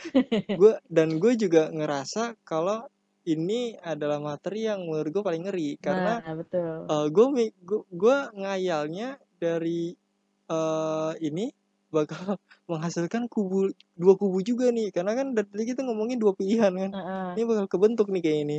[0.52, 2.84] gue dan gue juga ngerasa kalau
[3.28, 7.26] ini adalah materi yang menurut gue paling ngeri karena nah betul uh, gue
[7.64, 9.96] gue gue ngayalnya dari
[10.52, 11.48] uh, ini
[11.88, 14.92] bakal menghasilkan kubu dua kubu juga nih.
[14.92, 16.90] Karena kan dari tadi kita ngomongin dua pilihan kan.
[16.92, 17.28] Heeh.
[17.36, 18.58] ini bakal kebentuk nih kayak ini.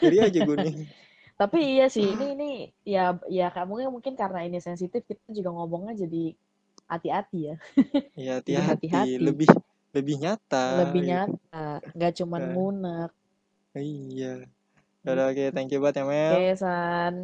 [0.00, 0.76] Jadi aja gue nih.
[1.40, 2.50] Tapi iya sih ini ini
[2.82, 6.32] ya ya kamu mungkin karena ini sensitif kita juga ngomongnya jadi
[6.88, 7.56] hati-hati ya.
[8.16, 9.20] Ya Jadi hati-hati.
[9.20, 9.48] lebih
[9.92, 10.88] lebih nyata.
[10.88, 11.10] Lebih gitu.
[11.12, 12.50] nyata nggak cuman Eh.
[12.52, 13.10] ngunek.
[13.76, 14.32] Iya.
[15.06, 16.32] Udah, oke thank you banget ya Mel.
[16.34, 17.14] Oke san